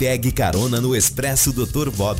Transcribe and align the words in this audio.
pegue 0.00 0.32
carona 0.32 0.80
no 0.80 0.96
Expresso 0.96 1.52
Dr. 1.52 1.90
Bob. 1.90 2.16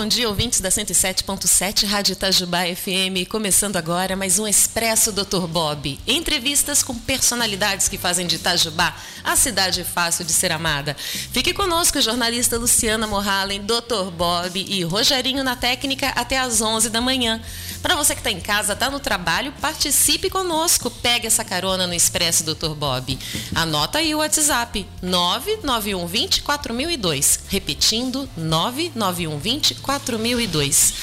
Bom 0.00 0.08
dia, 0.08 0.30
ouvintes 0.30 0.62
da 0.62 0.70
107.7 0.70 1.84
Rádio 1.84 2.14
Itajubá 2.14 2.60
FM. 2.74 3.28
Começando 3.28 3.76
agora 3.76 4.16
mais 4.16 4.38
um 4.38 4.48
Expresso 4.48 5.12
Dr. 5.12 5.46
Bob. 5.46 6.00
Entrevistas 6.06 6.82
com 6.82 6.94
personalidades 6.94 7.86
que 7.86 7.98
fazem 7.98 8.26
de 8.26 8.36
Itajubá 8.36 8.96
a 9.22 9.36
cidade 9.36 9.84
fácil 9.84 10.24
de 10.24 10.32
ser 10.32 10.52
amada. 10.52 10.96
Fique 11.32 11.52
conosco, 11.52 12.00
jornalista 12.00 12.56
Luciana 12.56 13.06
Morhalen, 13.06 13.60
Dr. 13.60 14.10
Bob 14.16 14.58
e 14.58 14.82
Rogerinho 14.84 15.44
na 15.44 15.54
técnica 15.54 16.08
até 16.16 16.38
às 16.38 16.62
11 16.62 16.88
da 16.88 17.02
manhã. 17.02 17.38
Para 17.82 17.96
você 17.96 18.14
que 18.14 18.20
está 18.20 18.30
em 18.30 18.40
casa, 18.40 18.74
está 18.74 18.90
no 18.90 19.00
trabalho, 19.00 19.52
participe 19.60 20.28
conosco. 20.28 20.90
Pegue 20.90 21.26
essa 21.26 21.42
carona 21.42 21.86
no 21.86 21.94
Expresso 21.94 22.44
Dr. 22.44 22.74
Bob. 22.74 23.18
Anota 23.54 23.98
aí 23.98 24.14
o 24.14 24.18
WhatsApp 24.18 24.86
99120 25.02 26.42
4002. 26.42 27.40
Repetindo, 27.48 28.28
99120 28.36 29.76
4002. 29.76 30.94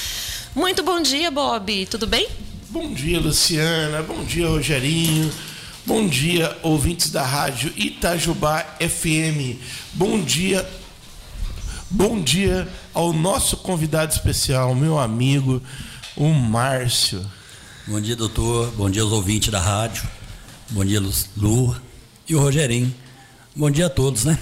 Muito 0.54 0.82
bom 0.82 1.00
dia, 1.02 1.30
Bob. 1.30 1.86
Tudo 1.86 2.06
bem? 2.06 2.28
Bom 2.70 2.92
dia, 2.92 3.18
Luciana. 3.18 4.02
Bom 4.02 4.22
dia, 4.24 4.46
Rogerinho. 4.46 5.32
Bom 5.84 6.06
dia, 6.06 6.56
ouvintes 6.62 7.10
da 7.10 7.24
rádio 7.24 7.72
Itajubá 7.76 8.62
FM. 8.78 9.58
Bom 9.94 10.20
dia. 10.22 10.68
Bom 11.90 12.20
dia 12.20 12.68
ao 12.92 13.12
nosso 13.12 13.56
convidado 13.56 14.12
especial, 14.12 14.74
meu 14.74 14.98
amigo, 14.98 15.62
o 16.18 16.34
Márcio. 16.34 17.24
Bom 17.86 18.00
dia, 18.00 18.16
doutor. 18.16 18.72
Bom 18.72 18.90
dia 18.90 19.02
aos 19.02 19.12
ouvintes 19.12 19.50
da 19.50 19.60
rádio. 19.60 20.02
Bom 20.70 20.84
dia, 20.84 21.00
Lu 21.36 21.80
e 22.28 22.34
o 22.34 22.40
Rogerinho. 22.40 22.92
Bom 23.54 23.70
dia 23.70 23.86
a 23.86 23.90
todos, 23.90 24.24
né? 24.24 24.36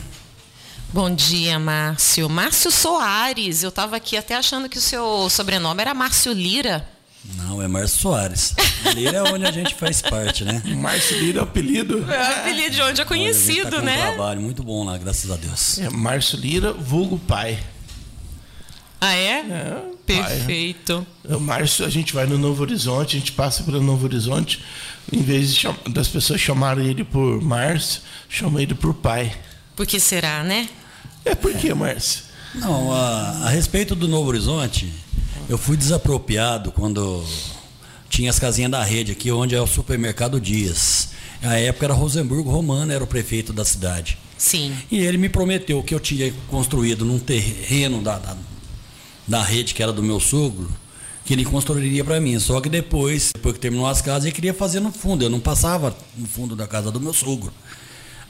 Bom 0.89 1.15
dia, 1.15 1.59
Márcio. 1.59 2.31
Márcio 2.31 2.71
Soares. 2.71 3.63
Eu 3.63 3.69
estava 3.69 3.95
aqui 3.95 4.17
até 4.17 4.35
achando 4.35 4.71
que 4.71 4.79
o 4.79 4.81
seu 4.81 5.29
sobrenome 5.29 5.83
era 5.83 5.93
Márcio 5.93 6.33
Lira. 6.33 6.89
Não, 7.37 7.61
é 7.61 7.69
Márcio 7.69 7.99
Soares. 7.99 8.55
Lira 8.95 9.19
é 9.19 9.23
onde 9.23 9.45
a 9.45 9.53
gente 9.53 9.75
faz 9.75 10.01
parte, 10.01 10.45
né? 10.45 10.63
Márcio 10.81 11.19
Lira 11.19 11.41
é 11.41 11.43
o 11.43 11.45
apelido. 11.45 12.11
É 12.11 12.19
o 12.19 12.41
apelido 12.41 12.71
de 12.71 12.83
onde 12.83 13.01
é 13.03 13.05
conhecido, 13.05 13.71
tá 13.71 13.83
né? 13.83 13.99
Um 13.99 14.15
trabalho 14.15 14.41
muito 14.41 14.63
bom 14.63 14.83
lá, 14.83 14.97
graças 14.97 15.31
a 15.31 15.37
Deus. 15.37 15.79
É 15.79 15.91
Márcio 15.91 16.39
Lira, 16.39 16.73
vulgo 16.73 17.19
pai. 17.19 17.63
Ah, 18.99 19.13
é? 19.13 19.41
É, 19.41 19.96
Perfeito. 20.07 21.07
pai. 21.27 21.37
O 21.37 21.41
Márcio, 21.41 21.85
a 21.85 21.89
gente 21.91 22.13
vai 22.15 22.27
no 22.27 22.39
Novo 22.39 22.63
Horizonte, 22.63 23.17
a 23.17 23.19
gente 23.19 23.33
passa 23.33 23.63
pelo 23.63 23.83
Novo 23.83 24.05
Horizonte, 24.05 24.61
em 25.13 25.23
vez 25.23 25.53
de 25.55 25.61
cham- 25.61 25.77
das 25.91 26.09
pessoas 26.09 26.41
chamarem 26.41 26.87
ele 26.89 27.05
por 27.05 27.41
Márcio, 27.43 28.03
chama 28.29 28.63
ele 28.63 28.75
por 28.75 28.95
pai. 28.95 29.35
Por 29.75 29.87
que 29.87 29.99
será, 30.01 30.43
né? 30.43 30.69
É 31.25 31.35
por 31.35 31.53
que, 31.55 31.73
Márcio? 31.75 32.23
Não, 32.55 32.93
a, 32.93 33.43
a 33.45 33.49
respeito 33.51 33.95
do 33.95 34.09
Novo 34.09 34.29
Horizonte, 34.29 34.91
eu 35.49 35.59
fui 35.59 35.77
desapropriado 35.77 36.73
quando 36.73 37.25
tinha 38.09 38.31
as 38.31 38.39
casinhas 38.39 38.71
da 38.71 38.83
rede 38.83 39.13
aqui, 39.13 39.31
onde 39.31 39.55
é 39.55 39.61
o 39.61 39.67
supermercado 39.67 40.41
Dias. 40.41 41.09
Na 41.43 41.57
época 41.57 41.85
era 41.87 41.95
Rosenburgo 41.95 42.51
Romano, 42.51 42.91
era 42.93 43.05
o 43.05 43.07
prefeito 43.07 43.53
da 43.53 43.65
cidade. 43.65 44.17
Sim. 44.39 44.75
E 44.91 44.99
ele 44.99 45.19
me 45.19 45.29
prometeu 45.29 45.83
que 45.83 45.95
eu 45.95 46.01
tinha 46.01 46.33
construído 46.49 47.05
num 47.05 47.19
terreno 47.19 48.01
da, 48.03 48.19
da, 48.19 48.37
da 49.27 49.43
rede 49.43 49.75
que 49.75 49.83
era 49.83 49.93
do 49.93 50.03
meu 50.03 50.21
sogro, 50.21 50.71
que 51.25 51.33
ele 51.33 51.45
construiria 51.45 52.05
para 52.05 52.21
mim. 52.21 52.39
Só 52.39 52.61
que 52.61 52.69
depois, 52.69 53.33
depois 53.35 53.55
que 53.55 53.61
terminou 53.61 53.87
as 53.87 54.01
casas, 54.01 54.25
ele 54.25 54.33
queria 54.33 54.55
fazer 54.55 54.81
no 54.81 54.93
fundo. 54.93 55.25
Eu 55.25 55.31
não 55.31 55.41
passava 55.41 55.97
no 56.17 56.27
fundo 56.27 56.55
da 56.55 56.67
casa 56.67 56.91
do 56.91 57.01
meu 57.01 57.13
sogro. 57.13 57.53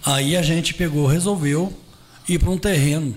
Aí 0.05 0.37
a 0.37 0.43
gente 0.43 0.73
pegou, 0.75 1.07
resolveu 1.07 1.73
ir 2.29 2.39
para 2.39 2.51
um 2.51 2.59
terreno 2.59 3.15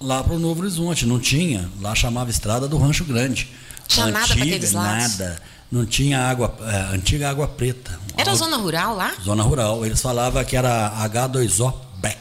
lá 0.00 0.22
para 0.22 0.34
o 0.34 0.38
Novo 0.38 0.60
Horizonte. 0.62 1.06
Não 1.06 1.18
tinha, 1.20 1.70
lá 1.80 1.94
chamava 1.94 2.28
Estrada 2.30 2.66
do 2.68 2.76
Rancho 2.76 3.04
Grande. 3.04 3.48
Tinha 3.88 4.06
nada 4.06 4.26
pra 4.26 4.42
aqueles 4.42 4.72
lados? 4.72 5.18
Nada. 5.18 5.42
Não 5.70 5.84
tinha 5.86 6.20
água, 6.20 6.54
é, 6.60 6.94
antiga 6.94 7.28
água 7.30 7.48
preta. 7.48 7.98
Era 8.16 8.30
Água- 8.30 8.34
zona 8.44 8.56
rural 8.56 8.94
lá? 8.96 9.14
Zona 9.24 9.42
rural. 9.42 9.84
Eles 9.86 10.00
falavam 10.00 10.44
que 10.44 10.56
era 10.56 10.90
H2O 11.08 11.72
Beck. 11.98 12.16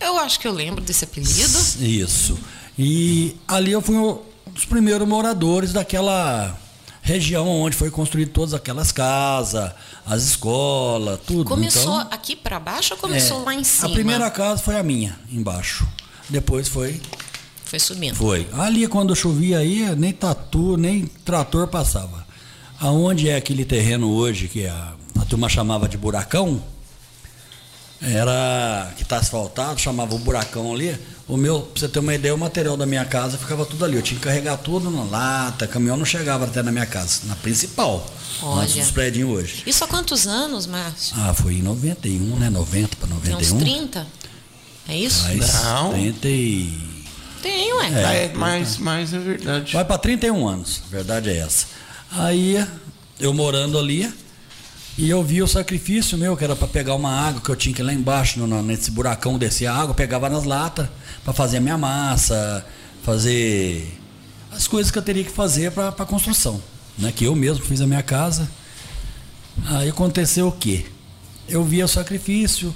Eu 0.00 0.18
acho 0.18 0.40
que 0.40 0.46
eu 0.48 0.52
lembro 0.52 0.82
desse 0.82 1.04
apelido. 1.04 1.58
Isso. 1.80 2.38
E 2.82 3.36
ali 3.46 3.72
eu 3.72 3.82
fui 3.82 3.96
um 3.96 4.18
dos 4.54 4.64
primeiros 4.64 5.06
moradores 5.06 5.72
daquela 5.72 6.56
região 7.02 7.46
onde 7.46 7.76
foi 7.76 7.90
construído 7.90 8.30
todas 8.30 8.54
aquelas 8.54 8.90
casas, 8.90 9.70
as 10.06 10.22
escolas, 10.22 11.18
tudo. 11.26 11.44
Começou 11.44 11.82
Então, 12.00 12.08
aqui 12.10 12.34
para 12.34 12.58
baixo 12.58 12.94
ou 12.94 13.00
começou 13.00 13.42
é, 13.42 13.44
lá 13.44 13.54
em 13.54 13.64
cima? 13.64 13.88
A 13.88 13.92
primeira 13.92 14.30
casa 14.30 14.62
foi 14.62 14.76
a 14.76 14.82
minha, 14.82 15.18
embaixo. 15.30 15.86
Depois 16.28 16.68
foi, 16.68 17.00
Foi 17.64 17.78
subindo. 17.78 18.14
foi. 18.14 18.46
Ali 18.52 18.86
quando 18.86 19.14
chovia 19.14 19.58
aí, 19.58 19.94
nem 19.96 20.12
tatu, 20.12 20.76
nem 20.76 21.04
trator 21.24 21.66
passava. 21.68 22.26
Aonde 22.80 23.28
é 23.28 23.36
aquele 23.36 23.64
terreno 23.66 24.10
hoje 24.10 24.48
que 24.48 24.66
a, 24.66 24.92
a 25.20 25.24
turma 25.26 25.48
chamava 25.50 25.86
de 25.86 25.98
buracão? 25.98 26.62
Era 28.00 28.90
que 28.96 29.02
está 29.02 29.18
asfaltado, 29.18 29.78
chamava 29.78 30.14
o 30.14 30.18
buracão 30.18 30.72
ali. 30.72 30.98
O 31.30 31.36
meu, 31.36 31.60
pra 31.60 31.80
você 31.80 31.88
ter 31.88 32.00
uma 32.00 32.12
ideia, 32.12 32.34
o 32.34 32.38
material 32.38 32.76
da 32.76 32.84
minha 32.84 33.04
casa 33.04 33.38
ficava 33.38 33.64
tudo 33.64 33.84
ali. 33.84 33.96
Eu 33.96 34.02
tinha 34.02 34.18
que 34.18 34.26
carregar 34.26 34.56
tudo 34.56 34.90
na 34.90 35.04
lata, 35.04 35.64
caminhão 35.66 35.96
não 35.96 36.04
chegava 36.04 36.44
até 36.44 36.60
na 36.60 36.72
minha 36.72 36.86
casa, 36.86 37.20
na 37.24 37.36
principal. 37.36 38.04
Olha. 38.42 38.62
Antes 38.62 38.74
dos 38.74 38.90
prédios 38.90 39.30
hoje. 39.30 39.62
Isso 39.64 39.84
há 39.84 39.86
quantos 39.86 40.26
anos, 40.26 40.66
Márcio? 40.66 41.14
Ah, 41.16 41.32
foi 41.32 41.54
em 41.54 41.62
91, 41.62 42.36
né? 42.36 42.50
90 42.50 42.96
para 42.96 43.08
Tem 43.08 43.32
91. 43.32 43.56
uns 43.56 43.62
30? 43.62 44.06
É 44.88 44.96
isso? 44.96 45.24
Mas 45.28 45.62
Não. 45.62 45.92
30 45.92 46.28
e... 46.28 46.90
Tem, 47.42 47.72
ué. 47.74 48.04
Ah, 48.04 48.12
é, 48.12 48.32
mas, 48.34 48.76
mas 48.78 49.14
é 49.14 49.18
verdade. 49.18 49.72
Vai 49.72 49.84
para 49.84 49.98
31 49.98 50.48
anos, 50.48 50.82
a 50.88 50.90
verdade 50.90 51.30
é 51.30 51.38
essa. 51.38 51.66
Aí, 52.10 52.66
eu 53.20 53.32
morando 53.32 53.78
ali, 53.78 54.12
e 55.04 55.08
eu 55.10 55.22
vi 55.24 55.42
o 55.42 55.46
sacrifício 55.48 56.18
meu, 56.18 56.36
que 56.36 56.44
era 56.44 56.54
para 56.54 56.68
pegar 56.68 56.94
uma 56.94 57.10
água 57.10 57.40
que 57.40 57.48
eu 57.48 57.56
tinha 57.56 57.74
que 57.74 57.80
ir 57.80 57.84
lá 57.84 57.92
embaixo, 57.92 58.38
no- 58.40 58.62
nesse 58.62 58.90
buracão, 58.90 59.38
descer 59.38 59.66
a 59.66 59.74
água, 59.74 59.94
pegava 59.94 60.28
nas 60.28 60.44
latas 60.44 60.88
para 61.24 61.32
fazer 61.32 61.56
a 61.56 61.60
minha 61.60 61.78
massa, 61.78 62.64
fazer 63.02 63.96
as 64.52 64.66
coisas 64.68 64.90
que 64.92 64.98
eu 64.98 65.02
teria 65.02 65.24
que 65.24 65.30
fazer 65.30 65.70
para 65.72 65.88
a 65.88 66.06
construção. 66.06 66.60
Né? 66.98 67.12
Que 67.12 67.24
eu 67.24 67.34
mesmo 67.34 67.64
fiz 67.64 67.80
a 67.80 67.86
minha 67.86 68.02
casa. 68.02 68.48
Aí 69.66 69.88
aconteceu 69.88 70.48
o 70.48 70.52
quê? 70.52 70.84
Eu 71.48 71.64
via 71.64 71.84
o 71.84 71.88
sacrifício 71.88 72.74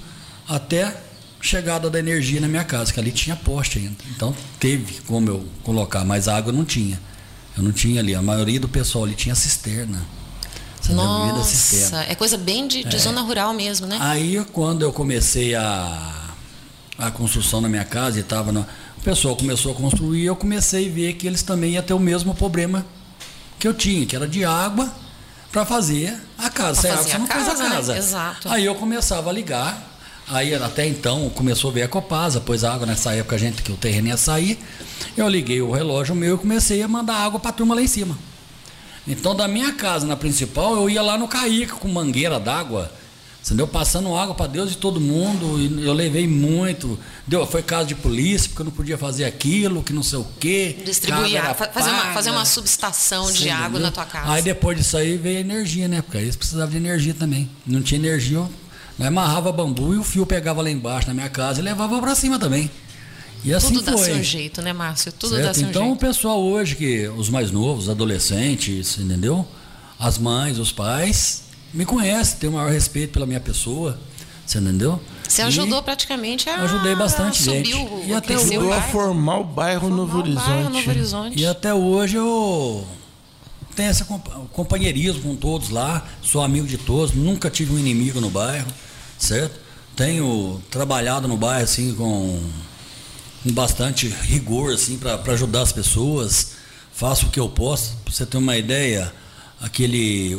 até 0.49 0.97
chegada 1.41 1.91
da 1.91 1.99
energia 1.99 2.41
na 2.41 2.49
minha 2.49 2.65
casa, 2.65 2.93
que 2.93 2.99
ali 2.99 3.11
tinha 3.13 3.37
poste 3.37 3.79
ainda. 3.79 3.97
Então 4.17 4.35
teve 4.59 5.01
como 5.07 5.29
eu 5.29 5.47
colocar, 5.63 6.05
mas 6.05 6.27
água 6.27 6.53
não 6.53 6.65
tinha. 6.65 6.99
Eu 7.57 7.63
não 7.63 7.71
tinha 7.73 8.01
ali. 8.01 8.15
A 8.15 8.23
maioria 8.23 8.59
do 8.59 8.69
pessoal 8.69 9.05
ali 9.05 9.15
tinha 9.15 9.35
cisterna. 9.35 10.03
Você 10.93 11.57
cisterna. 11.57 11.99
Nossa, 11.99 12.13
é 12.13 12.15
coisa 12.15 12.37
bem 12.37 12.69
de, 12.69 12.85
de 12.85 12.99
zona 12.99 13.21
rural 13.23 13.53
mesmo, 13.55 13.87
né? 13.87 13.99
Aí 14.01 14.45
quando 14.53 14.83
eu 14.83 14.93
comecei 14.93 15.55
a, 15.55 16.31
a 16.99 17.11
construção 17.11 17.61
na 17.61 17.69
minha 17.69 17.85
casa 17.85 18.19
e 18.19 18.21
estava 18.21 18.53
no, 18.53 18.61
o 18.99 19.01
pessoal 19.03 19.37
começou 19.37 19.73
a 19.73 19.75
construir, 19.75 20.25
eu 20.25 20.37
comecei 20.37 20.89
a 20.89 20.93
ver 20.93 21.13
que 21.15 21.27
eles 21.27 21.43
também 21.43 21.73
iam 21.73 21.83
ter 21.83 21.95
o 21.95 21.99
mesmo 21.99 22.35
problema 22.35 22.85
que 23.59 23.67
eu 23.67 23.75
tinha, 23.75 24.05
que 24.07 24.15
era 24.15 24.27
de 24.27 24.45
água 24.45 24.93
para 25.51 25.65
fazer 25.65 26.19
a 26.37 26.51
casa. 26.51 26.83
Sem 26.83 26.91
água 26.91 27.05
você 27.05 27.19
não 27.19 27.25
a 27.25 27.29
faz 27.29 27.49
a 27.49 27.51
casa, 27.51 27.63
né? 27.63 27.71
casa. 27.77 27.97
Exato. 27.97 28.49
Aí 28.49 28.65
eu 28.65 28.75
começava 28.75 29.31
a 29.31 29.33
ligar. 29.33 29.93
Aí 30.27 30.55
até 30.55 30.87
então 30.87 31.29
começou 31.31 31.71
a 31.71 31.75
ver 31.75 31.83
a 31.83 31.89
Copasa, 31.89 32.41
pois 32.41 32.65
a 32.65 32.73
água 32.73 32.87
nessa 32.87 33.13
época 33.15 33.37
a 33.37 33.39
gente 33.39 33.63
que 33.63 33.71
o 33.71 33.77
terreno 33.77 34.09
ia 34.09 34.17
sair. 34.17 34.59
Eu 35.17 35.29
liguei 35.29 35.61
o 35.61 35.71
relógio 35.71 36.15
meu 36.15 36.37
e 36.37 36.39
comecei 36.39 36.83
a 36.83 36.89
mandar 36.89 37.17
água 37.17 37.39
para 37.39 37.51
a 37.51 37.53
turma 37.53 37.75
lá 37.75 37.83
em 37.83 37.87
cima. 37.87 38.19
Então 39.07 39.35
da 39.35 39.47
minha 39.47 39.73
casa 39.73 40.07
na 40.07 40.17
principal 40.17 40.75
eu 40.77 40.89
ia 40.89 41.03
lá 41.03 41.19
no 41.19 41.29
Caíca 41.29 41.75
com 41.77 41.89
mangueira 41.89 42.41
d'água, 42.41 42.91
entendeu? 43.45 43.69
Passando 43.69 44.17
água 44.17 44.35
para 44.35 44.47
Deus 44.47 44.73
e 44.73 44.77
todo 44.77 44.99
mundo. 44.99 45.59
E 45.61 45.85
eu 45.85 45.93
levei 45.93 46.27
muito. 46.27 46.99
Deu, 47.27 47.47
foi 47.47 47.63
caso 47.63 47.87
de 47.87 47.95
polícia 47.95 48.49
porque 48.49 48.63
eu 48.63 48.67
não 48.67 48.73
podia 48.73 48.97
fazer 48.97 49.27
aquilo, 49.27 49.83
que 49.83 49.93
não 49.93 50.03
sei 50.03 50.19
o 50.19 50.27
quê. 50.41 50.79
Distribuir, 50.85 51.43
fa- 51.55 51.69
fazer 51.69 51.91
uma, 51.91 52.15
fazer 52.15 52.31
uma 52.31 52.45
subestação 52.47 53.31
de 53.31 53.41
Você 53.45 53.51
água 53.51 53.67
entendeu? 53.67 53.83
na 53.83 53.91
tua 53.93 54.05
casa. 54.07 54.33
Aí 54.33 54.43
depois 54.43 54.79
disso 54.79 54.97
aí 54.97 55.19
veio 55.19 55.37
a 55.39 55.41
energia, 55.41 55.87
né? 55.87 56.01
Porque 56.01 56.17
aí 56.17 56.25
eles 56.25 56.37
precisavam 56.37 56.71
de 56.71 56.77
energia 56.79 57.13
também. 57.13 57.51
Não 57.67 57.83
tinha 57.83 57.99
energia, 58.01 58.39
eu 58.39 59.07
amarrava 59.07 59.53
bambu 59.53 59.93
e 59.93 59.99
o 59.99 60.05
fio 60.05 60.25
pegava 60.25 60.63
lá 60.63 60.71
embaixo 60.71 61.09
na 61.09 61.15
minha 61.15 61.29
casa 61.29 61.61
e 61.61 61.63
levava 61.63 62.01
para 62.01 62.15
cima 62.15 62.39
também. 62.39 62.71
E 63.45 63.53
assim 63.53 63.75
Tudo 63.75 63.83
dá 63.85 63.93
foi. 63.93 64.05
seu 64.05 64.23
jeito, 64.23 64.63
né, 64.63 64.73
Márcio? 64.73 65.13
Tudo 65.13 65.35
certo? 65.35 65.47
dá 65.47 65.55
seu 65.55 65.69
então 65.69 65.83
o 65.83 65.87
jeito. 65.89 66.01
pessoal 66.01 66.43
hoje, 66.43 66.77
que 66.77 67.07
os 67.09 67.29
mais 67.29 67.51
novos, 67.51 67.85
os 67.85 67.91
adolescentes, 67.91 68.99
entendeu? 68.99 69.47
As 69.99 70.17
mães, 70.19 70.59
os 70.59 70.73
pais, 70.73 71.43
me 71.73 71.85
conhecem, 71.85 72.39
têm 72.39 72.49
o 72.51 72.55
maior 72.55 72.71
respeito 72.71 73.13
pela 73.13 73.27
minha 73.27 73.41
pessoa. 73.41 73.99
Você 74.47 74.59
entendeu? 74.59 75.01
Você 75.29 75.41
E 75.43 75.45
ajudou 75.45 75.83
praticamente 75.83 76.49
a. 76.51 76.57
ajudei 76.63 76.95
bastante 76.95 77.43
gente. 77.43 77.73
O, 77.75 78.05
E 78.07 78.13
até 78.15 78.35
o 78.37 78.41
Ajudou 78.41 78.73
a 78.73 78.77
bairro. 78.77 78.93
formar 78.93 79.39
o 79.39 79.45
bairro 79.45 79.89
Novo 79.91 80.13
Formar 80.13 80.29
o 80.29 80.35
bairro 80.35 80.59
Horizonte. 80.59 80.73
Novo 80.77 80.91
Horizonte. 80.91 81.41
E 81.41 81.47
até 81.47 81.73
hoje 81.75 82.17
eu 82.17 82.87
tenho 83.75 83.91
esse 83.91 84.05
compa- 84.05 84.43
companheirismo 84.53 85.23
com 85.23 85.37
todos 85.37 85.71
lá, 85.71 86.07
sou 86.23 86.43
amigo 86.43 86.67
de 86.67 86.77
todos, 86.79 87.15
nunca 87.15 87.49
tive 87.51 87.73
um 87.73 87.79
inimigo 87.79 88.21
no 88.21 88.29
bairro, 88.31 88.69
certo? 89.19 89.59
Tenho 89.97 90.63
trabalhado 90.71 91.27
no 91.27 91.37
bairro 91.39 91.65
assim 91.65 91.95
com, 91.95 92.39
com 93.45 93.53
bastante 93.53 94.09
rigor 94.09 94.73
assim 94.73 94.99
para 94.99 95.21
ajudar 95.35 95.61
as 95.63 95.73
pessoas, 95.73 96.53
faço 96.93 97.27
o 97.27 97.31
que 97.31 97.39
eu 97.39 97.49
posso. 97.49 97.97
Você 98.07 98.27
ter 98.27 98.39
uma 98.39 98.57
ideia, 98.57 99.13
aquele 99.61 100.37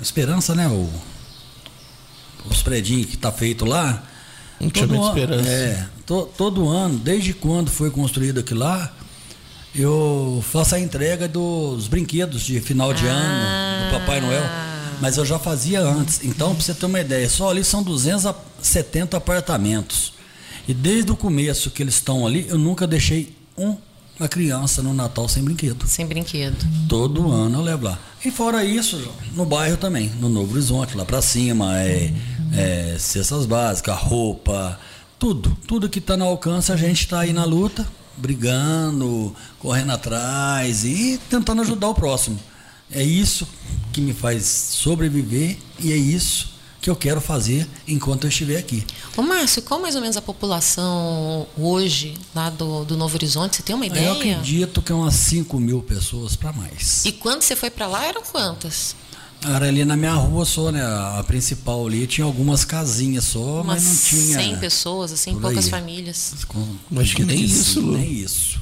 Esperança, 0.00 0.54
né? 0.54 0.66
O, 0.66 0.88
os 2.50 2.62
predinhos 2.62 3.06
que 3.06 3.16
tá 3.16 3.30
feito 3.30 3.64
lá. 3.64 4.02
Tinha 4.58 4.70
todo 4.72 4.94
ano- 4.94 5.08
esperança. 5.08 5.48
É, 5.48 5.86
to- 6.06 6.28
todo 6.36 6.68
ano, 6.68 6.98
desde 6.98 7.32
quando 7.34 7.70
foi 7.70 7.90
construído 7.90 8.40
aquilo 8.40 8.60
lá, 8.60 8.92
eu 9.74 10.42
faço 10.50 10.74
a 10.74 10.80
entrega 10.80 11.28
dos 11.28 11.86
brinquedos 11.86 12.42
de 12.42 12.60
final 12.60 12.92
de 12.92 13.06
ano 13.06 13.86
do 13.86 13.98
Papai 14.00 14.20
Noel. 14.20 14.42
Mas 15.00 15.16
eu 15.16 15.24
já 15.24 15.38
fazia 15.38 15.80
antes. 15.80 16.20
Então, 16.24 16.54
para 16.54 16.62
você 16.64 16.74
ter 16.74 16.86
uma 16.86 17.00
ideia, 17.00 17.28
só 17.28 17.50
ali 17.50 17.62
são 17.64 17.82
270 17.82 19.16
apartamentos. 19.16 20.12
E 20.70 20.74
desde 20.74 21.10
o 21.10 21.16
começo 21.16 21.68
que 21.68 21.82
eles 21.82 21.94
estão 21.94 22.24
ali, 22.24 22.46
eu 22.48 22.56
nunca 22.56 22.86
deixei 22.86 23.34
uma 23.56 24.28
criança 24.28 24.80
no 24.80 24.94
Natal 24.94 25.28
sem 25.28 25.42
brinquedo. 25.42 25.84
Sem 25.88 26.06
brinquedo. 26.06 26.64
Todo 26.88 27.28
ano 27.28 27.58
eu 27.58 27.62
levo 27.62 27.86
lá. 27.86 27.98
E 28.24 28.30
fora 28.30 28.64
isso, 28.64 29.12
no 29.34 29.44
bairro 29.44 29.76
também, 29.76 30.10
no 30.20 30.28
Novo 30.28 30.52
Horizonte, 30.52 30.96
lá 30.96 31.04
pra 31.04 31.20
cima, 31.20 31.76
é, 31.80 32.12
é 32.52 32.96
cestas 33.00 33.46
básicas, 33.46 33.98
roupa, 33.98 34.78
tudo. 35.18 35.58
Tudo 35.66 35.88
que 35.88 36.00
tá 36.00 36.16
no 36.16 36.24
alcance, 36.24 36.70
a 36.70 36.76
gente 36.76 37.08
tá 37.08 37.18
aí 37.18 37.32
na 37.32 37.44
luta, 37.44 37.84
brigando, 38.16 39.34
correndo 39.58 39.90
atrás 39.90 40.84
e 40.84 41.18
tentando 41.28 41.62
ajudar 41.62 41.88
o 41.88 41.94
próximo. 41.96 42.38
É 42.92 43.02
isso 43.02 43.44
que 43.92 44.00
me 44.00 44.12
faz 44.12 44.44
sobreviver 44.44 45.56
e 45.80 45.90
é 45.90 45.96
isso 45.96 46.59
que 46.80 46.88
eu 46.88 46.96
quero 46.96 47.20
fazer 47.20 47.68
enquanto 47.86 48.24
eu 48.24 48.28
estiver 48.28 48.56
aqui. 48.58 48.84
Ô, 49.16 49.22
Márcio, 49.22 49.60
qual 49.62 49.80
mais 49.80 49.94
ou 49.94 50.00
menos 50.00 50.16
a 50.16 50.22
população 50.22 51.46
hoje 51.58 52.14
lá 52.34 52.48
do, 52.50 52.84
do 52.84 52.96
Novo 52.96 53.14
Horizonte? 53.16 53.56
Você 53.56 53.62
tem 53.62 53.74
uma 53.76 53.86
ideia? 53.86 54.06
Eu 54.06 54.12
acredito 54.12 54.80
que 54.80 54.90
é 54.90 54.94
umas 54.94 55.14
5 55.14 55.60
mil 55.60 55.82
pessoas 55.82 56.36
para 56.36 56.52
mais. 56.52 57.04
E 57.04 57.12
quando 57.12 57.42
você 57.42 57.54
foi 57.54 57.70
para 57.70 57.86
lá, 57.86 58.06
eram 58.06 58.22
quantas? 58.22 58.96
Era 59.42 59.68
ali 59.68 59.84
na 59.84 59.96
minha 59.96 60.12
rua 60.12 60.44
só, 60.44 60.70
né? 60.70 60.82
A 60.82 61.24
principal 61.26 61.86
ali 61.86 62.06
tinha 62.06 62.26
algumas 62.26 62.64
casinhas 62.64 63.24
só, 63.24 63.62
Umas 63.62 63.82
mas 63.82 63.84
não 63.84 63.96
tinha. 63.96 64.38
100 64.38 64.58
pessoas, 64.58 65.12
assim, 65.12 65.38
poucas 65.38 65.64
aí. 65.64 65.70
famílias. 65.70 66.34
Acho 66.96 67.16
que 67.16 67.24
nem 67.24 67.42
isso, 67.42 67.80
Lu. 67.80 67.96
Nem 67.96 68.12
isso. 68.12 68.60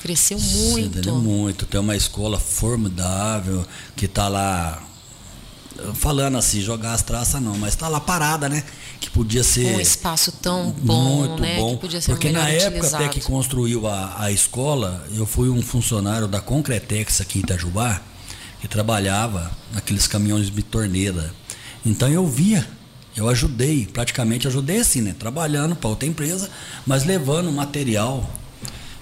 Cresceu 0.00 0.38
muito. 0.38 0.86
entendeu? 0.98 1.16
Muito. 1.16 1.66
Tem 1.66 1.80
uma 1.80 1.96
escola 1.96 2.38
formidável 2.38 3.66
que 3.96 4.06
tá 4.08 4.28
lá. 4.28 4.82
Falando 5.94 6.38
assim, 6.38 6.60
jogar 6.60 6.92
as 6.92 7.02
traças 7.02 7.40
não, 7.40 7.56
mas 7.58 7.74
tá 7.74 7.88
lá 7.88 8.00
parada, 8.00 8.48
né? 8.48 8.62
Que 9.00 9.10
podia 9.10 9.42
ser. 9.42 9.74
Um 9.74 9.80
espaço 9.80 10.32
tão 10.32 10.70
bom, 10.70 11.26
muito 11.26 11.42
né? 11.42 11.56
bom. 11.56 11.74
Que 11.74 11.80
podia 11.80 12.00
ser 12.00 12.12
porque 12.12 12.30
na 12.30 12.48
época 12.48 12.68
utilizado. 12.68 13.04
até 13.04 13.12
que 13.12 13.20
construiu 13.20 13.86
a, 13.86 14.22
a 14.22 14.30
escola, 14.30 15.04
eu 15.14 15.26
fui 15.26 15.48
um 15.48 15.60
funcionário 15.60 16.28
da 16.28 16.40
Concretex 16.40 17.20
aqui 17.20 17.38
em 17.38 17.42
Itajubá, 17.42 18.00
que 18.60 18.68
trabalhava 18.68 19.50
naqueles 19.72 20.06
caminhões 20.06 20.50
de 20.50 20.62
torneira. 20.62 21.34
Então 21.84 22.08
eu 22.08 22.26
via, 22.26 22.66
eu 23.16 23.28
ajudei, 23.28 23.86
praticamente 23.86 24.46
ajudei 24.46 24.78
assim, 24.78 25.00
né? 25.00 25.14
Trabalhando 25.18 25.74
para 25.74 25.90
outra 25.90 26.08
empresa, 26.08 26.48
mas 26.86 27.04
levando 27.04 27.50
material 27.50 28.30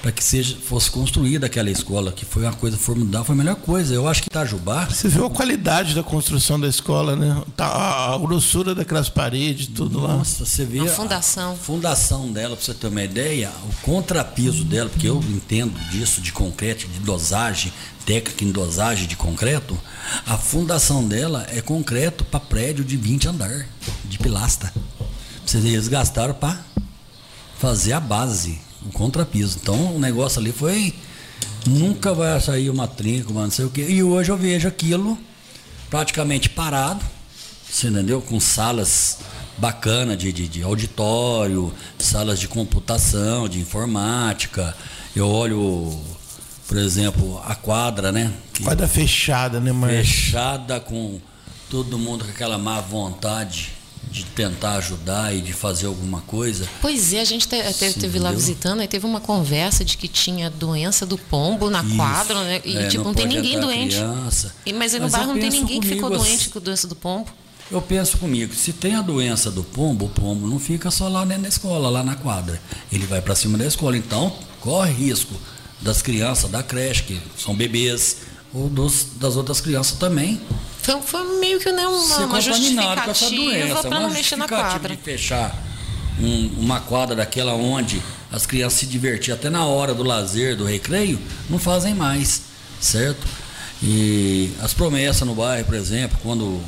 para 0.03 0.11
que 0.11 0.23
seja, 0.23 0.57
fosse 0.57 0.91
construída 0.91 1.47
aquela 1.47 1.71
escola, 1.71 2.11
que 2.11 2.25
foi 2.25 2.43
uma 2.43 2.53
coisa 2.53 2.77
formidável, 2.77 3.25
foi 3.25 3.35
a 3.37 3.39
melhor 3.39 3.55
coisa. 3.55 3.95
Eu 3.95 4.09
acho 4.09 4.21
que 4.21 4.29
Itajubá, 4.29 4.87
Você 4.87 5.07
viu 5.09 5.25
a 5.25 5.31
qualidade 5.31 5.95
da 5.95 6.03
construção 6.03 6.59
da 6.59 6.67
escola, 6.67 7.15
né? 7.15 7.41
Tá, 7.57 7.67
a, 7.67 8.15
a 8.15 8.19
grossura 8.19 8.75
daquelas 8.75 9.09
paredes, 9.09 9.69
tudo 9.69 10.01
lá. 10.01 10.17
Nossa, 10.17 10.45
você 10.45 10.65
vê 10.65 10.81
A 10.81 10.87
fundação. 10.89 11.57
fundação 11.57 12.33
dela, 12.33 12.57
para 12.57 12.65
você 12.65 12.75
ter 12.75 12.89
uma 12.89 13.03
ideia, 13.03 13.53
o 13.65 13.75
contrapiso 13.83 14.65
dela, 14.65 14.91
porque 14.91 15.09
eu 15.09 15.23
entendo 15.29 15.79
disso 15.91 16.21
de 16.21 16.33
concreto, 16.33 16.89
de 16.89 16.99
dosagem, 16.99 17.73
técnica 18.05 18.45
em 18.45 18.51
dosagem 18.51 19.07
de 19.07 19.15
concreto, 19.15 19.79
a 20.27 20.37
fundação 20.37 21.07
dela 21.07 21.47
é 21.49 21.61
concreto 21.61 22.25
para 22.25 22.41
prédio 22.41 22.85
de 22.85 22.97
20 22.97 23.29
andar, 23.29 23.67
de 24.05 24.19
pilastra. 24.19 24.73
Vocês 25.47 25.65
eles 25.65 25.87
gastaram 25.87 26.35
para 26.35 26.59
fazer 27.61 27.93
a 27.93 28.01
base, 28.01 28.59
o 28.87 28.93
contrapiso. 28.93 29.59
Então 29.61 29.97
o 29.97 29.99
negócio 29.99 30.41
ali 30.41 30.53
foi. 30.53 30.95
Nunca 31.67 32.13
vai 32.13 32.41
sair 32.41 32.71
uma 32.71 32.89
trinca, 32.89 33.31
uma 33.31 33.45
não 33.45 33.51
sei 33.51 33.65
o 33.65 33.71
quê. 33.71 33.87
E 33.89 34.03
hoje 34.03 34.31
eu 34.31 34.37
vejo 34.37 34.67
aquilo 34.67 35.17
praticamente 35.89 36.49
parado, 36.49 37.05
você 37.69 37.89
entendeu? 37.89 38.21
Com 38.21 38.41
salas 38.41 39.19
bacanas 39.59 40.19
de, 40.19 40.33
de, 40.33 40.49
de 40.49 40.63
auditório, 40.63 41.73
salas 41.99 42.41
de 42.41 42.49
computação, 42.49 43.49
de 43.49 43.61
informática. 43.61 44.75
Eu 45.15 45.29
olho, 45.29 46.01
por 46.67 46.79
exemplo, 46.79 47.41
a 47.47 47.55
quadra, 47.55 48.11
né? 48.11 48.33
Que 48.53 48.65
Quadra 48.65 48.89
fechada, 48.89 49.61
né, 49.61 49.71
Márcio? 49.71 49.99
fechada 49.99 50.81
com 50.81 51.21
todo 51.71 51.99
mundo 51.99 52.25
com 52.25 52.31
aquela 52.31 52.59
má 52.59 52.81
vontade 52.81 53.73
de 54.13 54.25
tentar 54.25 54.75
ajudar 54.77 55.35
e 55.35 55.41
de 55.41 55.53
fazer 55.53 55.87
alguma 55.87 56.21
coisa. 56.21 56.69
Pois 56.81 57.13
é, 57.15 57.21
a 57.21 57.25
gente 57.25 57.49
te- 57.49 57.95
teve 57.99 58.19
lá 58.19 58.31
visitando 58.31 58.83
e 58.83 58.87
teve 58.87 59.07
uma 59.07 59.21
conversa 59.21 59.85
de 59.85 59.97
que 59.97 60.07
tinha 60.07 60.51
doença 60.51 61.07
do 61.07 61.17
pombo 61.17 61.71
na 61.71 61.83
Isso. 61.83 61.97
quadra, 61.97 62.45
né? 62.45 62.61
E 62.65 62.77
É, 62.77 62.89
tipo, 62.89 63.05
não, 63.05 63.15
tem 63.15 63.25
pode 63.27 63.37
ninguém 63.37 63.59
doente. 63.59 63.97
E, 64.67 64.73
mas 64.73 64.93
aí 64.95 65.01
no 65.01 65.07
Mas 65.07 65.13
bairro 65.13 65.33
não 65.33 65.41
tem 65.41 65.51
ninguém 65.51 65.81
que 65.81 65.87
ficou 65.89 66.09
comigo, 66.11 66.23
doente 66.25 66.43
assim, 66.43 66.51
com 66.51 66.61
doença 66.61 66.87
do 66.87 66.95
pombo. 66.95 67.27
Eu 67.71 67.81
penso 67.81 68.19
comigo, 68.19 68.53
se 68.55 68.73
tem 68.75 68.95
a 68.97 69.01
doença 69.01 69.51
do 69.51 69.65
pombo, 69.65 70.05
o 70.05 70.09
pombo 70.11 70.47
não 70.47 70.59
fica 70.59 70.91
só 70.91 71.09
lá 71.09 71.25
dentro 71.25 71.45
da 71.45 71.49
escola, 71.49 71.89
lá 71.89 72.03
na 72.03 72.15
quadra. 72.15 72.61
Ele 72.93 73.07
vai 73.07 73.23
para 73.23 73.35
cima 73.35 73.57
da 73.57 73.65
escola. 73.67 73.97
Então, 73.97 74.31
corre 74.61 74.93
risco 74.93 75.33
das 75.81 76.03
crianças 76.03 76.51
da 76.51 76.63
creche, 76.63 77.03
que 77.05 77.21
são 77.39 77.55
bebês, 77.55 78.19
ou 78.53 78.69
dos, 78.69 79.07
das 79.17 79.37
outras 79.37 79.61
crianças 79.63 79.97
também, 79.97 80.39
Foi, 80.83 81.01
foi 81.03 81.39
meio 81.39 81.59
que 81.61 81.71
né, 81.73 81.87
uma, 81.87 82.17
uma 82.27 82.39
essa 82.39 82.41
justificativa 82.41 83.31
doença. 83.37 83.89
para 83.89 84.01
não 84.01 84.11
mexer 84.11 84.37
na 84.37 84.49
quadra. 84.49 84.97
de 84.97 85.03
fechar 85.03 85.57
um- 86.19 86.51
uma 86.59 86.81
quadra 86.81 87.15
daquela 87.17 87.55
onde 87.55 88.03
as 88.31 88.45
crianças 88.47 88.81
se 88.81 88.87
divertiam 88.87 89.35
até 89.37 89.49
na 89.49 89.65
hora 89.65 89.95
do 89.95 90.03
lazer, 90.03 90.57
do 90.57 90.65
recreio, 90.65 91.19
não 91.49 91.59
fazem 91.59 91.95
mais, 91.95 92.43
certo? 92.81 93.27
E 93.83 94.51
as 94.63 94.73
promessas 94.73 95.27
no 95.27 95.35
bairro, 95.35 95.65
por 95.67 95.75
exemplo, 95.75 96.19
quando 96.23 96.61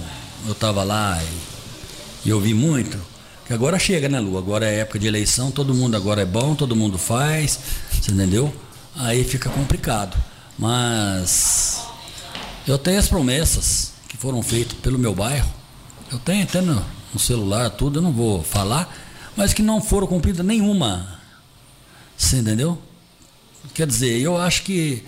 eu 0.46 0.52
estava 0.52 0.82
lá 0.84 1.20
e, 1.22 2.28
e 2.28 2.30
eu 2.30 2.40
vi 2.40 2.54
muito, 2.54 2.98
Que 3.46 3.52
agora 3.52 3.78
chega, 3.78 4.08
né, 4.08 4.18
Lu? 4.20 4.38
Agora 4.38 4.64
é 4.66 4.78
época 4.80 4.98
de 4.98 5.06
eleição, 5.06 5.50
todo 5.50 5.74
mundo 5.74 5.94
agora 5.96 6.22
é 6.22 6.24
bom, 6.24 6.54
todo 6.54 6.74
mundo 6.74 6.96
faz, 6.96 7.58
você 7.92 8.10
entendeu? 8.10 8.54
Aí 8.96 9.22
fica 9.22 9.50
complicado. 9.50 10.16
Mas 10.58 11.80
eu 12.66 12.78
tenho 12.78 12.98
as 12.98 13.06
promessas 13.06 13.92
que 14.14 14.20
foram 14.20 14.40
feitas 14.42 14.78
pelo 14.78 14.96
meu 14.96 15.12
bairro. 15.12 15.52
Eu 16.10 16.18
tenho 16.20 16.44
até 16.44 16.60
no, 16.60 16.84
no 17.12 17.18
celular, 17.18 17.68
tudo, 17.70 17.98
eu 17.98 18.02
não 18.02 18.12
vou 18.12 18.44
falar, 18.44 18.88
mas 19.36 19.52
que 19.52 19.60
não 19.60 19.80
foram 19.80 20.06
cumpridas 20.06 20.46
nenhuma. 20.46 21.18
Você 22.16 22.36
entendeu? 22.36 22.80
Quer 23.74 23.88
dizer, 23.88 24.20
eu 24.20 24.36
acho 24.40 24.62
que 24.62 25.04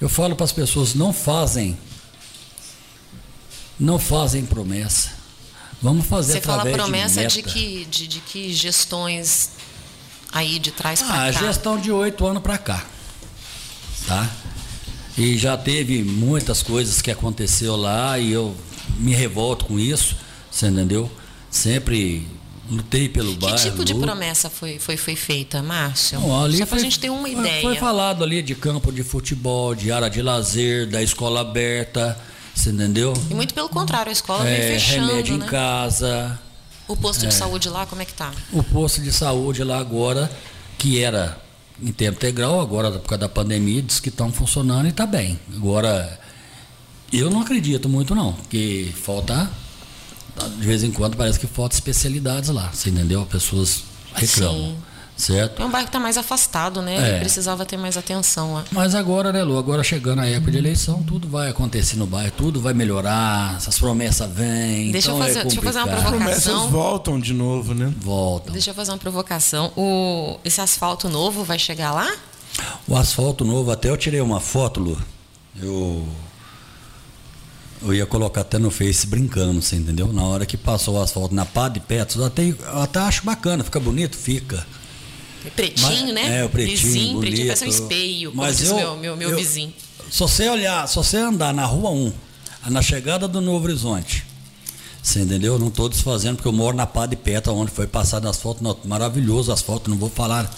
eu 0.00 0.08
falo 0.08 0.34
para 0.34 0.44
as 0.44 0.50
pessoas, 0.50 0.94
não 0.94 1.12
fazem, 1.12 1.78
não 3.78 3.96
fazem 3.96 4.44
promessa. 4.44 5.10
Vamos 5.80 6.06
fazer 6.06 6.32
Você 6.32 6.40
fala 6.40 6.62
através 6.62 6.76
promessa 6.82 7.24
de, 7.26 7.34
de, 7.36 7.42
que, 7.44 7.84
de, 7.84 8.08
de 8.08 8.20
que 8.20 8.52
gestões 8.52 9.50
aí 10.32 10.58
de 10.58 10.72
trás 10.72 11.00
Ah, 11.02 11.06
para 11.06 11.28
a 11.28 11.32
cá? 11.32 11.38
gestão 11.38 11.78
de 11.78 11.92
oito 11.92 12.26
anos 12.26 12.42
para 12.42 12.58
cá. 12.58 12.84
Tá? 14.04 14.28
E 15.18 15.36
já 15.36 15.56
teve 15.56 16.02
muitas 16.04 16.62
coisas 16.62 17.02
que 17.02 17.10
aconteceu 17.10 17.74
lá 17.76 18.18
e 18.18 18.32
eu 18.32 18.54
me 18.98 19.12
revolto 19.14 19.64
com 19.64 19.78
isso, 19.78 20.14
você 20.50 20.68
entendeu? 20.68 21.10
Sempre 21.50 22.26
lutei 22.70 23.08
pelo 23.08 23.32
Que 23.32 23.38
bairro. 23.40 23.58
tipo 23.58 23.84
de 23.84 23.94
luto. 23.94 24.06
promessa 24.06 24.48
foi, 24.48 24.78
foi, 24.78 24.96
foi 24.96 25.16
feita, 25.16 25.62
Márcio? 25.62 26.20
Não, 26.20 26.44
ali 26.44 26.58
Só 26.58 26.66
para 26.66 26.76
a 26.76 26.80
gente 26.80 27.00
ter 27.00 27.10
uma 27.10 27.28
ideia. 27.28 27.62
Foi 27.62 27.74
falado 27.76 28.22
ali 28.22 28.42
de 28.42 28.54
campo 28.54 28.92
de 28.92 29.02
futebol, 29.02 29.74
de 29.74 29.90
área 29.90 30.08
de 30.08 30.22
lazer, 30.22 30.86
da 30.88 31.02
escola 31.02 31.40
aberta, 31.40 32.16
você 32.54 32.70
entendeu? 32.70 33.12
E 33.30 33.34
muito 33.34 33.54
pelo 33.54 33.68
contrário, 33.68 34.10
a 34.10 34.12
escola 34.12 34.48
É, 34.48 34.68
vem 34.68 34.78
fechando, 34.78 35.06
remédio 35.08 35.36
né? 35.38 35.46
em 35.46 35.48
casa, 35.48 36.38
O 36.86 36.96
posto 36.96 37.26
de 37.26 37.34
saúde 37.34 37.68
lá, 37.68 37.86
como 37.86 38.02
é 38.02 38.04
que 38.04 38.14
tá? 38.14 38.30
o 38.52 38.62
posto 38.62 39.00
de 39.00 39.10
saúde 39.12 39.64
lá 39.64 39.78
agora, 39.78 40.30
que 40.78 41.02
era 41.02 41.38
em 41.82 41.92
tempo 41.92 42.16
integral, 42.16 42.60
agora 42.60 42.90
por 42.90 43.08
causa 43.08 43.20
da 43.20 43.28
pandemia, 43.28 43.82
diz 43.82 44.00
que 44.00 44.08
estão 44.08 44.32
funcionando 44.32 44.86
e 44.86 44.90
está 44.90 45.06
bem. 45.06 45.38
Agora, 45.54 46.18
eu 47.12 47.30
não 47.30 47.40
acredito 47.40 47.88
muito 47.88 48.14
não, 48.14 48.32
porque 48.32 48.92
falta, 49.02 49.50
de 50.58 50.66
vez 50.66 50.82
em 50.82 50.90
quando 50.90 51.16
parece 51.16 51.38
que 51.38 51.46
falta 51.46 51.74
especialidades 51.74 52.50
lá, 52.50 52.70
você 52.72 52.90
entendeu? 52.90 53.24
Pessoas 53.26 53.84
reclamam, 54.14 54.70
Sim. 54.70 54.76
Certo? 55.18 55.60
É 55.60 55.64
um 55.66 55.70
bairro 55.70 55.86
que 55.86 55.90
está 55.90 55.98
mais 56.00 56.16
afastado, 56.16 56.80
né? 56.80 56.96
É. 56.96 57.10
Ele 57.10 57.18
precisava 57.20 57.66
ter 57.66 57.76
mais 57.76 57.96
atenção 57.98 58.54
lá. 58.54 58.64
Mas 58.70 58.94
agora, 58.94 59.32
né, 59.32 59.42
Lu? 59.42 59.58
Agora 59.58 59.82
chegando 59.82 60.20
a 60.20 60.26
época 60.26 60.52
de 60.52 60.58
eleição, 60.58 61.02
tudo 61.02 61.28
vai 61.28 61.50
acontecer 61.50 61.96
no 61.96 62.06
bairro, 62.06 62.32
tudo 62.36 62.60
vai 62.60 62.72
melhorar, 62.72 63.56
essas 63.56 63.78
promessas 63.78 64.30
vêm. 64.32 64.90
Deixa 64.92 65.10
eu 65.10 65.16
então 65.16 65.26
fazer- 65.26 65.40
é 65.40 65.42
deixa 65.42 65.58
eu 65.58 65.62
fazer 65.62 65.78
uma 65.80 65.88
provocação. 65.88 66.12
Promessas 66.18 66.70
voltam 66.70 67.20
de 67.20 67.34
novo, 67.34 67.74
né? 67.74 67.92
Voltam. 68.00 68.52
Deixa 68.52 68.70
eu 68.70 68.74
fazer 68.74 68.92
uma 68.92 68.98
provocação. 68.98 69.72
O, 69.76 70.38
esse 70.44 70.60
asfalto 70.60 71.08
novo 71.08 71.44
vai 71.44 71.58
chegar 71.58 71.92
lá? 71.92 72.10
O 72.86 72.96
asfalto 72.96 73.44
novo, 73.44 73.70
até 73.70 73.90
eu 73.90 73.96
tirei 73.96 74.20
uma 74.20 74.40
foto, 74.40 74.80
Lu. 74.80 74.98
Eu. 75.60 76.06
Eu 77.80 77.94
ia 77.94 78.04
colocar 78.06 78.40
até 78.40 78.58
no 78.58 78.70
Face 78.72 79.06
brincando, 79.06 79.62
você 79.62 79.76
entendeu? 79.76 80.12
Na 80.12 80.22
hora 80.24 80.44
que 80.44 80.56
passou 80.56 80.96
o 80.96 81.02
asfalto 81.02 81.32
na 81.34 81.44
pá 81.44 81.68
de 81.68 81.78
Petros, 81.78 82.16
eu 82.18 82.24
até, 82.24 82.42
eu 82.48 82.82
até 82.82 82.98
acho 82.98 83.24
bacana, 83.24 83.62
fica 83.62 83.78
bonito, 83.78 84.16
fica. 84.16 84.66
É 85.44 85.50
Pretinho, 85.50 85.88
Mas- 86.06 86.14
né? 86.14 86.38
É, 86.40 86.44
o 86.44 86.48
pretinho, 86.48 86.76
Lisinho, 86.76 87.12
bonito. 87.14 87.20
pretinho, 87.20 87.46
parece 87.46 87.64
um 87.64 87.68
espelho, 87.68 88.30
como 88.30 88.42
Mas 88.42 88.62
eu- 88.62 88.74
meu, 88.76 88.96
meu, 88.96 89.16
meu 89.16 89.30
eu- 89.30 89.36
vizinho. 89.36 89.72
Se 90.10 90.18
você 90.20 90.48
olhar, 90.48 90.86
se 90.88 90.96
você 90.96 91.16
andar 91.18 91.52
na 91.54 91.64
rua 91.64 91.90
1, 91.90 92.12
na 92.70 92.82
chegada 92.82 93.28
do 93.28 93.40
Novo 93.40 93.64
Horizonte, 93.66 94.24
você 95.02 95.20
entendeu? 95.20 95.54
Eu 95.54 95.58
Não 95.58 95.68
estou 95.68 95.88
desfazendo, 95.88 96.36
porque 96.36 96.48
eu 96.48 96.52
moro 96.52 96.76
na 96.76 96.86
pá 96.86 97.06
de 97.06 97.14
Petra, 97.16 97.52
onde 97.52 97.70
foi 97.70 97.86
passado 97.86 98.28
asfalto, 98.28 98.62
não, 98.64 98.76
maravilhoso 98.84 99.52
asfalto, 99.52 99.88
não 99.90 99.96
vou 99.96 100.10
falar. 100.10 100.50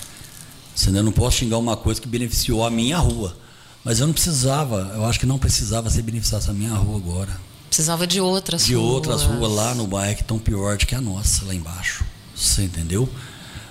Você 0.74 0.90
não 0.90 1.12
posso 1.12 1.38
xingar 1.38 1.58
uma 1.58 1.76
coisa 1.76 2.00
que 2.00 2.08
beneficiou 2.08 2.64
a 2.64 2.70
minha 2.70 2.96
rua. 2.98 3.36
Mas 3.84 3.98
eu 4.00 4.06
não 4.06 4.14
precisava, 4.14 4.92
eu 4.94 5.04
acho 5.04 5.18
que 5.20 5.26
não 5.26 5.38
precisava 5.38 5.90
ser 5.90 6.02
beneficiada 6.02 6.44
essa 6.44 6.52
minha 6.52 6.72
rua 6.74 6.96
agora. 6.96 7.40
Precisava 7.68 8.06
de 8.06 8.20
outras 8.20 8.64
De 8.66 8.74
ruas. 8.74 8.90
outras 8.94 9.22
ruas 9.22 9.52
lá 9.52 9.74
no 9.74 9.86
bairro 9.86 10.16
que 10.16 10.22
estão 10.22 10.38
pior 10.38 10.76
do 10.76 10.86
que 10.86 10.94
a 10.94 11.00
nossa, 11.00 11.44
lá 11.44 11.54
embaixo. 11.54 12.04
Você 12.34 12.62
entendeu? 12.64 13.08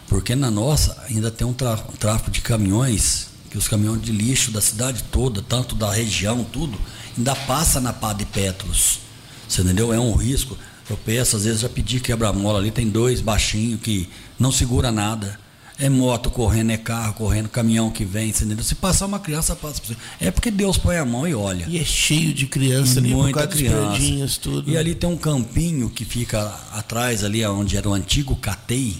Porque 0.09 0.35
na 0.35 0.49
nossa 0.49 0.97
ainda 1.07 1.29
tem 1.29 1.45
um 1.45 1.53
tráfego 1.53 2.31
de 2.31 2.41
caminhões, 2.41 3.27
que 3.51 3.57
os 3.57 3.67
caminhões 3.67 4.01
de 4.01 4.11
lixo 4.11 4.51
da 4.51 4.59
cidade 4.59 5.03
toda, 5.11 5.41
tanto 5.41 5.75
da 5.75 5.91
região, 5.91 6.43
tudo, 6.43 6.77
ainda 7.15 7.35
passa 7.35 7.79
na 7.79 7.93
pá 7.93 8.11
de 8.11 8.25
Petros. 8.25 8.99
Você 9.47 9.61
entendeu? 9.61 9.93
É 9.93 9.99
um 9.99 10.13
risco. 10.13 10.57
Eu 10.89 10.97
peço, 10.97 11.35
às 11.35 11.43
vezes 11.43 11.61
já 11.61 11.69
pedi 11.69 11.99
quebra-mola 11.99 12.57
ali, 12.57 12.71
tem 12.71 12.89
dois 12.89 13.21
baixinhos 13.21 13.79
que 13.81 14.09
não 14.39 14.51
segura 14.51 14.91
nada. 14.91 15.39
É 15.77 15.87
moto 15.87 16.29
correndo, 16.29 16.71
é 16.71 16.77
carro 16.77 17.13
correndo, 17.13 17.47
caminhão 17.47 17.89
que 17.89 18.03
vem, 18.03 18.33
você 18.33 18.43
entendeu? 18.43 18.65
Se 18.65 18.75
passar 18.75 19.05
uma 19.05 19.19
criança, 19.19 19.55
passa 19.55 19.79
por 19.79 19.87
cima. 19.87 19.99
É 20.19 20.29
porque 20.29 20.51
Deus 20.51 20.77
põe 20.77 20.97
a 20.97 21.05
mão 21.05 21.25
e 21.25 21.33
olha. 21.33 21.65
E 21.69 21.79
é 21.79 21.85
cheio 21.85 22.33
de 22.33 22.47
criança 22.47 22.99
ali, 22.99 23.13
Muita 23.13 23.47
causa 23.47 23.47
dos 23.47 23.57
criança. 23.57 24.39
tudo. 24.41 24.69
E 24.69 24.77
ali 24.77 24.93
tem 24.93 25.09
um 25.09 25.15
campinho 25.15 25.89
que 25.89 26.03
fica 26.03 26.53
atrás 26.73 27.23
ali, 27.23 27.45
onde 27.45 27.77
era 27.77 27.87
o 27.87 27.93
antigo 27.93 28.35
catei, 28.35 28.97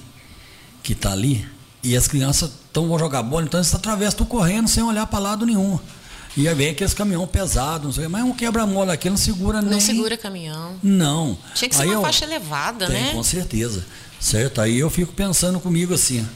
que 0.89 0.93
está 0.93 1.11
ali. 1.11 1.45
E 1.83 1.95
as 1.95 2.07
crianças 2.07 2.49
estão 2.65 2.87
vão 2.87 2.97
jogar 2.97 3.21
bola, 3.21 3.43
então 3.45 3.59
eles 3.59 3.73
atravessam 3.75 4.17
tudo 4.17 4.27
correndo 4.27 4.67
sem 4.67 4.81
olhar 4.81 5.05
para 5.05 5.19
lado 5.19 5.45
nenhum. 5.45 5.77
E 6.35 6.47
aí 6.47 6.55
vem 6.55 6.69
aqueles 6.71 6.95
caminhão 6.95 7.27
pesado, 7.27 7.85
não 7.85 7.93
sei, 7.93 8.07
mas 8.07 8.23
um 8.23 8.33
quebra-mola 8.33 8.93
aqui 8.93 9.07
não 9.07 9.15
segura 9.17 9.61
nem. 9.61 9.71
Não 9.71 9.79
segura 9.79 10.17
caminhão. 10.17 10.75
Não. 10.81 11.37
Tinha 11.53 11.69
que 11.69 11.75
ser 11.75 11.83
Aí 11.83 11.87
uma 11.89 11.95
eu- 11.95 12.01
faixa 12.01 12.25
elevada, 12.25 12.87
tem, 12.87 13.03
né? 13.03 13.11
com 13.11 13.21
certeza. 13.21 13.85
Certo? 14.19 14.61
Aí 14.61 14.79
eu 14.79 14.89
fico 14.89 15.13
pensando 15.13 15.59
comigo 15.59 15.93
assim, 15.93 16.27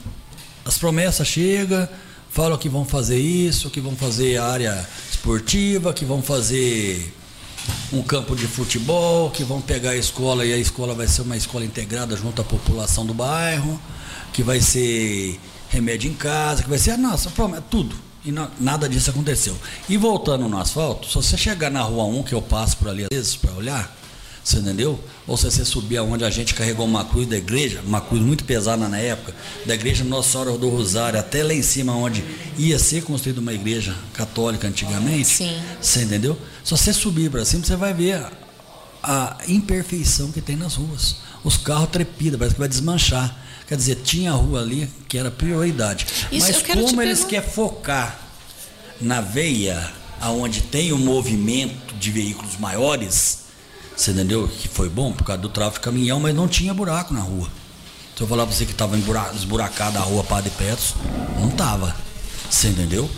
as 0.63 0.77
promessas 0.77 1.27
chegam, 1.27 1.89
falam 2.29 2.55
que 2.57 2.69
vão 2.69 2.85
fazer 2.85 3.17
isso, 3.19 3.69
que 3.71 3.81
vão 3.81 3.95
fazer 3.95 4.37
área 4.37 4.87
esportiva, 5.11 5.91
que 5.93 6.05
vão 6.05 6.21
fazer 6.21 7.11
um 7.91 8.03
campo 8.03 8.35
de 8.35 8.45
futebol, 8.47 9.31
que 9.31 9.43
vão 9.43 9.59
pegar 9.61 9.91
a 9.91 9.97
escola 9.97 10.45
e 10.45 10.53
a 10.53 10.57
escola 10.57 10.93
vai 10.93 11.07
ser 11.07 11.23
uma 11.23 11.35
escola 11.37 11.65
integrada 11.65 12.15
junto 12.15 12.41
à 12.41 12.45
população 12.45 13.05
do 13.05 13.13
bairro, 13.15 13.79
que 14.33 14.43
vai 14.43 14.59
ser 14.59 15.39
remédio 15.69 16.09
em 16.11 16.13
casa, 16.13 16.63
que 16.63 16.69
vai 16.69 16.77
ser, 16.79 16.97
nossa, 16.97 17.29
promessa, 17.29 17.63
tudo. 17.69 17.95
E 18.25 18.31
na- 18.31 18.49
nada 18.59 18.87
disso 18.87 19.09
aconteceu. 19.09 19.55
E 19.89 19.97
voltando 19.97 20.47
no 20.47 20.57
asfalto, 20.57 21.07
se 21.07 21.13
você 21.15 21.37
chegar 21.37 21.69
na 21.69 21.81
rua 21.81 22.05
1, 22.05 22.23
que 22.23 22.33
eu 22.33 22.41
passo 22.41 22.77
por 22.77 22.87
ali 22.87 23.03
às 23.03 23.09
vezes 23.11 23.35
para 23.35 23.51
olhar, 23.51 23.95
você 24.43 24.57
entendeu? 24.57 24.99
Ou 25.27 25.37
se 25.37 25.43
você 25.49 25.63
subir 25.63 25.97
aonde 25.97 26.23
a 26.25 26.29
gente 26.29 26.53
carregou 26.53 26.85
uma 26.85 27.05
cruz 27.05 27.27
da 27.27 27.37
igreja, 27.37 27.81
uma 27.85 28.01
cruz 28.01 28.21
muito 28.21 28.43
pesada 28.43 28.87
na 28.89 28.97
época, 28.97 29.33
da 29.65 29.73
igreja 29.73 30.03
Nossa 30.03 30.31
Senhora 30.31 30.57
do 30.57 30.69
Rosário, 30.69 31.19
até 31.19 31.43
lá 31.43 31.53
em 31.53 31.61
cima 31.61 31.95
onde 31.95 32.23
ia 32.57 32.77
ser 32.79 33.03
construída 33.03 33.39
uma 33.41 33.53
igreja 33.53 33.95
católica 34.13 34.67
antigamente. 34.67 35.27
Sim. 35.27 35.57
Você 35.81 36.03
entendeu? 36.03 36.37
Se 36.63 36.71
você 36.71 36.91
subir 36.93 37.29
para 37.29 37.43
cima, 37.45 37.63
você 37.65 37.75
vai 37.75 37.93
ver 37.93 38.15
a, 39.01 39.37
a 39.37 39.37
imperfeição 39.47 40.31
que 40.31 40.41
tem 40.41 40.55
nas 40.55 40.75
ruas. 40.75 41.17
Os 41.43 41.57
carros 41.57 41.89
trepidam, 41.89 42.37
parece 42.39 42.55
que 42.55 42.59
vai 42.59 42.69
desmanchar. 42.69 43.42
Quer 43.73 43.77
dizer, 43.77 43.95
tinha 44.03 44.31
rua 44.33 44.61
ali 44.61 44.87
que 45.09 45.17
era 45.17 45.31
prioridade. 45.31 46.05
Isso 46.31 46.45
Mas 46.45 46.61
como 46.61 47.01
eles 47.01 47.23
querem 47.23 47.49
focar 47.49 48.19
na 49.01 49.19
veia 49.19 49.91
aonde 50.21 50.61
tem 50.61 50.93
o 50.93 50.97
movimento 50.99 51.95
de 51.95 52.11
veículos 52.11 52.55
maiores, 52.59 53.45
você 53.97 54.11
entendeu? 54.11 54.47
Que 54.47 54.67
foi 54.67 54.89
bom 54.89 55.11
por 55.11 55.23
causa 55.23 55.41
do 55.41 55.49
tráfego 55.49 55.77
de 55.77 55.85
caminhão, 55.85 56.19
mas 56.19 56.35
não 56.35 56.47
tinha 56.47 56.71
buraco 56.71 57.15
na 57.15 57.21
rua. 57.21 57.47
Se 58.15 58.21
eu 58.21 58.27
falar 58.27 58.45
pra 58.45 58.55
você 58.55 58.63
que 58.63 58.73
estava 58.73 58.95
esburacada 59.33 59.97
a 59.97 60.03
rua 60.03 60.23
Padre 60.23 60.51
Petros, 60.51 60.93
não 61.39 61.49
tava. 61.49 61.95
Você 62.47 62.67
entendeu? 62.67 63.09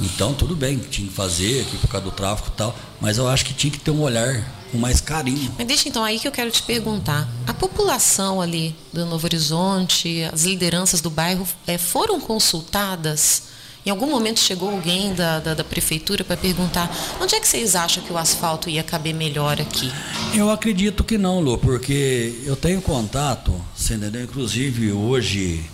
Então 0.00 0.34
tudo 0.34 0.56
bem, 0.56 0.78
tinha 0.78 1.06
que 1.06 1.14
fazer 1.14 1.60
aqui 1.60 1.76
por 1.76 1.86
causa 1.86 2.06
do 2.06 2.10
tráfico 2.10 2.48
e 2.52 2.56
tal, 2.56 2.76
mas 3.00 3.18
eu 3.18 3.28
acho 3.28 3.44
que 3.44 3.54
tinha 3.54 3.70
que 3.70 3.78
ter 3.78 3.92
um 3.92 4.00
olhar 4.00 4.44
com 4.72 4.78
mais 4.78 5.00
carinho. 5.00 5.52
Mas 5.58 5.66
deixa 5.66 5.88
então 5.88 6.02
aí 6.02 6.18
que 6.18 6.26
eu 6.26 6.32
quero 6.32 6.50
te 6.50 6.62
perguntar. 6.62 7.28
A 7.46 7.52
população 7.54 8.40
ali 8.40 8.74
do 8.92 9.04
Novo 9.06 9.26
Horizonte, 9.26 10.24
as 10.32 10.44
lideranças 10.44 11.00
do 11.00 11.10
bairro 11.10 11.46
eh, 11.66 11.78
foram 11.78 12.18
consultadas? 12.18 13.44
Em 13.84 13.90
algum 13.90 14.08
momento 14.08 14.38
chegou 14.38 14.70
alguém 14.70 15.12
da, 15.12 15.40
da, 15.40 15.54
da 15.54 15.64
prefeitura 15.64 16.22
para 16.24 16.36
perguntar 16.36 16.88
onde 17.20 17.34
é 17.34 17.40
que 17.40 17.48
vocês 17.48 17.74
acham 17.74 18.02
que 18.02 18.12
o 18.12 18.16
asfalto 18.16 18.70
ia 18.70 18.82
caber 18.82 19.12
melhor 19.12 19.60
aqui? 19.60 19.92
Eu 20.32 20.50
acredito 20.50 21.02
que 21.04 21.18
não, 21.18 21.40
Lu, 21.40 21.58
porque 21.58 22.40
eu 22.44 22.54
tenho 22.56 22.80
contato, 22.80 23.52
você 23.76 23.94
entendeu? 23.94 24.22
Inclusive 24.22 24.92
hoje 24.92 25.64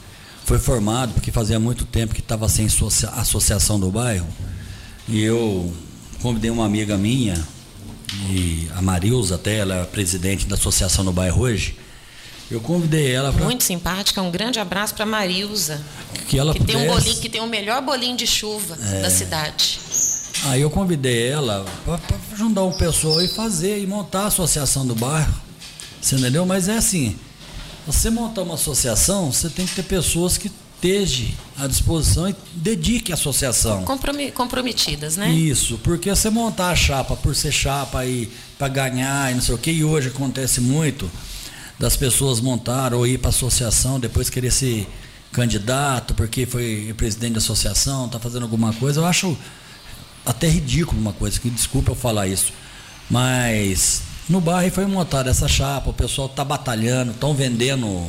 foi 0.44 0.58
formado, 0.58 1.12
porque 1.12 1.30
fazia 1.30 1.60
muito 1.60 1.84
tempo 1.84 2.14
que 2.14 2.20
estava 2.20 2.48
sem 2.48 2.64
associa- 2.64 3.10
associação 3.10 3.78
do 3.78 3.90
bairro, 3.90 4.26
e 5.06 5.22
eu 5.22 5.70
convidei 6.22 6.50
uma 6.50 6.64
amiga 6.64 6.96
minha, 6.96 7.46
e 8.30 8.68
a 8.74 8.82
Marilza 8.82 9.34
até, 9.36 9.56
ela 9.58 9.76
é 9.76 9.84
presidente 9.84 10.46
da 10.46 10.54
associação 10.54 11.04
do 11.04 11.12
bairro 11.12 11.42
hoje, 11.42 11.76
eu 12.50 12.60
convidei 12.60 13.12
ela 13.12 13.32
para 13.32 13.44
Muito 13.44 13.62
simpática. 13.64 14.22
Um 14.22 14.30
grande 14.30 14.58
abraço 14.58 14.94
para 14.94 15.04
Marilza, 15.04 15.82
que 16.28 16.38
ela 16.38 16.54
que 16.54 16.64
tem 16.64 16.76
um 16.76 16.80
pudesse- 16.86 17.00
bolinho, 17.04 17.20
que 17.20 17.28
tem 17.28 17.40
o 17.42 17.46
melhor 17.46 17.82
bolinho 17.82 18.16
de 18.16 18.26
chuva 18.26 18.74
da 18.76 19.10
cidade. 19.10 19.78
Aí 20.44 20.60
eu 20.62 20.70
convidei 20.70 21.28
ela 21.28 21.64
para 21.84 21.98
juntar 22.36 22.64
um 22.64 22.72
pessoal 22.72 23.20
e 23.20 23.28
fazer 23.28 23.82
e 23.82 23.86
montar 23.86 24.22
a 24.22 24.26
associação 24.28 24.86
do 24.86 24.94
bairro. 24.94 25.34
Você 26.00 26.14
entendeu? 26.16 26.46
Mas 26.46 26.68
é 26.68 26.76
assim, 26.76 27.16
Você 27.86 28.10
montar 28.10 28.42
uma 28.42 28.54
associação, 28.54 29.32
você 29.32 29.48
tem 29.48 29.66
que 29.66 29.74
ter 29.74 29.82
pessoas 29.82 30.36
que 30.36 30.50
esteja 30.78 31.26
à 31.58 31.66
disposição 31.66 32.28
e 32.28 32.36
dedique 32.54 33.10
à 33.10 33.14
associação. 33.14 33.84
comprometidas, 34.32 35.16
né? 35.16 35.30
Isso, 35.30 35.78
porque 35.82 36.08
você 36.08 36.30
montar 36.30 36.70
a 36.70 36.76
chapa 36.76 37.16
por 37.16 37.34
ser 37.34 37.52
chapa 37.52 38.06
e 38.06 38.30
para 38.56 38.68
ganhar 38.68 39.30
e 39.32 39.34
não 39.34 39.42
sei 39.42 39.54
o 39.54 39.58
que, 39.58 39.70
e 39.70 39.84
hoje 39.84 40.08
acontece 40.08 40.60
muito 40.60 41.10
das 41.78 41.96
pessoas 41.96 42.40
montar 42.40 42.94
ou 42.94 43.06
ir 43.06 43.18
para 43.18 43.28
a 43.28 43.30
associação, 43.30 43.98
depois 44.00 44.30
querer 44.30 44.50
ser 44.52 44.88
candidato 45.32 46.14
porque 46.14 46.46
foi 46.46 46.94
presidente 46.96 47.32
da 47.32 47.38
associação, 47.38 48.06
está 48.06 48.18
fazendo 48.18 48.44
alguma 48.44 48.72
coisa, 48.72 49.00
eu 49.00 49.06
acho 49.06 49.36
até 50.24 50.48
ridículo 50.48 51.00
uma 51.00 51.12
coisa, 51.12 51.38
que 51.40 51.50
desculpa 51.50 51.92
eu 51.92 51.96
falar 51.96 52.28
isso. 52.28 52.52
Mas 53.10 54.02
no 54.28 54.40
bairro 54.40 54.72
foi 54.72 54.86
montada 54.86 55.30
essa 55.30 55.48
chapa, 55.48 55.90
o 55.90 55.94
pessoal 55.94 56.28
está 56.28 56.44
batalhando, 56.44 57.12
estão 57.12 57.34
vendendo 57.34 58.06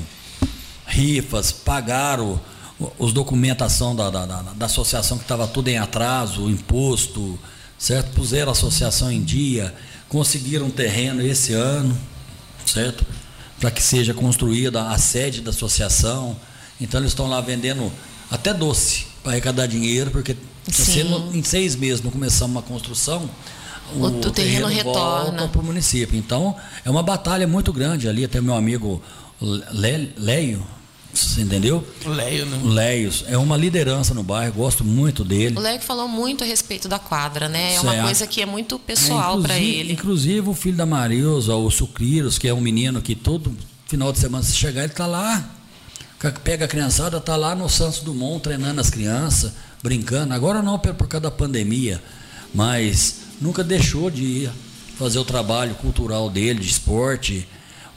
rifas, 0.85 1.51
pagaram 1.51 2.39
os 2.97 3.11
documentação 3.11 3.95
da, 3.95 4.09
da, 4.09 4.25
da, 4.25 4.41
da 4.41 4.65
associação 4.65 5.17
que 5.17 5.23
estava 5.23 5.47
tudo 5.47 5.67
em 5.67 5.77
atraso, 5.77 6.49
imposto, 6.49 7.37
certo? 7.77 8.11
Puseram 8.13 8.49
a 8.49 8.51
associação 8.53 9.11
em 9.11 9.21
dia, 9.21 9.73
conseguiram 10.07 10.67
um 10.67 10.71
terreno 10.71 11.21
esse 11.21 11.53
ano, 11.53 11.97
certo? 12.65 13.05
Para 13.59 13.69
que 13.69 13.83
seja 13.83 14.13
construída 14.13 14.89
a 14.89 14.97
sede 14.97 15.41
da 15.41 15.49
associação. 15.49 16.37
Então 16.79 17.01
eles 17.01 17.11
estão 17.11 17.27
lá 17.27 17.41
vendendo 17.41 17.91
até 18.31 18.53
doce 18.53 19.07
para 19.21 19.33
arrecadar 19.33 19.67
dinheiro, 19.67 20.11
porque 20.11 20.37
se 20.71 21.01
em 21.33 21.43
seis 21.43 21.75
meses 21.75 22.01
não 22.01 22.11
começamos 22.11 22.55
uma 22.55 22.61
construção, 22.61 23.29
o, 23.93 24.05
o 24.05 24.11
terreno, 24.11 24.33
terreno 24.33 24.67
retorna 24.67 25.47
para 25.47 25.61
o 25.61 25.63
município. 25.63 26.17
Então 26.17 26.55
é 26.85 26.89
uma 26.89 27.03
batalha 27.03 27.47
muito 27.47 27.73
grande 27.73 28.07
ali. 28.07 28.23
Até 28.23 28.39
meu 28.39 28.53
amigo 28.53 29.01
Leio, 29.41 30.65
você 31.13 31.41
entendeu? 31.41 31.85
O 32.05 32.09
Leio, 32.09 32.45
né? 32.45 32.59
O 32.63 32.67
Leio. 32.67 33.11
É 33.27 33.37
uma 33.37 33.57
liderança 33.57 34.13
no 34.13 34.23
bairro, 34.23 34.53
gosto 34.53 34.83
muito 34.83 35.23
dele. 35.23 35.57
O 35.57 35.59
Leio 35.59 35.81
falou 35.81 36.07
muito 36.07 36.43
a 36.43 36.47
respeito 36.47 36.87
da 36.87 36.99
quadra, 36.99 37.49
né? 37.49 37.75
É 37.75 37.81
uma 37.81 37.91
certo. 37.91 38.05
coisa 38.05 38.27
que 38.27 38.41
é 38.41 38.45
muito 38.45 38.77
pessoal 38.77 39.39
é, 39.39 39.41
para 39.41 39.59
ele. 39.59 39.93
Inclusive 39.93 40.47
o 40.47 40.53
filho 40.53 40.77
da 40.77 40.85
Marilza, 40.85 41.55
o 41.55 41.69
Sucriros, 41.71 42.37
que 42.37 42.47
é 42.47 42.53
um 42.53 42.61
menino 42.61 43.01
que 43.01 43.15
todo 43.15 43.55
final 43.87 44.11
de 44.11 44.19
semana 44.19 44.43
se 44.43 44.55
chegar, 44.55 44.83
ele 44.83 44.91
está 44.91 45.07
lá. 45.07 45.49
Pega 46.43 46.65
a 46.65 46.67
criançada, 46.67 47.17
está 47.17 47.35
lá 47.35 47.55
no 47.55 47.67
Santos 47.69 47.99
Dumont 47.99 48.43
treinando 48.43 48.79
as 48.79 48.89
crianças, 48.89 49.53
brincando. 49.81 50.33
Agora 50.33 50.61
não 50.61 50.77
por 50.77 51.07
causa 51.07 51.23
da 51.23 51.31
pandemia, 51.31 52.01
mas 52.53 53.21
nunca 53.41 53.63
deixou 53.63 54.11
de 54.11 54.23
ir 54.23 54.51
fazer 54.97 55.17
o 55.17 55.25
trabalho 55.25 55.73
cultural 55.75 56.29
dele, 56.29 56.59
de 56.59 56.69
esporte 56.69 57.47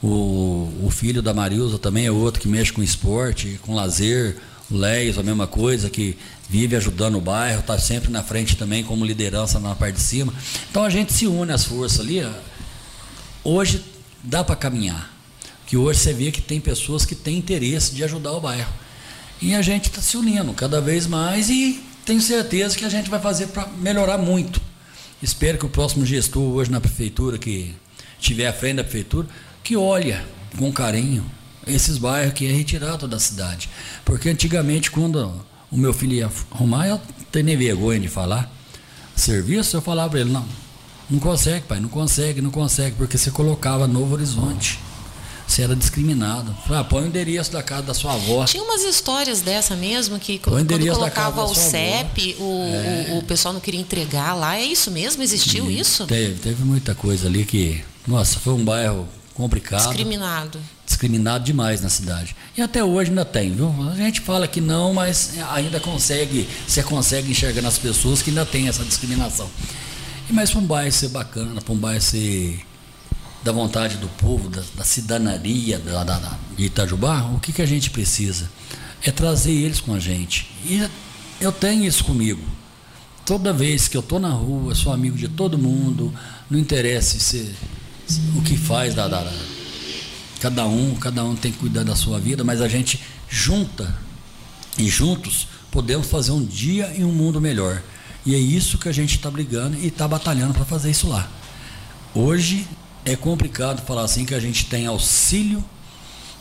o, 0.03 0.69
o 0.83 0.89
filho 0.91 1.21
da 1.21 1.33
Marilza 1.33 1.79
também 1.79 2.05
é 2.05 2.11
outro 2.11 2.41
que 2.41 2.47
mexe 2.47 2.73
com 2.73 2.83
esporte, 2.83 3.57
com 3.61 3.73
lazer. 3.73 4.35
O 4.69 4.75
Leis, 4.75 5.17
a 5.17 5.23
mesma 5.23 5.47
coisa, 5.47 5.89
que 5.89 6.17
vive 6.49 6.75
ajudando 6.75 7.15
o 7.15 7.21
bairro, 7.21 7.61
está 7.61 7.79
sempre 7.79 8.11
na 8.11 8.21
frente 8.21 8.57
também 8.57 8.83
como 8.83 9.05
liderança 9.05 9.59
na 9.59 9.73
parte 9.75 9.95
de 9.95 10.01
cima. 10.01 10.33
Então 10.69 10.83
a 10.83 10.89
gente 10.89 11.13
se 11.13 11.25
une 11.25 11.53
às 11.53 11.63
forças 11.63 12.01
ali. 12.01 12.21
Hoje 13.43 13.81
dá 14.21 14.43
para 14.43 14.57
caminhar. 14.57 15.11
Que 15.65 15.77
hoje 15.77 15.99
você 15.99 16.11
vê 16.11 16.31
que 16.31 16.41
tem 16.41 16.59
pessoas 16.59 17.05
que 17.05 17.15
têm 17.15 17.37
interesse 17.37 17.95
de 17.95 18.03
ajudar 18.03 18.33
o 18.33 18.41
bairro. 18.41 18.71
E 19.41 19.55
a 19.55 19.61
gente 19.61 19.89
está 19.89 20.01
se 20.01 20.17
unindo 20.17 20.51
cada 20.53 20.81
vez 20.81 21.07
mais 21.07 21.49
e 21.49 21.81
tenho 22.05 22.21
certeza 22.21 22.75
que 22.75 22.83
a 22.83 22.89
gente 22.89 23.09
vai 23.09 23.21
fazer 23.21 23.47
para 23.47 23.67
melhorar 23.67 24.17
muito. 24.17 24.61
Espero 25.21 25.57
que 25.57 25.65
o 25.65 25.69
próximo 25.69 26.05
gestor 26.05 26.43
hoje 26.43 26.69
na 26.69 26.81
prefeitura, 26.81 27.37
que 27.37 27.73
estiver 28.19 28.47
à 28.47 28.53
frente 28.53 28.77
da 28.77 28.83
prefeitura, 28.83 29.27
que 29.63 29.75
olha 29.77 30.25
com 30.57 30.71
carinho 30.71 31.25
esses 31.65 31.97
bairros 31.97 32.33
que 32.33 32.45
é 32.45 32.51
retirado 32.51 33.07
da 33.07 33.19
cidade. 33.19 33.69
Porque 34.03 34.29
antigamente, 34.29 34.91
quando 34.91 35.33
o 35.71 35.77
meu 35.77 35.93
filho 35.93 36.13
ia 36.13 36.29
arrumar, 36.51 36.87
eu 36.87 37.01
tenho 37.31 37.57
vergonha 37.57 37.99
de 37.99 38.07
falar. 38.07 38.51
Serviço, 39.15 39.77
eu 39.77 39.81
falava 39.81 40.09
para 40.09 40.21
ele, 40.21 40.31
não, 40.31 40.45
não 41.09 41.19
consegue, 41.19 41.65
pai, 41.65 41.79
não 41.79 41.89
consegue, 41.89 42.41
não 42.41 42.51
consegue, 42.51 42.95
porque 42.95 43.17
você 43.17 43.31
colocava 43.31 43.87
Novo 43.87 44.13
Horizonte. 44.13 44.79
Você 45.45 45.61
era 45.61 45.75
discriminado. 45.75 46.55
Ah, 46.69 46.83
põe 46.83 47.03
o 47.03 47.07
endereço 47.07 47.51
da 47.51 47.61
casa 47.61 47.83
da 47.83 47.93
sua 47.93 48.13
avó. 48.13 48.45
Tinha 48.45 48.63
umas 48.63 48.81
histórias 48.83 49.41
dessa 49.41 49.75
mesmo, 49.75 50.17
que 50.17 50.39
quando 50.39 50.79
colocava 50.79 51.43
o 51.43 51.53
CEP, 51.53 52.37
o, 52.39 52.63
é. 52.73 53.11
o, 53.11 53.17
o, 53.19 53.23
pessoal 53.23 53.53
não 53.53 53.59
queria 53.61 53.79
entregar 53.79 54.33
lá. 54.33 54.57
É 54.57 54.63
isso 54.63 54.89
mesmo? 54.89 55.21
Existiu 55.21 55.69
e 55.69 55.79
isso? 55.79 56.07
Teve, 56.07 56.39
teve 56.39 56.63
muita 56.63 56.95
coisa 56.95 57.27
ali 57.27 57.45
que. 57.45 57.83
Nossa, 58.07 58.39
foi 58.39 58.53
um 58.53 58.63
bairro 58.63 59.07
complicado. 59.33 59.87
Discriminado. 59.87 60.59
Discriminado 60.85 61.43
demais 61.43 61.81
na 61.81 61.89
cidade. 61.89 62.35
E 62.57 62.61
até 62.61 62.83
hoje 62.83 63.09
ainda 63.09 63.25
tem, 63.25 63.51
viu? 63.51 63.73
A 63.91 63.95
gente 63.95 64.21
fala 64.21 64.47
que 64.47 64.61
não, 64.61 64.93
mas 64.93 65.33
ainda 65.51 65.79
consegue, 65.79 66.47
você 66.67 66.83
consegue 66.83 67.31
enxergar 67.31 67.61
nas 67.61 67.77
pessoas 67.77 68.21
que 68.21 68.29
ainda 68.29 68.45
tem 68.45 68.67
essa 68.67 68.83
discriminação. 68.83 69.49
E 70.29 70.33
mas 70.33 70.51
para 70.51 70.59
um 70.59 70.65
bairro 70.65 70.91
ser 70.91 71.09
bacana, 71.09 71.61
para 71.61 71.73
um 71.73 71.77
bairro 71.77 72.01
ser 72.01 72.65
da 73.43 73.51
vontade 73.51 73.97
do 73.97 74.07
povo, 74.07 74.49
da, 74.49 74.63
da 74.75 74.83
cidadania 74.83 75.77
da, 75.77 76.03
da, 76.03 76.17
da, 76.17 76.37
de 76.55 76.65
Itajubá, 76.65 77.23
o 77.33 77.39
que, 77.39 77.51
que 77.51 77.61
a 77.61 77.65
gente 77.65 77.89
precisa? 77.89 78.49
É 79.01 79.11
trazer 79.11 79.51
eles 79.51 79.81
com 79.81 79.93
a 79.93 79.99
gente. 79.99 80.49
E 80.65 80.87
eu 81.41 81.51
tenho 81.51 81.83
isso 81.83 82.05
comigo. 82.05 82.41
Toda 83.25 83.51
vez 83.51 83.87
que 83.87 83.97
eu 83.97 84.01
estou 84.01 84.19
na 84.19 84.29
rua, 84.29 84.75
sou 84.75 84.93
amigo 84.93 85.17
de 85.17 85.27
todo 85.27 85.57
mundo, 85.57 86.13
não 86.49 86.57
interessa 86.57 87.19
se 87.19 87.53
o 88.35 88.41
que 88.41 88.57
faz 88.57 88.93
da, 88.93 89.07
da, 89.07 89.25
cada 90.39 90.65
um, 90.65 90.95
cada 90.95 91.23
um 91.23 91.35
tem 91.35 91.51
que 91.51 91.57
cuidar 91.57 91.83
da 91.83 91.95
sua 91.95 92.19
vida, 92.19 92.43
mas 92.43 92.61
a 92.61 92.67
gente 92.67 92.99
junta 93.29 93.95
e 94.77 94.89
juntos 94.89 95.47
podemos 95.71 96.07
fazer 96.07 96.31
um 96.31 96.43
dia 96.43 96.93
e 96.97 97.03
um 97.03 97.11
mundo 97.11 97.39
melhor. 97.39 97.81
E 98.25 98.35
é 98.35 98.37
isso 98.37 98.77
que 98.77 98.87
a 98.87 98.91
gente 98.91 99.15
está 99.15 99.29
brigando 99.29 99.77
e 99.77 99.87
está 99.87 100.07
batalhando 100.07 100.53
para 100.53 100.65
fazer 100.65 100.91
isso 100.91 101.07
lá. 101.07 101.29
Hoje 102.13 102.67
é 103.05 103.15
complicado 103.15 103.85
falar 103.85 104.03
assim 104.03 104.25
que 104.25 104.33
a 104.33 104.39
gente 104.39 104.65
tem 104.65 104.85
auxílio 104.85 105.63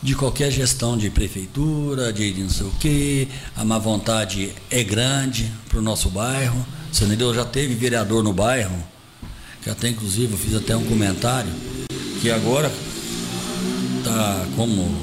de 0.03 0.15
qualquer 0.15 0.51
gestão 0.51 0.99
de 0.99 1.09
prefeitura, 1.11 2.13
de, 2.13 2.33
de 2.33 2.43
não 2.43 2.51
sei 2.51 2.67
o 2.67 2.73
quê, 2.81 3.29
a 3.57 3.65
má 3.65 3.79
vontade 3.79 4.53
é 4.69 4.83
grande 4.83 5.51
para 5.69 5.79
o 5.79 5.83
nosso 5.83 6.11
bairro. 6.11 6.67
Você 6.93 7.05
entendeu? 7.05 7.33
Já 7.33 7.45
teve 7.45 7.75
vereador 7.75 8.23
no 8.23 8.33
bairro 8.33 8.92
que 9.63 9.71
até 9.71 9.89
inclusive 9.89 10.33
eu 10.33 10.39
fiz 10.39 10.55
até 10.55 10.77
um 10.77 10.85
comentário, 10.85 11.51
que 12.21 12.31
agora 12.31 12.71
tá 14.05 14.47
como 14.57 14.95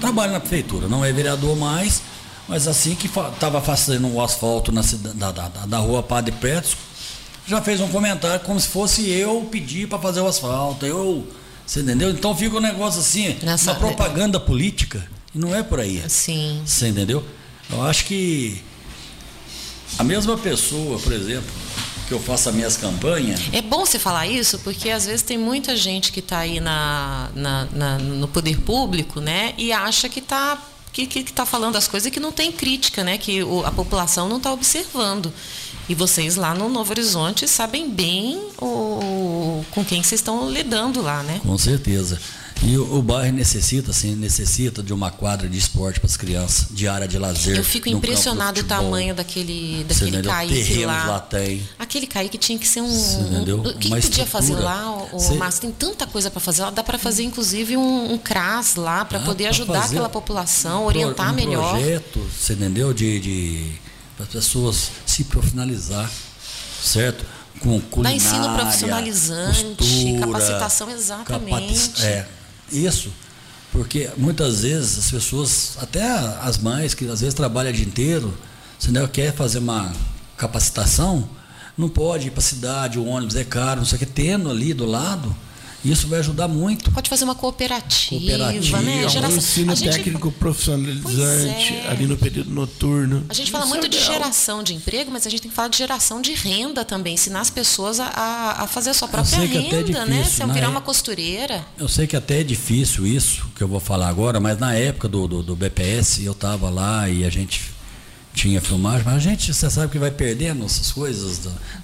trabalha 0.00 0.32
na 0.32 0.40
prefeitura, 0.40 0.86
não 0.88 1.04
é 1.04 1.12
vereador 1.12 1.56
mais, 1.56 2.02
mas 2.46 2.68
assim 2.68 2.94
que 2.94 3.06
estava 3.06 3.60
fazendo 3.60 4.08
o 4.08 4.22
asfalto 4.22 4.70
na 4.70 4.82
da, 5.14 5.32
da, 5.32 5.48
da 5.48 5.78
rua 5.78 6.02
Padre 6.02 6.32
Pretos, 6.32 6.76
já 7.46 7.60
fez 7.60 7.80
um 7.80 7.88
comentário 7.88 8.44
como 8.44 8.60
se 8.60 8.68
fosse 8.68 9.08
eu 9.08 9.48
pedir 9.50 9.88
para 9.88 9.98
fazer 9.98 10.20
o 10.20 10.26
asfalto, 10.26 10.86
eu, 10.86 11.26
você 11.66 11.80
entendeu? 11.80 12.10
Então 12.10 12.36
fica 12.36 12.56
um 12.56 12.60
negócio 12.60 13.00
assim, 13.00 13.36
Nessa, 13.42 13.72
uma 13.72 13.80
propaganda 13.80 14.38
política, 14.38 15.04
e 15.34 15.38
não 15.38 15.54
é 15.54 15.62
por 15.62 15.80
aí. 15.80 16.02
Sim. 16.08 16.62
Você 16.64 16.88
entendeu? 16.88 17.24
Eu 17.70 17.82
acho 17.82 18.04
que 18.04 18.62
a 19.98 20.04
mesma 20.04 20.36
pessoa, 20.38 20.98
por 20.98 21.12
exemplo, 21.12 21.50
que 22.08 22.14
eu 22.14 22.18
faço 22.18 22.48
as 22.48 22.54
minhas 22.54 22.76
campanhas. 22.76 23.40
É 23.52 23.60
bom 23.60 23.84
você 23.84 23.98
falar 23.98 24.26
isso, 24.26 24.58
porque 24.60 24.88
às 24.90 25.04
vezes 25.04 25.22
tem 25.22 25.36
muita 25.36 25.76
gente 25.76 26.10
que 26.10 26.20
está 26.20 26.38
aí 26.38 26.58
na, 26.58 27.28
na, 27.34 27.68
na, 27.70 27.98
no 27.98 28.26
poder 28.26 28.58
público, 28.62 29.20
né? 29.20 29.52
E 29.58 29.70
acha 29.72 30.08
que 30.08 30.20
está 30.20 30.58
que, 30.90 31.06
que, 31.06 31.22
que 31.22 31.32
tá 31.32 31.44
falando 31.44 31.76
as 31.76 31.86
coisas 31.86 32.10
que 32.10 32.18
não 32.18 32.32
tem 32.32 32.50
crítica, 32.50 33.04
né? 33.04 33.18
Que 33.18 33.42
o, 33.42 33.64
a 33.64 33.70
população 33.70 34.28
não 34.28 34.38
está 34.38 34.50
observando. 34.52 35.32
E 35.88 35.94
vocês 35.94 36.36
lá 36.36 36.54
no 36.54 36.68
Novo 36.68 36.90
Horizonte 36.90 37.46
sabem 37.46 37.88
bem 37.88 38.42
o, 38.60 39.64
com 39.70 39.84
quem 39.84 40.02
vocês 40.02 40.20
estão 40.20 40.50
lidando 40.50 41.00
lá, 41.02 41.22
né? 41.22 41.40
Com 41.42 41.56
certeza. 41.56 42.20
E 42.62 42.76
o, 42.76 42.96
o 42.96 43.02
bairro 43.02 43.32
necessita, 43.34 43.92
assim, 43.92 44.14
necessita 44.16 44.82
de 44.82 44.92
uma 44.92 45.10
quadra 45.10 45.48
de 45.48 45.56
esporte 45.56 46.00
para 46.00 46.08
as 46.08 46.16
crianças, 46.16 46.66
de 46.70 46.88
área 46.88 47.06
de 47.06 47.18
lazer. 47.18 47.56
Eu 47.56 47.64
fico 47.64 47.88
impressionado 47.88 48.60
o 48.60 48.64
tamanho 48.64 49.14
daquele, 49.14 49.84
daquele 49.84 50.22
Kaique 50.22 50.84
lá. 50.84 51.04
lá 51.04 51.20
tem. 51.20 51.62
Aquele 51.78 52.06
Kaique 52.06 52.36
tinha 52.36 52.58
que 52.58 52.66
ser 52.66 52.80
um. 52.80 52.88
Você 52.88 53.20
entendeu? 53.20 53.58
Um, 53.58 53.68
o 53.68 53.74
que, 53.74 53.90
que 53.90 54.00
podia 54.00 54.26
fazer 54.26 54.56
lá, 54.56 54.90
o. 55.12 55.34
Márcio? 55.36 55.62
Tem 55.62 55.70
tanta 55.70 56.06
coisa 56.06 56.30
para 56.30 56.40
fazer 56.40 56.62
lá. 56.62 56.70
Dá 56.70 56.82
para 56.82 56.98
fazer, 56.98 57.22
inclusive, 57.22 57.76
um, 57.76 58.12
um 58.12 58.18
CRAS 58.18 58.74
lá 58.74 59.04
para 59.04 59.20
poder 59.20 59.46
ajudar 59.46 59.84
aquela 59.84 60.08
população, 60.08 60.84
orientar 60.84 61.32
um 61.32 61.36
melhor. 61.36 61.76
Um 61.76 61.78
projeto, 61.78 62.20
você 62.36 62.54
entendeu? 62.54 62.92
De, 62.92 63.20
de 63.20 63.72
para 64.16 64.24
as 64.26 64.32
pessoas 64.32 64.90
se 65.06 65.24
profissionalizar, 65.24 66.10
certo? 66.82 67.24
Com 67.60 67.80
culinária, 67.80 68.18
Dá 68.18 68.26
ensino 68.26 68.54
profissionalizante, 68.54 69.64
costura, 69.76 70.20
capacitação 70.20 70.90
exatamente. 70.90 71.88
Capac... 71.88 72.04
É, 72.04 72.26
isso. 72.70 73.12
Porque 73.72 74.10
muitas 74.16 74.62
vezes 74.62 74.98
as 74.98 75.10
pessoas, 75.10 75.76
até 75.80 76.02
as 76.02 76.58
mães 76.58 76.94
que 76.94 77.06
às 77.06 77.20
vezes 77.20 77.34
trabalham 77.34 77.70
o 77.70 77.74
dia 77.74 77.84
inteiro, 77.84 78.36
se 78.78 78.90
não 78.90 79.06
quer 79.06 79.34
fazer 79.34 79.58
uma 79.58 79.92
capacitação, 80.36 81.28
não 81.76 81.88
pode 81.88 82.28
ir 82.28 82.30
para 82.30 82.40
a 82.40 82.42
cidade, 82.42 82.98
o 82.98 83.04
ônibus 83.04 83.36
é 83.36 83.44
caro, 83.44 83.80
não 83.80 83.86
sei 83.86 83.96
o 83.96 83.98
que, 83.98 84.06
tendo 84.06 84.50
ali 84.50 84.72
do 84.72 84.86
lado, 84.86 85.34
Isso 85.84 86.08
vai 86.08 86.18
ajudar 86.18 86.48
muito. 86.48 86.90
Pode 86.90 87.08
fazer 87.08 87.24
uma 87.24 87.34
cooperativa, 87.34 88.20
Cooperativa, 88.20 88.80
né? 88.82 89.06
um 89.06 89.08
Geração- 89.08 89.36
ensino 89.38 89.72
a 89.72 89.74
gente- 89.74 89.92
técnico 89.92 90.32
profissionalizante 90.32 91.74
é. 91.74 91.88
ali 91.88 92.06
no 92.06 92.16
período 92.16 92.50
noturno. 92.50 93.24
A 93.28 93.34
gente 93.34 93.50
fala 93.50 93.64
Isso 93.64 93.72
muito 93.74 93.86
é 93.86 93.88
de 93.88 93.98
legal. 93.98 94.12
geração 94.14 94.62
de 94.62 94.74
emprego, 94.74 95.10
mas 95.10 95.26
a 95.26 95.30
gente 95.30 95.42
tem 95.42 95.50
que 95.50 95.54
falar 95.56 95.68
de 95.68 95.78
geração 95.78 96.20
de 96.20 96.32
renda 96.34 96.84
também. 96.84 97.14
Ensinar 97.14 97.40
as 97.40 97.50
pessoas 97.50 98.00
a, 98.00 98.06
a- 98.58 98.66
fazer 98.66 98.90
a 98.90 98.94
sua 98.94 99.08
própria 99.08 99.36
é 99.36 99.46
renda, 99.46 100.04
né? 100.04 100.18
difícil, 100.22 100.46
Se 100.46 100.52
virar 100.52 100.66
né? 100.66 100.68
uma 100.68 100.80
costureira. 100.80 101.64
Eu 101.78 101.88
sei 101.88 102.06
que 102.06 102.16
até 102.16 102.40
é 102.40 102.44
difícil 102.44 103.06
isso 103.06 103.46
que 103.54 103.62
eu 103.62 103.68
vou 103.68 103.80
falar 103.80 104.08
agora, 104.08 104.40
mas 104.40 104.58
na 104.58 104.74
época 104.74 105.08
do, 105.08 105.26
do, 105.28 105.42
do 105.42 105.56
BPS 105.56 106.24
eu 106.24 106.32
estava 106.32 106.68
lá 106.70 107.08
e 107.08 107.24
a 107.24 107.30
gente 107.30 107.62
tinha 108.38 108.60
filmagem, 108.60 109.02
mas 109.04 109.14
a 109.16 109.18
gente, 109.18 109.52
você 109.52 109.68
sabe 109.68 109.90
que 109.90 109.98
vai 109.98 110.12
perdendo 110.12 110.64
essas 110.64 110.92
coisas 110.92 111.40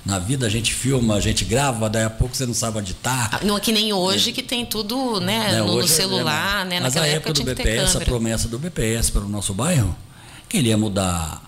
na 0.06 0.20
vida, 0.20 0.46
a 0.46 0.48
gente 0.48 0.72
filma, 0.72 1.16
a 1.16 1.20
gente 1.20 1.44
grava, 1.44 1.90
daí 1.90 2.04
a 2.04 2.10
pouco 2.10 2.36
você 2.36 2.46
não 2.46 2.54
sabe 2.54 2.78
onde 2.78 2.92
está. 2.92 3.28
Ah, 3.32 3.40
Não 3.44 3.56
é 3.56 3.60
que 3.60 3.72
nem 3.72 3.92
hoje 3.92 4.30
que 4.30 4.42
tem 4.42 4.64
tudo 4.64 5.18
né, 5.18 5.50
né? 5.52 5.58
no, 5.58 5.66
no 5.66 5.72
Hoje 5.74 5.92
é- 5.92 5.96
celular, 5.96 6.64
né? 6.64 6.78
Mas 6.78 6.94
Naquela 6.94 7.06
a 7.06 7.08
época, 7.16 7.30
época 7.30 7.44
do 7.44 7.56
BPS, 7.56 7.96
a 7.96 8.00
promessa 8.02 8.46
do 8.48 8.56
BPS 8.58 9.10
para 9.10 9.22
o 9.22 9.28
nosso 9.28 9.52
bairro, 9.52 9.96
que 10.48 10.58
ele 10.58 10.68
ia 10.68 10.78
mudar 10.78 11.42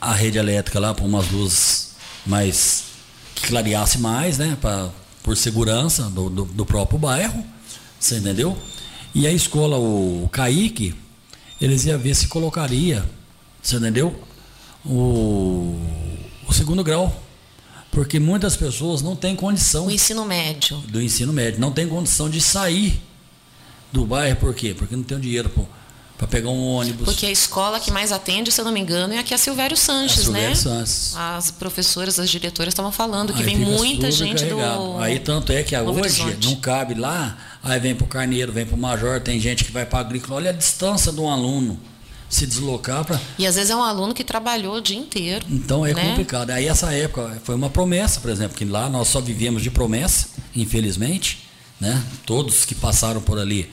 a 0.00 0.14
rede 0.14 0.38
elétrica 0.38 0.80
lá 0.80 0.94
para 0.94 1.04
umas 1.04 1.30
luzes 1.30 1.90
mais 2.24 2.84
que 3.34 3.46
clareasse 3.48 3.98
mais, 3.98 4.38
né? 4.38 4.56
Pra, 4.58 4.88
por 5.22 5.36
segurança 5.36 6.04
do, 6.04 6.30
do, 6.30 6.44
do 6.46 6.64
próprio 6.64 6.98
bairro, 6.98 7.44
você 8.00 8.16
entendeu? 8.16 8.56
E 9.14 9.26
a 9.26 9.30
escola, 9.30 9.76
o 9.76 10.28
Kaique, 10.32 10.94
eles 11.60 11.84
iam 11.84 11.98
ver 11.98 12.14
se 12.14 12.28
colocaria, 12.28 13.04
você 13.62 13.76
entendeu? 13.76 14.14
O, 14.84 15.78
o 16.48 16.52
segundo 16.52 16.82
grau. 16.82 17.22
Porque 17.90 18.18
muitas 18.18 18.56
pessoas 18.56 19.02
não 19.02 19.14
têm 19.14 19.36
condição 19.36 19.86
O 19.86 19.90
ensino 19.90 20.24
médio. 20.24 20.78
do 20.88 21.00
ensino 21.00 21.30
médio 21.32 21.60
não 21.60 21.70
tem 21.70 21.86
condição 21.86 22.28
de 22.30 22.40
sair 22.40 23.00
do 23.92 24.06
bairro, 24.06 24.36
por 24.36 24.54
quê? 24.54 24.74
Porque 24.76 24.96
não 24.96 25.02
tem 25.02 25.20
dinheiro 25.20 25.50
para 26.16 26.26
pegar 26.26 26.48
um 26.48 26.66
ônibus. 26.68 27.04
Porque 27.04 27.26
a 27.26 27.30
escola 27.30 27.78
que 27.78 27.90
mais 27.90 28.10
atende, 28.10 28.50
se 28.50 28.58
eu 28.58 28.64
não 28.64 28.72
me 28.72 28.80
engano, 28.80 29.12
é 29.12 29.18
aqui 29.18 29.34
a 29.34 29.38
Silvério 29.38 29.76
Sanches, 29.76 30.20
É 30.20 30.22
Silvério 30.22 30.48
né? 30.48 30.54
Sanches. 30.54 31.14
As 31.14 31.50
professoras, 31.50 32.18
as 32.18 32.30
diretoras 32.30 32.72
estavam 32.72 32.90
falando 32.90 33.34
que 33.34 33.40
Aí 33.40 33.44
vem 33.44 33.58
muita 33.58 34.10
gente 34.10 34.42
carregado. 34.46 34.92
do. 34.94 34.98
Aí 34.98 35.18
tanto 35.18 35.52
é 35.52 35.62
que 35.62 35.76
hoje 35.76 36.22
Horizonte. 36.22 36.46
não 36.48 36.56
cabe 36.56 36.94
lá, 36.94 37.36
aí 37.62 37.78
vem 37.78 37.94
para 37.94 38.04
o 38.04 38.08
Carneiro, 38.08 38.50
vem 38.52 38.64
para 38.64 38.74
o 38.74 38.78
Major, 38.78 39.20
tem 39.20 39.38
gente 39.38 39.64
que 39.64 39.70
vai 39.70 39.84
para 39.84 39.98
agrícola. 39.98 40.36
Olha 40.36 40.48
a 40.50 40.54
distância 40.54 41.12
de 41.12 41.20
um 41.20 41.28
aluno 41.28 41.78
se 42.34 42.46
deslocar 42.46 43.04
para. 43.04 43.20
E 43.38 43.46
às 43.46 43.54
vezes 43.56 43.70
é 43.70 43.76
um 43.76 43.82
aluno 43.82 44.14
que 44.14 44.24
trabalhou 44.24 44.76
o 44.76 44.80
dia 44.80 44.96
inteiro. 44.98 45.44
Então 45.50 45.84
é 45.84 45.92
né? 45.92 46.02
complicado. 46.08 46.50
Aí 46.50 46.66
essa 46.66 46.92
época 46.92 47.40
foi 47.44 47.54
uma 47.54 47.68
promessa, 47.68 48.20
por 48.20 48.30
exemplo, 48.30 48.56
que 48.56 48.64
lá 48.64 48.88
nós 48.88 49.08
só 49.08 49.20
vivíamos 49.20 49.62
de 49.62 49.70
promessa, 49.70 50.28
infelizmente, 50.56 51.46
né? 51.80 52.02
Todos 52.24 52.64
que 52.64 52.74
passaram 52.74 53.20
por 53.20 53.38
ali 53.38 53.70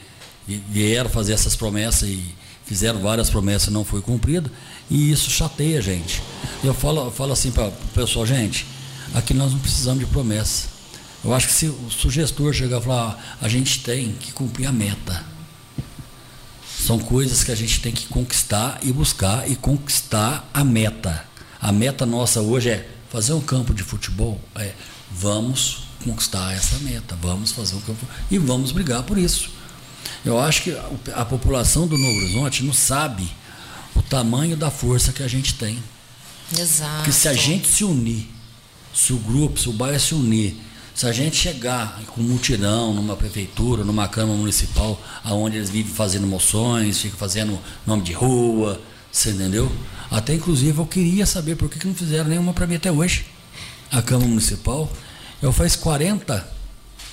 vi- 0.48 0.62
vieram 0.70 1.10
fazer 1.10 1.34
essas 1.34 1.56
promessas 1.56 2.10
e 2.10 2.36
fizeram 2.66 3.00
várias 3.00 3.30
promessas 3.30 3.70
e 3.70 3.72
não 3.72 3.86
foi 3.86 4.02
cumprido, 4.02 4.52
e 4.92 5.10
isso 5.12 5.30
chateia 5.32 5.80
a 5.80 5.82
gente. 5.82 6.22
Eu 6.64 6.74
falo, 6.74 7.06
eu 7.06 7.12
falo 7.12 7.32
assim 7.32 7.52
para 7.52 7.68
o 7.68 7.72
pessoal, 7.96 8.26
gente, 8.26 8.66
aqui 9.14 9.34
nós 9.34 9.52
não 9.54 9.60
precisamos 9.60 10.00
de 10.02 10.06
promessa. 10.06 10.68
Eu 11.24 11.34
acho 11.34 11.48
que 11.48 11.54
se 11.54 11.66
o 11.68 11.90
sugestor 11.90 12.54
chegar 12.54 12.80
e 12.80 12.84
falar, 12.84 13.38
"Ah, 13.42 13.46
a 13.46 13.50
gente 13.50 13.80
tem 13.80 14.12
que 14.20 14.32
cumprir 14.34 14.68
a 14.68 14.72
meta. 14.72 15.24
São 16.90 16.98
coisas 16.98 17.44
que 17.44 17.52
a 17.52 17.56
gente 17.56 17.82
tem 17.82 17.92
que 17.92 18.08
conquistar 18.08 18.80
e 18.82 18.92
buscar 18.92 19.48
e 19.48 19.56
conquistar 19.56 20.50
a 20.52 20.64
meta. 20.64 21.24
A 21.62 21.72
meta 21.72 22.04
nossa 22.04 22.42
hoje 22.42 22.72
é 22.72 22.90
fazer 23.12 23.34
um 23.34 23.42
campo 23.42 23.76
de 23.76 23.84
futebol. 23.84 24.42
É, 24.56 24.74
vamos 25.12 25.84
conquistar 26.04 26.52
essa 26.52 26.80
meta, 26.80 27.16
vamos 27.22 27.52
fazer 27.52 27.76
um 27.76 27.82
campo 27.82 28.08
e 28.32 28.40
vamos 28.40 28.72
brigar 28.72 29.04
por 29.04 29.20
isso. 29.20 29.52
Eu 30.26 30.40
acho 30.40 30.64
que 30.64 30.72
a, 30.72 31.22
a 31.22 31.26
população 31.26 31.86
do 31.86 31.96
Novo 31.96 32.22
Horizonte 32.22 32.64
não 32.64 32.74
sabe 32.74 33.30
o 33.96 34.02
tamanho 34.02 34.58
da 34.58 34.72
força 34.72 35.14
que 35.14 35.22
a 35.22 35.28
gente 35.28 35.54
tem. 35.54 35.78
Exato. 36.58 36.96
Porque 36.96 37.12
se 37.12 37.28
a 37.28 37.34
gente 37.36 37.68
se 37.68 37.84
unir, 37.84 38.28
se 38.96 39.14
o 39.14 39.18
grupo, 39.18 39.60
se 39.60 39.70
o 39.70 39.74
bairro 39.74 40.00
se 40.00 40.16
unir, 40.16 40.58
se 41.00 41.06
a 41.08 41.14
gente 41.14 41.38
chegar 41.38 41.98
com 42.08 42.22
mutirão 42.22 42.94
numa 42.94 43.16
prefeitura, 43.16 43.86
numa 43.86 44.06
Câmara 44.10 44.38
Municipal, 44.38 45.02
aonde 45.24 45.56
eles 45.56 45.70
vivem 45.70 45.94
fazendo 45.94 46.28
moções, 46.28 47.00
ficam 47.00 47.18
fazendo 47.18 47.58
nome 47.88 48.04
de 48.04 48.12
rua, 48.12 48.82
você 49.10 49.30
entendeu? 49.30 49.72
Até 50.12 50.34
inclusive 50.34 50.78
eu 50.78 50.86
queria 50.86 51.26
saber 51.26 51.56
por 51.56 51.70
que, 51.70 51.80
que 51.80 51.88
não 51.88 51.96
fizeram 51.96 52.28
nenhuma 52.30 52.52
para 52.54 52.68
mim 52.68 52.76
até 52.76 52.92
hoje. 52.92 53.26
A 53.90 54.02
Câmara 54.02 54.28
Municipal. 54.28 54.92
Eu 55.42 55.54
faz 55.54 55.74
40, 55.78 56.46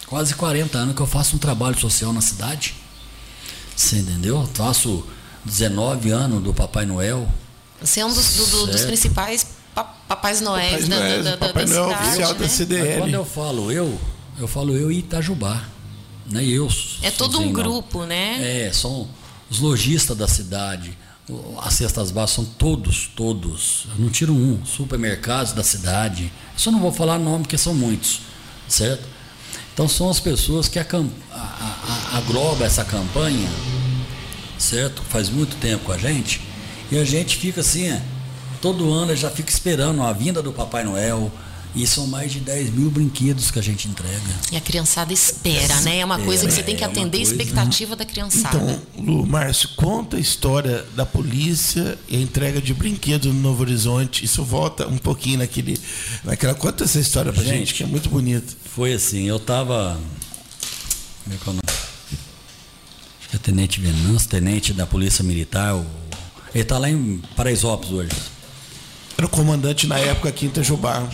quase 0.09 0.35
40 0.35 0.77
anos 0.79 0.97
que 0.97 1.01
eu 1.03 1.07
faço 1.07 1.37
um 1.37 1.39
trabalho 1.39 1.79
social 1.79 2.13
na 2.13 2.21
cidade. 2.21 2.75
Você 3.77 3.99
entendeu? 3.99 4.41
Eu 4.41 4.47
faço 4.53 5.07
19 5.45 6.11
anos 6.11 6.43
do 6.43 6.53
Papai 6.53 6.87
Noel. 6.87 7.29
Você 7.81 8.01
é 8.01 8.05
um 8.07 8.13
dos, 8.13 8.35
do- 8.35 8.47
do- 8.47 8.67
dos 8.67 8.81
principais 8.85 9.45
pa- 9.45 9.56
papais 9.85 10.41
noéis 10.41 10.89
da, 10.89 10.97
Noéis, 10.97 11.25
da, 11.25 11.31
da, 11.33 11.37
Papai 11.37 11.65
da 11.65 11.75
Noel 11.75 11.89
cidade, 11.89 12.07
oficial 12.09 12.33
né? 12.33 12.39
da 12.39 12.49
CDL. 12.49 12.89
Mas 12.89 12.99
quando 12.99 13.15
eu 13.15 13.25
falo 13.25 13.73
eu, 13.73 14.01
eu 14.39 14.49
falo 14.49 14.77
eu 14.77 14.91
e 14.91 14.99
Itajubá. 14.99 15.63
Não 16.31 16.41
é 16.41 16.45
eu. 16.45 16.69
É 17.03 17.11
todo 17.11 17.39
um 17.39 17.53
grupo, 17.53 18.05
né? 18.05 18.67
É, 18.67 18.73
são 18.73 19.09
os 19.49 19.61
lojistas 19.61 20.17
da 20.17 20.27
cidade. 20.27 20.97
As 21.63 21.75
cestas 21.75 22.11
básicas 22.11 22.35
são 22.37 22.45
todos, 22.45 23.11
todos. 23.15 23.87
Eu 23.91 24.05
não 24.05 24.11
tiro 24.11 24.33
um. 24.33 24.65
Supermercados 24.65 25.53
da 25.53 25.63
cidade. 25.63 26.33
Só 26.57 26.71
não 26.71 26.81
vou 26.81 26.93
falar 26.93 27.19
nome, 27.19 27.45
porque 27.45 27.59
são 27.59 27.75
muitos. 27.75 28.21
Certo? 28.69 29.05
Então 29.73 29.89
são 29.89 30.09
as 30.09 30.19
pessoas 30.19 30.69
que 30.69 30.79
acam- 30.79 31.11
a, 31.31 31.37
a, 31.37 32.15
a, 32.15 32.19
agloba 32.19 32.65
essa 32.65 32.85
campanha, 32.85 33.49
certo? 34.59 35.03
Faz 35.03 35.29
muito 35.29 35.55
tempo 35.57 35.85
com 35.85 35.93
a 35.93 35.99
gente. 35.99 36.41
E 36.91 36.99
a 36.99 37.05
gente 37.05 37.37
fica 37.37 37.61
assim, 37.61 37.89
é, 37.89 38.03
todo 38.61 38.93
ano 38.93 39.15
já 39.17 39.31
fica 39.31 39.51
esperando 39.51 40.03
a 40.03 40.13
vinda 40.13 40.43
do 40.43 40.53
Papai 40.53 40.85
Noel. 40.85 41.31
E 41.79 41.87
são 41.87 42.07
mais 42.07 42.33
de 42.33 42.41
10 42.41 42.71
mil 42.71 42.91
brinquedos 42.91 43.51
que 43.51 43.59
a 43.59 43.63
gente 43.63 43.87
entrega. 43.87 44.19
E 44.51 44.57
a 44.57 44.61
criançada 44.63 45.13
espera, 45.13 45.79
né? 45.83 45.99
É 45.99 46.05
uma 46.07 46.19
coisa 46.19 46.47
que 46.47 46.53
você 46.55 46.63
tem 46.63 46.75
que 46.75 46.83
É 46.83 46.87
atender 46.87 47.19
a 47.19 47.21
coisa- 47.21 47.33
expectativa 47.33 47.95
da 47.95 48.03
criançada. 48.07 48.57
Então, 48.57 49.05
Lu, 49.05 49.27
Márcio, 49.27 49.69
conta 49.77 50.17
a 50.17 50.19
história 50.21 50.87
da 50.97 51.05
polícia 51.05 51.99
e 52.09 52.17
a 52.17 52.19
entrega 52.19 52.63
de 52.63 52.73
brinquedos 52.73 53.27
no 53.31 53.39
Novo 53.43 53.61
Horizonte. 53.61 54.25
Isso 54.25 54.43
volta 54.43 54.89
um 54.89 54.97
pouquinho 54.97 55.37
naquele. 55.41 55.79
naquela. 56.25 56.55
Conta 56.55 56.85
essa 56.85 56.99
história 56.99 57.31
pra 57.31 57.43
gente, 57.45 57.59
Gente. 57.59 57.75
que 57.75 57.83
é 57.83 57.87
muito 57.87 58.09
bonito. 58.09 58.57
Foi 58.75 58.95
assim, 58.95 59.25
eu 59.25 59.39
tava. 59.39 60.01
Como 61.25 61.37
é 61.37 61.39
que 61.39 61.47
é 61.47 61.51
o 61.51 61.53
nome? 61.57 61.63
Acho 63.21 63.29
que 63.29 63.37
é 63.37 63.39
Tenente 63.39 63.81
Venâncio, 63.81 64.29
tenente 64.31 64.73
da 64.73 64.87
Polícia 64.87 65.23
Militar. 65.23 65.75
o- 65.75 65.85
Ele 66.55 66.65
tá 66.65 66.79
lá 66.79 66.89
em 66.89 67.21
Paraisópolis 67.37 67.93
hoje. 67.93 68.11
Era 69.17 69.27
o 69.27 69.31
comandante 69.31 69.87
na 69.87 69.99
época 69.99 70.29
aqui 70.29 70.45
em 70.45 70.49
Itajubá. 70.49 71.09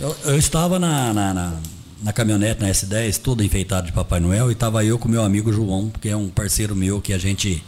Eu, 0.00 0.16
eu 0.24 0.38
estava 0.38 0.78
na, 0.78 1.12
na, 1.12 1.34
na, 1.34 1.56
na 2.02 2.12
caminhonete, 2.12 2.60
na 2.60 2.68
S10, 2.68 3.20
todo 3.20 3.44
enfeitado 3.44 3.86
de 3.86 3.92
Papai 3.92 4.18
Noel, 4.18 4.50
e 4.50 4.54
estava 4.54 4.84
eu 4.84 4.98
com 4.98 5.08
meu 5.08 5.22
amigo 5.22 5.52
João, 5.52 5.90
que 6.00 6.08
é 6.08 6.16
um 6.16 6.28
parceiro 6.28 6.74
meu 6.74 7.00
que 7.00 7.12
a 7.12 7.18
gente 7.18 7.62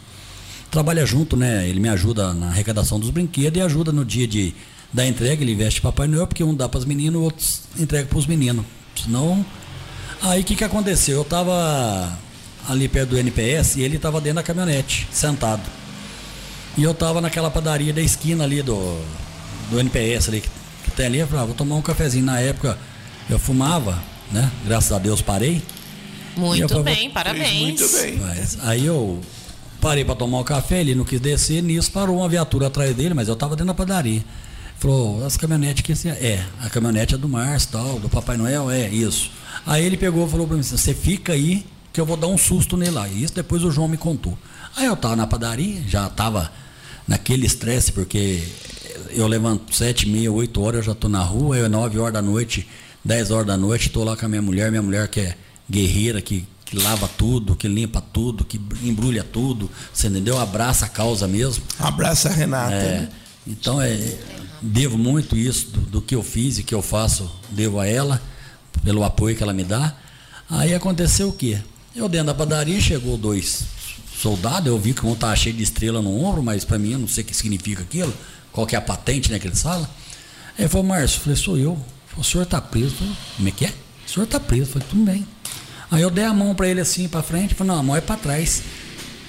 trabalha 0.69 1.05
junto, 1.05 1.37
né? 1.37 1.67
Ele 1.67 1.79
me 1.79 1.87
ajuda 1.87 2.33
na 2.33 2.47
arrecadação 2.47 2.99
dos 2.99 3.09
brinquedos 3.09 3.57
e 3.57 3.61
ajuda 3.61 3.93
no 3.93 4.03
dia 4.03 4.27
de, 4.27 4.53
da 4.91 5.05
entrega, 5.05 5.41
ele 5.41 5.55
veste 5.55 5.79
Papai 5.79 6.07
Noel, 6.07 6.27
porque 6.27 6.43
um 6.43 6.53
dá 6.53 6.67
para 6.67 6.79
as 6.79 6.85
meninas, 6.85 7.15
o 7.15 7.23
outro 7.23 7.45
entrega 7.77 8.07
para 8.07 8.17
os 8.17 8.27
meninos. 8.27 8.65
Senão. 9.01 9.45
Aí 10.21 10.41
o 10.41 10.43
que, 10.43 10.55
que 10.55 10.65
aconteceu? 10.65 11.15
Eu 11.15 11.21
estava 11.21 12.17
ali 12.67 12.89
perto 12.89 13.11
do 13.11 13.17
NPS 13.17 13.77
e 13.77 13.81
ele 13.83 13.95
estava 13.95 14.19
dentro 14.19 14.35
da 14.35 14.43
caminhonete, 14.43 15.07
sentado. 15.11 15.63
E 16.77 16.83
eu 16.83 16.91
estava 16.91 17.21
naquela 17.21 17.49
padaria 17.49 17.93
da 17.93 18.01
esquina 18.01 18.43
ali 18.43 18.61
do, 18.61 19.01
do 19.71 19.79
NPS 19.79 20.27
ali, 20.27 20.41
que, 20.41 20.49
que 20.83 20.91
tem 20.91 21.07
ali, 21.07 21.19
eu 21.19 21.27
falei, 21.27 21.43
ah, 21.43 21.45
vou 21.45 21.55
tomar 21.55 21.75
um 21.75 21.81
cafezinho. 21.81 22.25
Na 22.25 22.39
época 22.39 22.77
eu 23.29 23.39
fumava, 23.39 23.97
né? 24.31 24.51
Graças 24.65 24.91
a 24.91 24.99
Deus 24.99 25.21
parei. 25.21 25.63
Muito 26.35 26.69
falei, 26.69 26.95
bem, 26.95 27.09
parabéns. 27.09 27.79
Muito 27.79 27.89
bem. 27.97 28.17
Mas 28.17 28.57
aí 28.61 28.85
eu 28.85 29.19
parei 29.79 30.05
para 30.05 30.15
tomar 30.15 30.39
um 30.39 30.43
café, 30.43 30.81
ele 30.81 30.93
não 30.93 31.03
quis 31.03 31.19
descer, 31.19 31.63
nisso 31.63 31.91
parou 31.91 32.17
uma 32.17 32.29
viatura 32.29 32.67
atrás 32.67 32.95
dele, 32.95 33.13
mas 33.13 33.27
eu 33.27 33.33
estava 33.33 33.55
dentro 33.55 33.67
da 33.67 33.73
padaria. 33.73 34.23
Falou, 34.77 35.25
as 35.25 35.37
caminhonetes 35.37 35.83
que 35.83 36.07
é? 36.07 36.11
É, 36.11 36.45
a 36.61 36.69
caminhonete 36.69 37.15
é 37.15 37.17
do 37.17 37.29
Márcio, 37.29 37.69
tal, 37.71 37.99
do 37.99 38.09
Papai 38.09 38.37
Noel, 38.37 38.69
é, 38.69 38.89
isso. 38.89 39.31
Aí 39.65 39.85
ele 39.85 39.97
pegou 39.97 40.25
e 40.25 40.29
falou 40.29 40.47
para 40.47 40.55
mim 40.55 40.61
assim, 40.61 40.77
você 40.77 40.93
fica 40.93 41.33
aí 41.33 41.65
que 41.93 41.99
eu 41.99 42.05
vou 42.05 42.17
dar 42.17 42.27
um 42.27 42.37
susto 42.37 42.77
nele 42.77 42.91
lá. 42.91 43.07
E 43.07 43.23
isso 43.23 43.33
depois 43.33 43.63
o 43.63 43.71
João 43.71 43.87
me 43.87 43.97
contou. 43.97 44.37
Aí 44.75 44.85
eu 44.85 44.93
estava 44.93 45.15
na 45.15 45.27
padaria, 45.27 45.83
já 45.87 46.07
estava 46.07 46.51
naquele 47.07 47.45
estresse, 47.45 47.91
porque 47.91 48.41
eu 49.13 49.27
levanto 49.27 49.73
sete, 49.75 50.07
meia, 50.07 50.31
oito 50.31 50.61
horas, 50.61 50.79
eu 50.79 50.83
já 50.83 50.91
estou 50.91 51.09
na 51.09 51.21
rua, 51.21 51.57
eu 51.57 51.69
nove 51.69 51.97
horas 51.99 52.13
da 52.13 52.21
noite, 52.21 52.67
dez 53.03 53.31
horas 53.31 53.47
da 53.47 53.57
noite, 53.57 53.87
estou 53.87 54.03
lá 54.03 54.15
com 54.15 54.25
a 54.25 54.29
minha 54.29 54.41
mulher, 54.41 54.69
minha 54.69 54.81
mulher 54.81 55.07
que 55.07 55.19
é 55.19 55.37
guerreira, 55.69 56.21
que, 56.21 56.45
que 56.65 56.77
lava 56.77 57.07
tudo, 57.07 57.55
que 57.55 57.67
limpa 57.67 58.01
tudo, 58.01 58.43
que 58.43 58.59
embrulha 58.83 59.23
tudo, 59.23 59.69
você 59.93 60.07
entendeu? 60.07 60.37
Abraça 60.37 60.85
a 60.85 60.89
causa 60.89 61.27
mesmo. 61.27 61.63
Abraça 61.79 62.29
a 62.29 62.31
Renata. 62.31 62.73
É, 62.73 62.99
né? 62.99 63.09
então 63.47 63.81
é, 63.81 63.97
devo 64.61 64.97
muito 64.97 65.35
isso 65.35 65.71
do, 65.71 65.81
do 65.81 66.01
que 66.01 66.15
eu 66.15 66.23
fiz 66.23 66.59
e 66.59 66.63
que 66.63 66.75
eu 66.75 66.81
faço, 66.81 67.29
devo 67.49 67.79
a 67.79 67.87
ela, 67.87 68.21
pelo 68.83 69.03
apoio 69.03 69.35
que 69.35 69.43
ela 69.43 69.53
me 69.53 69.63
dá. 69.63 69.95
Aí 70.49 70.73
aconteceu 70.73 71.29
o 71.29 71.33
quê? 71.33 71.59
Eu 71.95 72.07
dentro 72.07 72.27
da 72.27 72.33
padaria, 72.33 72.79
chegou 72.79 73.17
dois 73.17 73.65
soldados, 74.21 74.67
eu 74.67 74.77
vi 74.77 74.93
que 74.93 75.05
um 75.05 75.15
tá 75.15 75.35
cheio 75.35 75.55
de 75.55 75.63
estrela 75.63 76.01
no 76.01 76.23
ombro, 76.23 76.43
mas 76.43 76.63
para 76.63 76.77
mim 76.77 76.91
eu 76.91 76.99
não 76.99 77.07
sei 77.07 77.23
o 77.23 77.27
que 77.27 77.35
significa 77.35 77.81
aquilo, 77.81 78.13
qual 78.51 78.67
que 78.67 78.75
é 78.75 78.79
a 78.79 78.81
patente 78.81 79.31
né, 79.31 79.39
que 79.39 79.47
eles 79.47 79.61
falam. 79.61 79.87
Aí 80.57 80.63
ele 80.63 80.69
falou, 80.69 80.85
Márcio, 80.85 81.17
eu 81.17 81.21
falei, 81.21 81.35
sou 81.35 81.57
eu. 81.57 81.77
O 82.17 82.23
senhor 82.23 82.45
tá 82.45 82.59
preso. 82.59 82.87
Eu 82.87 82.97
falei, 82.97 83.15
como 83.37 83.47
é 83.47 83.51
que 83.51 83.65
é? 83.65 83.73
O 84.05 84.09
senhor 84.09 84.25
tá 84.25 84.39
preso. 84.39 84.63
Eu 84.63 84.73
falei, 84.73 84.87
tudo 84.89 85.03
bem. 85.03 85.27
Aí 85.91 86.01
eu 86.01 86.09
dei 86.09 86.23
a 86.23 86.33
mão 86.33 86.55
para 86.55 86.69
ele 86.69 86.79
assim 86.79 87.09
para 87.09 87.21
frente, 87.21 87.53
falei, 87.53 87.73
não, 87.73 87.79
a 87.79 87.83
mão 87.83 87.95
é 87.95 88.01
para 88.01 88.15
trás. 88.15 88.63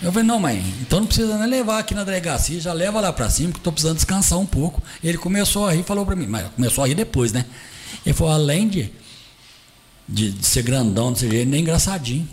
Eu 0.00 0.12
falei, 0.12 0.26
não, 0.26 0.38
mãe, 0.38 0.64
então 0.80 1.00
não 1.00 1.06
precisa 1.06 1.36
nem 1.36 1.48
levar 1.48 1.80
aqui 1.80 1.92
na 1.92 2.04
delegacia, 2.04 2.60
já 2.60 2.72
leva 2.72 3.00
lá 3.00 3.12
para 3.12 3.28
cima, 3.28 3.52
que 3.52 3.58
estou 3.58 3.72
precisando 3.72 3.96
descansar 3.96 4.38
um 4.38 4.46
pouco. 4.46 4.80
Ele 5.02 5.18
começou 5.18 5.66
a 5.66 5.72
rir 5.72 5.82
falou 5.82 6.06
para 6.06 6.14
mim, 6.14 6.26
mas 6.26 6.48
começou 6.54 6.84
a 6.84 6.86
rir 6.86 6.94
depois, 6.94 7.32
né? 7.32 7.44
Ele 8.06 8.14
falou, 8.14 8.32
além 8.32 8.68
de, 8.68 8.92
de, 10.08 10.30
de 10.30 10.46
ser 10.46 10.62
grandão 10.62 11.12
desse 11.12 11.28
jeito, 11.28 11.48
nem 11.48 11.62
engraçadinho. 11.62 12.28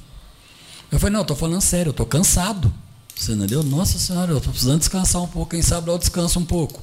Eu 0.91 0.99
falei, 0.99 1.13
não, 1.13 1.25
eu 1.27 1.35
falando 1.35 1.61
sério, 1.61 1.93
eu 1.97 2.05
cansado. 2.05 2.71
Você 3.15 3.33
entendeu? 3.33 3.63
Nossa 3.63 3.99
senhora, 3.99 4.31
eu 4.31 4.39
tô 4.39 4.49
precisando 4.49 4.79
descansar 4.79 5.21
um 5.21 5.27
pouco, 5.27 5.51
quem 5.51 5.61
sabe 5.61 5.89
eu 5.89 5.97
descanso 5.97 6.39
um 6.39 6.45
pouco. 6.45 6.81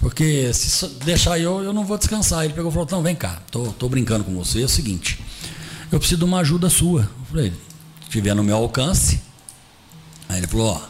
Porque 0.00 0.52
se 0.52 0.86
deixar 1.04 1.38
eu, 1.38 1.62
eu 1.62 1.72
não 1.72 1.84
vou 1.84 1.98
descansar. 1.98 2.44
Ele 2.44 2.54
pegou 2.54 2.70
e 2.70 2.74
falou, 2.74 2.88
não, 2.90 3.02
vem 3.02 3.14
cá, 3.14 3.40
tô, 3.50 3.66
tô 3.72 3.88
brincando 3.88 4.24
com 4.24 4.34
você, 4.34 4.62
é 4.62 4.64
o 4.64 4.68
seguinte, 4.68 5.22
eu 5.92 5.98
preciso 5.98 6.18
de 6.18 6.24
uma 6.24 6.40
ajuda 6.40 6.70
sua. 6.70 7.02
Eu 7.02 7.26
falei, 7.26 7.52
se 8.04 8.10
tiver 8.10 8.34
no 8.34 8.42
meu 8.42 8.56
alcance, 8.56 9.20
Aí 10.30 10.38
ele 10.38 10.46
falou, 10.46 10.80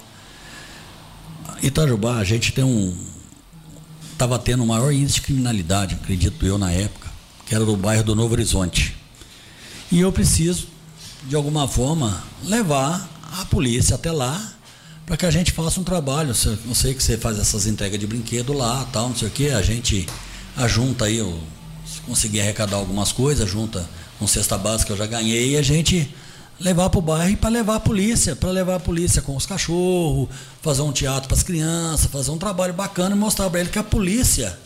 ó, 1.47 1.57
Itajubá, 1.63 2.19
a 2.19 2.25
gente 2.25 2.53
tem 2.53 2.63
um. 2.63 2.95
Estava 4.13 4.39
tendo 4.39 4.63
o 4.63 4.67
maior 4.67 4.93
índice 4.93 5.15
de 5.15 5.23
criminalidade, 5.23 5.95
acredito 5.95 6.45
eu, 6.45 6.59
na 6.59 6.71
época, 6.71 7.09
que 7.47 7.55
era 7.55 7.65
do 7.65 7.75
bairro 7.75 8.05
do 8.05 8.15
Novo 8.15 8.35
Horizonte. 8.35 8.95
E 9.91 9.99
eu 9.99 10.13
preciso, 10.13 10.69
de 11.27 11.35
alguma 11.35 11.67
forma, 11.67 12.23
levar 12.45 13.09
a 13.33 13.47
polícia 13.47 13.95
até 13.95 14.13
lá 14.13 14.53
para 15.11 15.17
que 15.17 15.27
a 15.27 15.31
gente 15.33 15.51
faça 15.51 15.81
um 15.81 15.83
trabalho. 15.83 16.29
Eu 16.29 16.73
sei 16.73 16.95
que 16.95 17.03
você 17.03 17.19
faz 17.19 17.37
essas 17.37 17.67
entregas 17.67 17.99
de 17.99 18.07
brinquedo 18.07 18.53
lá, 18.53 18.87
tal, 18.93 19.09
não 19.09 19.17
sei 19.17 19.27
o 19.27 19.31
quê. 19.33 19.49
A 19.49 19.61
gente 19.61 20.07
ajunta 20.57 21.07
aí, 21.07 21.17
eu, 21.17 21.37
se 21.85 22.01
conseguir 22.03 22.41
arrecadar 22.41 22.77
algumas 22.77 23.11
coisas, 23.11 23.51
junta 23.51 23.85
com 24.21 24.29
cesta 24.29 24.57
básica 24.57 24.87
que 24.87 24.93
eu 24.93 24.97
já 24.97 25.07
ganhei 25.07 25.55
e 25.55 25.57
a 25.57 25.63
gente 25.63 26.15
levar 26.61 26.89
para 26.91 26.99
o 27.01 27.03
bairro 27.03 27.33
e 27.33 27.37
para 27.37 27.51
levar 27.51 27.75
a 27.75 27.81
polícia, 27.81 28.37
para 28.37 28.51
levar 28.51 28.77
a 28.77 28.79
polícia 28.79 29.21
com 29.21 29.35
os 29.35 29.45
cachorros, 29.45 30.29
fazer 30.63 30.83
um 30.83 30.93
teatro 30.93 31.27
para 31.27 31.37
as 31.37 31.43
crianças, 31.43 32.07
fazer 32.09 32.31
um 32.31 32.39
trabalho 32.39 32.73
bacana 32.73 33.17
e 33.17 33.19
mostrar 33.19 33.51
para 33.51 33.59
ele 33.59 33.69
que 33.69 33.81
a 33.81 33.83
polícia 33.83 34.57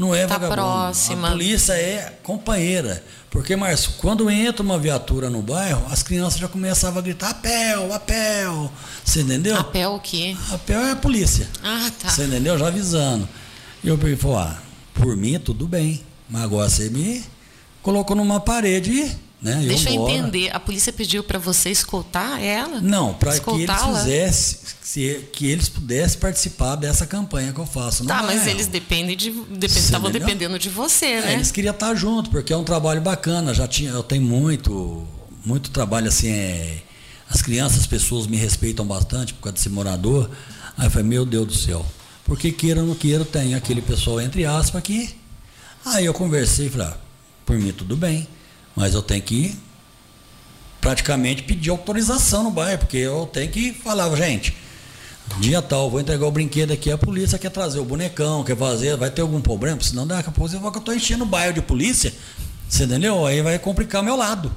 não 0.00 0.14
é 0.14 0.26
tá 0.26 0.38
vagabundo. 0.38 0.54
próxima. 0.54 1.28
A 1.28 1.30
polícia 1.32 1.74
é 1.74 2.18
companheira. 2.22 3.04
Porque, 3.30 3.54
Márcio, 3.54 3.92
quando 3.98 4.30
entra 4.30 4.62
uma 4.62 4.78
viatura 4.78 5.28
no 5.28 5.42
bairro, 5.42 5.84
as 5.90 6.02
crianças 6.02 6.40
já 6.40 6.48
começavam 6.48 6.98
a 6.98 7.02
gritar 7.02 7.28
apel, 7.28 7.92
apel. 7.92 8.72
Você 9.04 9.20
entendeu? 9.20 9.56
Apel 9.58 9.92
o 9.92 10.00
quê? 10.00 10.34
Apel 10.50 10.80
é 10.80 10.92
a 10.92 10.96
polícia. 10.96 11.46
Ah, 11.62 11.90
tá. 12.00 12.08
Você 12.08 12.24
entendeu? 12.24 12.58
Já 12.58 12.68
avisando. 12.68 13.28
E 13.84 13.88
eu 13.88 13.98
falei, 13.98 14.18
ah, 14.38 14.56
por 14.94 15.14
mim 15.16 15.38
tudo 15.38 15.68
bem. 15.68 16.02
Mas 16.30 16.44
agora 16.44 16.70
você 16.70 16.88
me 16.88 17.22
colocou 17.82 18.16
numa 18.16 18.40
parede 18.40 19.14
né? 19.42 19.64
Deixa 19.66 19.88
eu, 19.88 19.94
eu 19.94 20.08
entender, 20.08 20.50
a 20.54 20.60
polícia 20.60 20.92
pediu 20.92 21.24
para 21.24 21.38
você 21.38 21.70
escoltar 21.70 22.42
ela? 22.42 22.80
Não, 22.80 23.14
para 23.14 23.38
que 23.38 23.50
eles 23.50 23.82
fizessem, 23.82 25.20
que 25.32 25.46
eles 25.46 25.68
pudessem 25.68 26.18
participar 26.18 26.76
dessa 26.76 27.06
campanha 27.06 27.50
que 27.52 27.58
eu 27.58 27.64
faço. 27.64 28.04
Tá, 28.04 28.22
mas 28.22 28.46
eles 28.46 28.66
dependem 28.66 29.16
de, 29.16 29.32
estavam 29.64 30.10
dependendo 30.10 30.58
de 30.58 30.68
você, 30.68 31.06
é, 31.06 31.20
né? 31.22 31.32
Eles 31.34 31.50
queriam 31.50 31.72
estar 31.72 31.94
junto, 31.94 32.28
porque 32.28 32.52
é 32.52 32.56
um 32.56 32.64
trabalho 32.64 33.00
bacana. 33.00 33.54
Já 33.54 33.66
tinha, 33.66 33.90
eu 33.90 34.02
tenho 34.02 34.22
muito, 34.22 35.06
muito 35.44 35.70
trabalho 35.70 36.08
assim. 36.08 36.28
É, 36.28 36.82
as 37.30 37.40
crianças, 37.40 37.80
as 37.80 37.86
pessoas 37.86 38.26
me 38.26 38.36
respeitam 38.36 38.84
bastante 38.84 39.32
por 39.32 39.42
causa 39.44 39.54
desse 39.54 39.70
morador. 39.70 40.28
Aí 40.76 40.86
eu 40.86 40.90
falei, 40.90 41.06
meu 41.06 41.24
Deus 41.24 41.46
do 41.46 41.54
céu, 41.54 41.86
porque 42.24 42.52
queira 42.52 42.80
ou 42.80 42.86
não 42.88 42.94
queira, 42.94 43.24
tem 43.24 43.54
aquele 43.54 43.80
pessoal 43.80 44.20
entre 44.20 44.44
aspas 44.44 44.80
aqui. 44.80 45.14
Aí 45.86 46.04
eu 46.04 46.12
conversei 46.12 46.66
e 46.66 46.70
falei, 46.70 46.88
ah, 46.88 46.96
por 47.46 47.56
mim 47.56 47.72
tudo 47.72 47.96
bem. 47.96 48.28
Mas 48.74 48.94
eu 48.94 49.02
tenho 49.02 49.22
que 49.22 49.56
praticamente 50.80 51.42
pedir 51.42 51.70
autorização 51.70 52.44
no 52.44 52.50
bairro, 52.50 52.78
porque 52.78 52.96
eu 52.96 53.28
tenho 53.32 53.50
que 53.50 53.72
falar, 53.72 54.14
gente, 54.16 54.56
dia 55.38 55.60
tal, 55.60 55.90
vou 55.90 56.00
entregar 56.00 56.26
o 56.26 56.30
brinquedo 56.30 56.72
aqui, 56.72 56.90
a 56.90 56.98
polícia 56.98 57.38
quer 57.38 57.50
trazer 57.50 57.78
o 57.78 57.84
bonecão, 57.84 58.42
quer 58.42 58.56
fazer, 58.56 58.96
vai 58.96 59.10
ter 59.10 59.22
algum 59.22 59.40
problema, 59.40 59.80
senão 59.82 60.06
daqui 60.06 60.28
a 60.28 60.32
pouco 60.32 60.52
eu 60.54 60.60
vou 60.60 60.70
que 60.70 60.78
eu 60.78 60.80
estou 60.80 60.94
enchendo 60.94 61.24
o 61.24 61.26
bairro 61.26 61.52
de 61.52 61.60
polícia, 61.60 62.14
você 62.68 62.84
entendeu? 62.84 63.26
Aí 63.26 63.42
vai 63.42 63.58
complicar 63.58 64.02
meu 64.02 64.16
lado. 64.16 64.50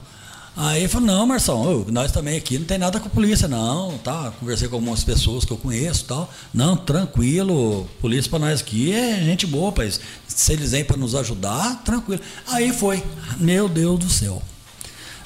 Aí 0.56 0.82
ele 0.82 0.88
falou, 0.88 1.08
não, 1.08 1.26
Marção, 1.26 1.84
nós 1.90 2.12
também 2.12 2.38
aqui 2.38 2.60
não 2.60 2.66
tem 2.66 2.78
nada 2.78 3.00
com 3.00 3.08
a 3.08 3.10
polícia, 3.10 3.48
não, 3.48 3.98
tá? 3.98 4.32
Conversei 4.40 4.68
com 4.68 4.76
algumas 4.76 5.04
pessoas 5.04 5.44
que 5.44 5.52
eu 5.52 5.58
conheço 5.58 6.06
tal. 6.06 6.32
Não, 6.54 6.78
tranquilo, 6.78 7.90
polícia 8.00 8.30
para 8.30 8.40
nós 8.40 8.62
aqui 8.62 8.94
é 8.94 9.16
gente 9.24 9.48
boa, 9.48 9.72
pai. 9.72 9.92
Se 10.28 10.54
eles 10.54 10.72
vêm 10.72 10.86
para 10.86 10.96
nos 10.96 11.16
ajudar, 11.16 11.82
tranquilo. 11.84 12.22
Aí 12.48 12.72
foi, 12.72 13.04
meu 13.40 13.68
Deus 13.68 14.00
do 14.00 14.10
céu. 14.10 14.44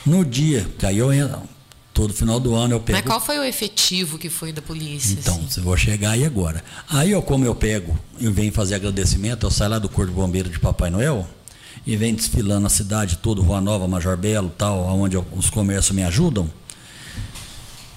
No 0.05 0.23
dia, 0.23 0.65
que 0.79 0.85
aí 0.85 0.97
eu 0.97 1.11
entro, 1.11 1.41
todo 1.93 2.13
final 2.13 2.39
do 2.39 2.55
ano 2.55 2.75
eu 2.75 2.79
pego. 2.79 2.97
Mas 2.97 3.05
qual 3.05 3.19
foi 3.19 3.37
o 3.37 3.43
efetivo 3.43 4.17
que 4.17 4.29
foi 4.29 4.53
da 4.53 4.61
polícia? 4.61 5.17
Então, 5.19 5.43
assim? 5.45 5.59
vou 5.59 5.75
chegar 5.75 6.11
aí 6.11 6.23
agora. 6.23 6.63
Aí 6.89 7.11
eu, 7.11 7.21
como 7.21 7.43
eu 7.43 7.53
pego 7.53 7.99
e 8.17 8.29
venho 8.29 8.53
fazer 8.53 8.75
agradecimento, 8.75 9.45
eu 9.45 9.51
saio 9.51 9.71
lá 9.71 9.79
do 9.79 9.89
Corpo 9.89 10.09
de 10.09 10.15
Bombeiro 10.15 10.49
de 10.49 10.57
Papai 10.57 10.89
Noel 10.89 11.27
e 11.85 11.95
vem 11.95 12.13
desfilando 12.13 12.67
a 12.67 12.69
cidade 12.69 13.17
toda, 13.17 13.41
Rua 13.41 13.61
Nova, 13.61 13.87
Major 13.87 14.17
Belo, 14.17 14.49
tal, 14.49 14.79
onde 14.87 15.17
os 15.17 15.49
comércios 15.49 15.95
me 15.95 16.03
ajudam. 16.03 16.49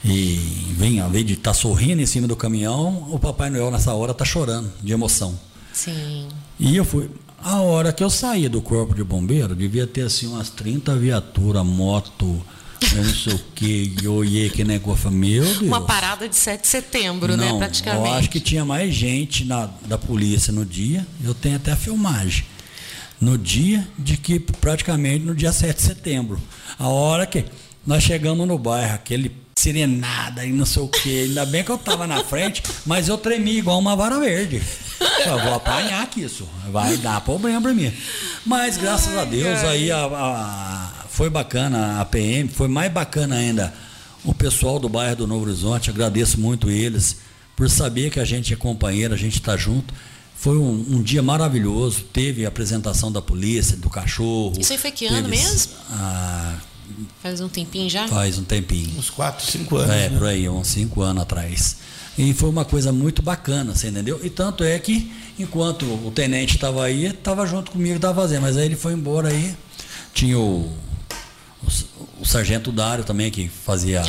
E 0.05 0.75
vem, 0.77 1.01
ao 1.01 1.09
invés 1.09 1.27
de 1.27 1.35
estar 1.35 1.51
tá 1.51 1.55
sorrindo 1.55 2.01
em 2.01 2.07
cima 2.07 2.27
do 2.27 2.35
caminhão, 2.35 3.07
o 3.11 3.19
Papai 3.19 3.51
Noel 3.51 3.71
nessa 3.71 3.93
hora 3.93 4.13
está 4.13 4.25
chorando 4.25 4.71
de 4.83 4.93
emoção. 4.93 5.39
Sim. 5.73 6.29
E 6.59 6.77
eu 6.77 6.85
fui. 6.85 7.11
A 7.43 7.61
hora 7.61 7.93
que 7.93 8.03
eu 8.03 8.11
saí 8.11 8.49
do 8.49 8.61
corpo 8.61 8.95
de 8.95 9.03
bombeiro, 9.03 9.55
devia 9.55 9.87
ter 9.87 10.03
assim 10.03 10.27
umas 10.27 10.51
30 10.51 10.95
viaturas, 10.97 11.65
moto, 11.65 12.45
eu 12.95 13.05
não 13.05 13.15
sei 13.15 13.35
o 13.35 13.39
que, 13.55 14.09
olhei 14.09 14.51
que 14.51 14.63
negócio, 14.63 15.11
meu 15.11 15.43
Deus. 15.43 15.61
Uma 15.63 15.81
parada 15.83 16.29
de 16.29 16.37
7 16.37 16.63
de 16.63 16.69
setembro, 16.69 17.37
né, 17.37 17.47
não, 17.47 17.53
né, 17.55 17.59
praticamente. 17.59 18.09
Eu 18.09 18.15
acho 18.15 18.31
que 18.31 18.41
tinha 18.41 18.65
mais 18.65 18.95
gente 18.95 19.45
na, 19.45 19.71
da 19.87 19.97
polícia 19.97 20.53
no 20.53 20.67
dia, 20.67 21.07
eu 21.23 21.35
tenho 21.35 21.57
até 21.57 21.73
a 21.73 21.77
filmagem 21.77 22.45
no 23.21 23.37
dia 23.37 23.87
de 23.99 24.17
que, 24.17 24.41
praticamente 24.41 25.25
no 25.25 25.35
dia 25.35 25.53
7 25.53 25.77
de 25.77 25.83
setembro. 25.83 26.41
A 26.79 26.89
hora 26.89 27.27
que 27.27 27.45
nós 27.87 28.03
chegamos 28.03 28.47
no 28.47 28.59
bairro, 28.59 28.95
aquele 28.95 29.35
serenada 29.55 30.45
e 30.45 30.53
não 30.53 30.65
sei 30.65 30.83
o 30.83 30.89
que. 30.89 31.25
Ainda 31.25 31.45
bem 31.45 31.63
que 31.63 31.71
eu 31.71 31.77
estava 31.77 32.07
na 32.07 32.25
frente, 32.25 32.63
mas 32.87 33.09
eu 33.09 33.19
tremi 33.19 33.59
igual 33.59 33.79
uma 33.79 33.95
vara 33.95 34.19
verde. 34.19 34.63
Eu 35.27 35.39
vou 35.39 35.55
apanhar 35.55 36.03
aqui 36.03 36.23
isso. 36.23 36.49
Vai 36.71 36.97
dar 36.97 37.21
problema 37.21 37.61
para 37.61 37.75
mim. 37.75 37.93
Mas 38.45 38.77
graças 38.77 39.15
Ai, 39.15 39.21
a 39.21 39.25
Deus 39.25 39.59
aí 39.65 39.91
a, 39.91 40.05
a, 40.05 41.05
foi 41.11 41.29
bacana 41.29 42.01
a 42.01 42.05
PM, 42.05 42.49
foi 42.49 42.69
mais 42.69 42.91
bacana 42.91 43.37
ainda 43.37 43.73
o 44.25 44.35
pessoal 44.35 44.79
do 44.79 44.89
bairro 44.89 45.17
do 45.17 45.27
Novo 45.27 45.45
Horizonte. 45.45 45.91
Agradeço 45.91 46.41
muito 46.41 46.71
eles 46.71 47.19
por 47.55 47.69
saber 47.69 48.11
que 48.11 48.21
a 48.21 48.25
gente 48.25 48.53
é 48.55 48.57
companheiro, 48.57 49.13
a 49.13 49.17
gente 49.17 49.35
está 49.35 49.57
junto. 49.57 49.93
Foi 50.41 50.57
um, 50.57 50.71
um, 50.71 51.03
dia 51.03 51.23
maravilhoso. 51.23 52.01
Teve 52.15 52.47
a 52.47 52.49
apresentação 52.49 53.13
da 53.13 53.21
polícia, 53.21 53.77
do 53.77 53.91
cachorro. 53.91 54.55
Isso 54.59 54.73
aí 54.73 54.79
foi 54.79 54.91
que 54.91 55.05
ano 55.05 55.29
mesmo? 55.29 55.75
A, 55.91 56.55
faz 57.23 57.43
um 57.43 57.49
tempinho 57.49 57.91
já? 57.91 58.09
Faz 58.09 58.39
um 58.39 58.45
tempinho. 58.45 58.99
Uns 58.99 59.11
4, 59.11 59.45
5 59.45 59.77
anos. 59.77 59.95
É, 59.95 60.09
né? 60.09 60.19
por 60.19 60.27
aí, 60.27 60.49
uns 60.49 60.69
5 60.69 61.03
anos 61.03 61.23
atrás. 61.25 61.77
E 62.17 62.33
foi 62.33 62.49
uma 62.49 62.65
coisa 62.65 62.91
muito 62.91 63.21
bacana, 63.21 63.77
você 63.77 63.89
entendeu? 63.89 64.19
E 64.23 64.31
tanto 64.31 64.65
é 64.65 64.79
que, 64.79 65.13
enquanto 65.39 65.85
o 65.85 66.11
tenente 66.11 66.55
estava 66.55 66.87
aí, 66.87 67.05
estava 67.05 67.45
junto 67.47 67.71
comigo, 67.71 67.97
estava 67.97 68.23
fazendo. 68.23 68.41
Mas 68.41 68.57
aí 68.57 68.65
ele 68.65 68.77
foi 68.77 68.95
embora 68.95 69.29
aí. 69.29 69.55
Tinha 70.15 70.39
o 70.39 70.75
o, 71.63 72.23
o 72.23 72.27
sargento 72.27 72.73
Dário 72.73 73.05
também, 73.05 73.31
que 73.31 73.49
fazia 73.49 74.03
ah. 74.03 74.05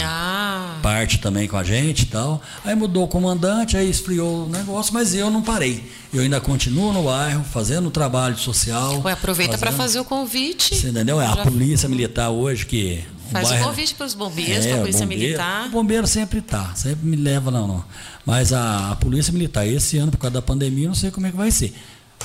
Parte 0.81 1.19
também 1.19 1.47
com 1.47 1.57
a 1.57 1.63
gente 1.63 2.03
e 2.03 2.05
tal. 2.07 2.41
Aí 2.65 2.75
mudou 2.75 3.03
o 3.03 3.07
comandante, 3.07 3.77
aí 3.77 3.89
esfriou 3.89 4.45
o 4.45 4.49
negócio, 4.49 4.93
mas 4.93 5.13
eu 5.13 5.29
não 5.29 5.41
parei. 5.41 5.89
Eu 6.13 6.21
ainda 6.21 6.41
continuo 6.41 6.91
no 6.91 7.03
bairro, 7.03 7.43
fazendo 7.43 7.87
o 7.87 7.91
trabalho 7.91 8.37
social. 8.37 9.01
Ué, 9.03 9.13
aproveita 9.13 9.57
para 9.57 9.71
fazer 9.71 9.99
o 9.99 10.05
convite. 10.05 10.75
Você 10.75 10.89
entendeu? 10.89 11.21
É 11.21 11.27
a 11.27 11.37
polícia 11.37 11.87
militar 11.87 12.29
hoje 12.29 12.65
que. 12.65 13.03
Faz 13.31 13.49
o, 13.49 13.55
o 13.55 13.59
convite 13.59 13.93
para 13.93 14.05
os 14.05 14.13
bombeiros, 14.13 14.65
é, 14.65 14.69
para 14.69 14.77
a 14.77 14.81
polícia 14.81 15.05
bombeiro, 15.05 15.23
militar. 15.23 15.67
O 15.67 15.69
bombeiro 15.69 16.07
sempre 16.07 16.39
está, 16.39 16.75
sempre 16.75 17.07
me 17.07 17.15
leva, 17.15 17.49
não, 17.49 17.65
não. 17.65 17.85
Mas 18.25 18.51
a, 18.51 18.91
a 18.91 18.95
polícia 18.97 19.31
militar, 19.31 19.65
esse 19.65 19.97
ano, 19.97 20.11
por 20.11 20.17
causa 20.17 20.33
da 20.33 20.41
pandemia, 20.41 20.87
não 20.87 20.95
sei 20.95 21.11
como 21.11 21.27
é 21.27 21.31
que 21.31 21.37
vai 21.37 21.49
ser. 21.49 21.73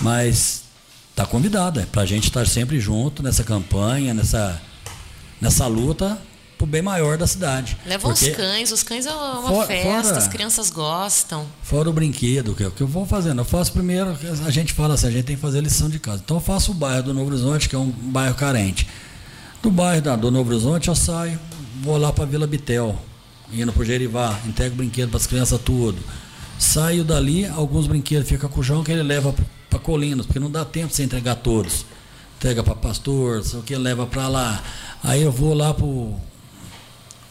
Mas 0.01 0.62
está 1.11 1.25
convidada, 1.25 1.83
é 1.83 1.87
para 1.87 2.03
a 2.03 2.07
gente 2.07 2.25
estar 2.25 2.47
sempre 2.47 2.81
junto 2.81 3.23
nessa 3.23 3.45
campanha, 3.45 4.12
nessa 4.12 4.61
nessa 5.40 5.66
luta 5.66 6.19
pro 6.57 6.66
bem 6.66 6.83
maior 6.83 7.19
da 7.19 7.27
cidade. 7.27 7.77
Leva 7.87 8.09
os 8.09 8.21
cães, 8.21 8.73
os 8.73 8.83
cães 8.83 9.07
é 9.07 9.12
uma 9.12 9.42
fora, 9.42 9.66
festa, 9.66 10.03
fora, 10.03 10.19
as 10.19 10.29
crianças 10.29 10.71
gostam. 10.71 11.47
Fora 11.62 11.90
o 11.90 11.92
brinquedo, 11.92 12.55
que, 12.55 12.64
é 12.64 12.71
que 12.71 12.81
eu 12.81 12.87
vou 12.87 13.05
fazendo. 13.07 13.40
Eu 13.40 13.45
faço 13.45 13.73
primeiro, 13.73 14.16
a 14.45 14.51
gente 14.51 14.73
fala 14.73 14.95
assim, 14.95 15.07
a 15.09 15.11
gente 15.11 15.25
tem 15.25 15.37
que 15.37 15.42
fazer 15.42 15.61
lição 15.61 15.88
de 15.88 15.99
casa. 15.99 16.23
Então 16.25 16.38
eu 16.38 16.40
faço 16.40 16.71
o 16.71 16.75
bairro 16.75 17.05
do 17.05 17.14
Novo 17.14 17.31
Horizonte, 17.31 17.69
que 17.69 17.77
é 17.77 17.79
um 17.79 17.90
bairro 17.90 18.35
carente. 18.35 18.88
Do 19.62 19.71
bairro 19.71 20.03
da, 20.03 20.16
do 20.16 20.31
Novo 20.31 20.51
Horizonte 20.51 20.88
eu 20.88 20.95
saio, 20.95 21.38
vou 21.83 21.99
lá 21.99 22.12
para 22.12 22.25
Vila 22.25 22.47
Bitel, 22.47 22.97
indo 23.53 23.73
pro 23.73 23.85
Gerivá, 23.85 24.38
entrego 24.47 24.77
brinquedo 24.77 25.11
para 25.11 25.19
as 25.19 25.27
crianças 25.27 25.61
tudo. 25.61 25.99
Saio 26.59 27.05
dali, 27.05 27.47
alguns 27.47 27.87
brinquedos 27.87 28.29
ficam 28.29 28.49
com 28.49 28.61
o 28.61 28.62
João 28.62 28.83
que 28.83 28.90
ele 28.90 29.03
leva 29.03 29.35
para 29.69 29.79
Colinas, 29.79 30.25
porque 30.25 30.38
não 30.38 30.51
dá 30.51 30.64
tempo 30.64 30.88
de 30.88 30.95
você 30.95 31.03
entregar 31.03 31.35
todos. 31.35 31.85
Entrega 32.38 32.62
para 32.62 32.75
pastor, 32.75 33.42
sei 33.45 33.59
o 33.59 33.62
que, 33.62 33.77
leva 33.77 34.07
para 34.07 34.29
lá. 34.29 34.62
Aí 35.03 35.23
eu 35.23 35.33
vou 35.33 35.53
lá 35.53 35.75
pro 35.75 36.14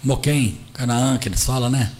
Moquém, 0.05 0.59
Canaã, 0.71 1.17
que 1.17 1.27
eles 1.27 1.43
falam, 1.43 1.69
né? 1.69 1.91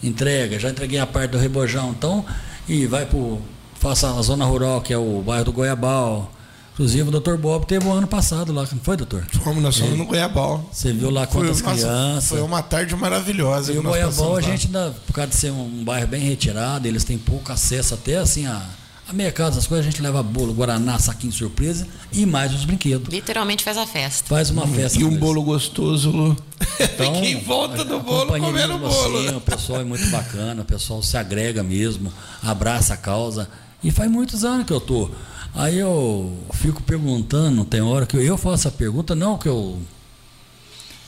Entrega, 0.00 0.60
já 0.60 0.70
entreguei 0.70 1.00
a 1.00 1.06
parte 1.06 1.32
do 1.32 1.38
Rebojão, 1.38 1.90
então, 1.90 2.24
e 2.68 2.86
vai 2.86 3.04
pro. 3.04 3.40
Faça 3.80 4.12
a 4.12 4.22
zona 4.22 4.44
rural, 4.44 4.80
que 4.80 4.92
é 4.92 4.98
o 4.98 5.22
bairro 5.22 5.46
do 5.46 5.52
Goiabal. 5.52 6.32
Inclusive 6.72 7.08
o 7.08 7.10
doutor 7.10 7.36
Bob 7.36 7.66
teve 7.66 7.84
o 7.84 7.90
um 7.90 7.92
ano 7.92 8.06
passado 8.06 8.52
lá, 8.52 8.62
não 8.62 8.80
foi, 8.80 8.96
doutor? 8.96 9.26
Fomos, 9.42 9.60
nós 9.60 9.76
fomos 9.76 9.98
no 9.98 10.06
Goiabal. 10.06 10.68
Você 10.72 10.92
viu 10.92 11.10
lá 11.10 11.26
quantas 11.26 11.60
foi, 11.60 11.74
crianças. 11.74 12.28
Foi 12.28 12.40
uma 12.40 12.62
tarde 12.62 12.94
maravilhosa. 12.94 13.72
E 13.72 13.78
o 13.78 13.82
Goiabal, 13.82 14.36
a 14.36 14.40
gente, 14.40 14.66
ainda, 14.66 14.94
por 15.06 15.12
causa 15.12 15.30
de 15.30 15.36
ser 15.36 15.50
um 15.50 15.84
bairro 15.84 16.06
bem 16.06 16.22
retirado, 16.22 16.86
eles 16.86 17.02
têm 17.02 17.18
pouco 17.18 17.50
acesso 17.50 17.94
até 17.94 18.18
assim 18.18 18.46
a 18.46 18.64
a 19.08 19.12
mercado, 19.14 19.52
essas 19.52 19.66
coisas, 19.66 19.86
a 19.86 19.90
gente 19.90 20.02
leva 20.02 20.22
bolo, 20.22 20.52
guaraná, 20.52 20.98
saquinho 20.98 21.32
surpresa 21.32 21.88
e 22.12 22.26
mais 22.26 22.52
os 22.52 22.66
brinquedos. 22.66 23.08
Literalmente 23.08 23.64
faz 23.64 23.78
a 23.78 23.86
festa. 23.86 24.28
Faz 24.28 24.50
uma 24.50 24.66
festa. 24.66 25.00
E 25.00 25.04
um 25.04 25.16
bolo 25.16 25.42
gostoso, 25.42 26.10
Lu. 26.10 26.36
Então, 26.78 27.14
Quem 27.22 27.40
volta 27.40 27.86
do 27.86 28.00
bolo 28.00 28.38
comendo 28.38 28.76
bolo. 28.76 29.18
Assim, 29.18 29.34
o 29.34 29.40
pessoal 29.40 29.80
é 29.80 29.84
muito 29.84 30.06
bacana, 30.10 30.60
o 30.60 30.64
pessoal 30.64 31.02
se 31.02 31.16
agrega 31.16 31.62
mesmo, 31.62 32.12
abraça 32.42 32.92
a 32.92 32.96
causa. 32.98 33.48
E 33.82 33.90
faz 33.90 34.10
muitos 34.10 34.44
anos 34.44 34.66
que 34.66 34.72
eu 34.74 34.80
tô. 34.80 35.10
Aí 35.54 35.78
eu 35.78 36.36
fico 36.52 36.82
perguntando, 36.82 37.64
tem 37.64 37.80
hora 37.80 38.04
que 38.04 38.14
eu, 38.14 38.22
eu 38.22 38.36
faço 38.36 38.68
a 38.68 38.70
pergunta, 38.70 39.14
não 39.14 39.38
que 39.38 39.48
eu 39.48 39.78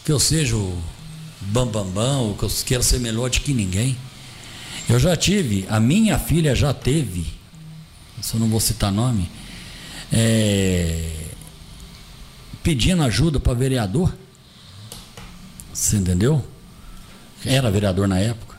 que 0.06 0.10
eu 0.10 0.18
seja 0.18 0.56
o 0.56 0.78
bambambam, 1.42 1.84
bam, 1.84 1.92
bam, 1.92 2.18
ou 2.20 2.34
que 2.34 2.44
eu 2.44 2.50
quero 2.64 2.82
ser 2.82 2.98
melhor 2.98 3.28
de 3.28 3.40
que 3.40 3.52
ninguém. 3.52 3.94
Eu 4.88 4.98
já 4.98 5.14
tive, 5.14 5.66
a 5.68 5.78
minha 5.78 6.18
filha 6.18 6.54
já 6.54 6.72
teve 6.72 7.39
se 8.20 8.34
eu 8.34 8.40
não 8.40 8.48
vou 8.48 8.60
citar 8.60 8.92
nome, 8.92 9.30
é, 10.12 11.26
pedindo 12.62 13.02
ajuda 13.02 13.40
para 13.40 13.54
vereador. 13.54 14.14
Você 15.72 15.96
entendeu? 15.96 16.44
Era 17.44 17.70
vereador 17.70 18.06
na 18.06 18.18
época. 18.18 18.56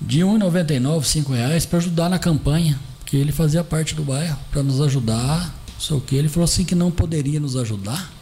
De 0.00 0.18
R$ 0.18 0.24
1,99, 0.24 1.28
R$ 1.28 1.36
reais 1.36 1.64
para 1.64 1.78
ajudar 1.78 2.08
na 2.08 2.18
campanha, 2.18 2.78
que 3.06 3.16
ele 3.16 3.32
fazia 3.32 3.64
parte 3.64 3.94
do 3.94 4.04
bairro, 4.04 4.38
para 4.50 4.62
nos 4.62 4.80
ajudar, 4.80 5.54
o 5.90 6.00
que. 6.00 6.16
Ele 6.16 6.28
falou 6.28 6.44
assim 6.44 6.64
que 6.64 6.74
não 6.74 6.90
poderia 6.90 7.40
nos 7.40 7.56
ajudar, 7.56 8.12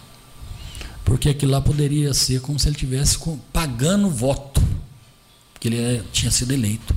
porque 1.05 1.31
aquilo 1.31 1.53
lá 1.53 1.61
poderia 1.61 2.14
ser 2.14 2.40
como 2.40 2.59
se 2.59 2.68
ele 2.68 2.77
tivesse 2.77 3.18
pagando 3.53 4.09
voto, 4.09 4.62
porque 5.53 5.68
ele 5.68 5.81
é, 5.81 6.03
tinha 6.12 6.31
sido 6.31 6.53
eleito. 6.53 6.94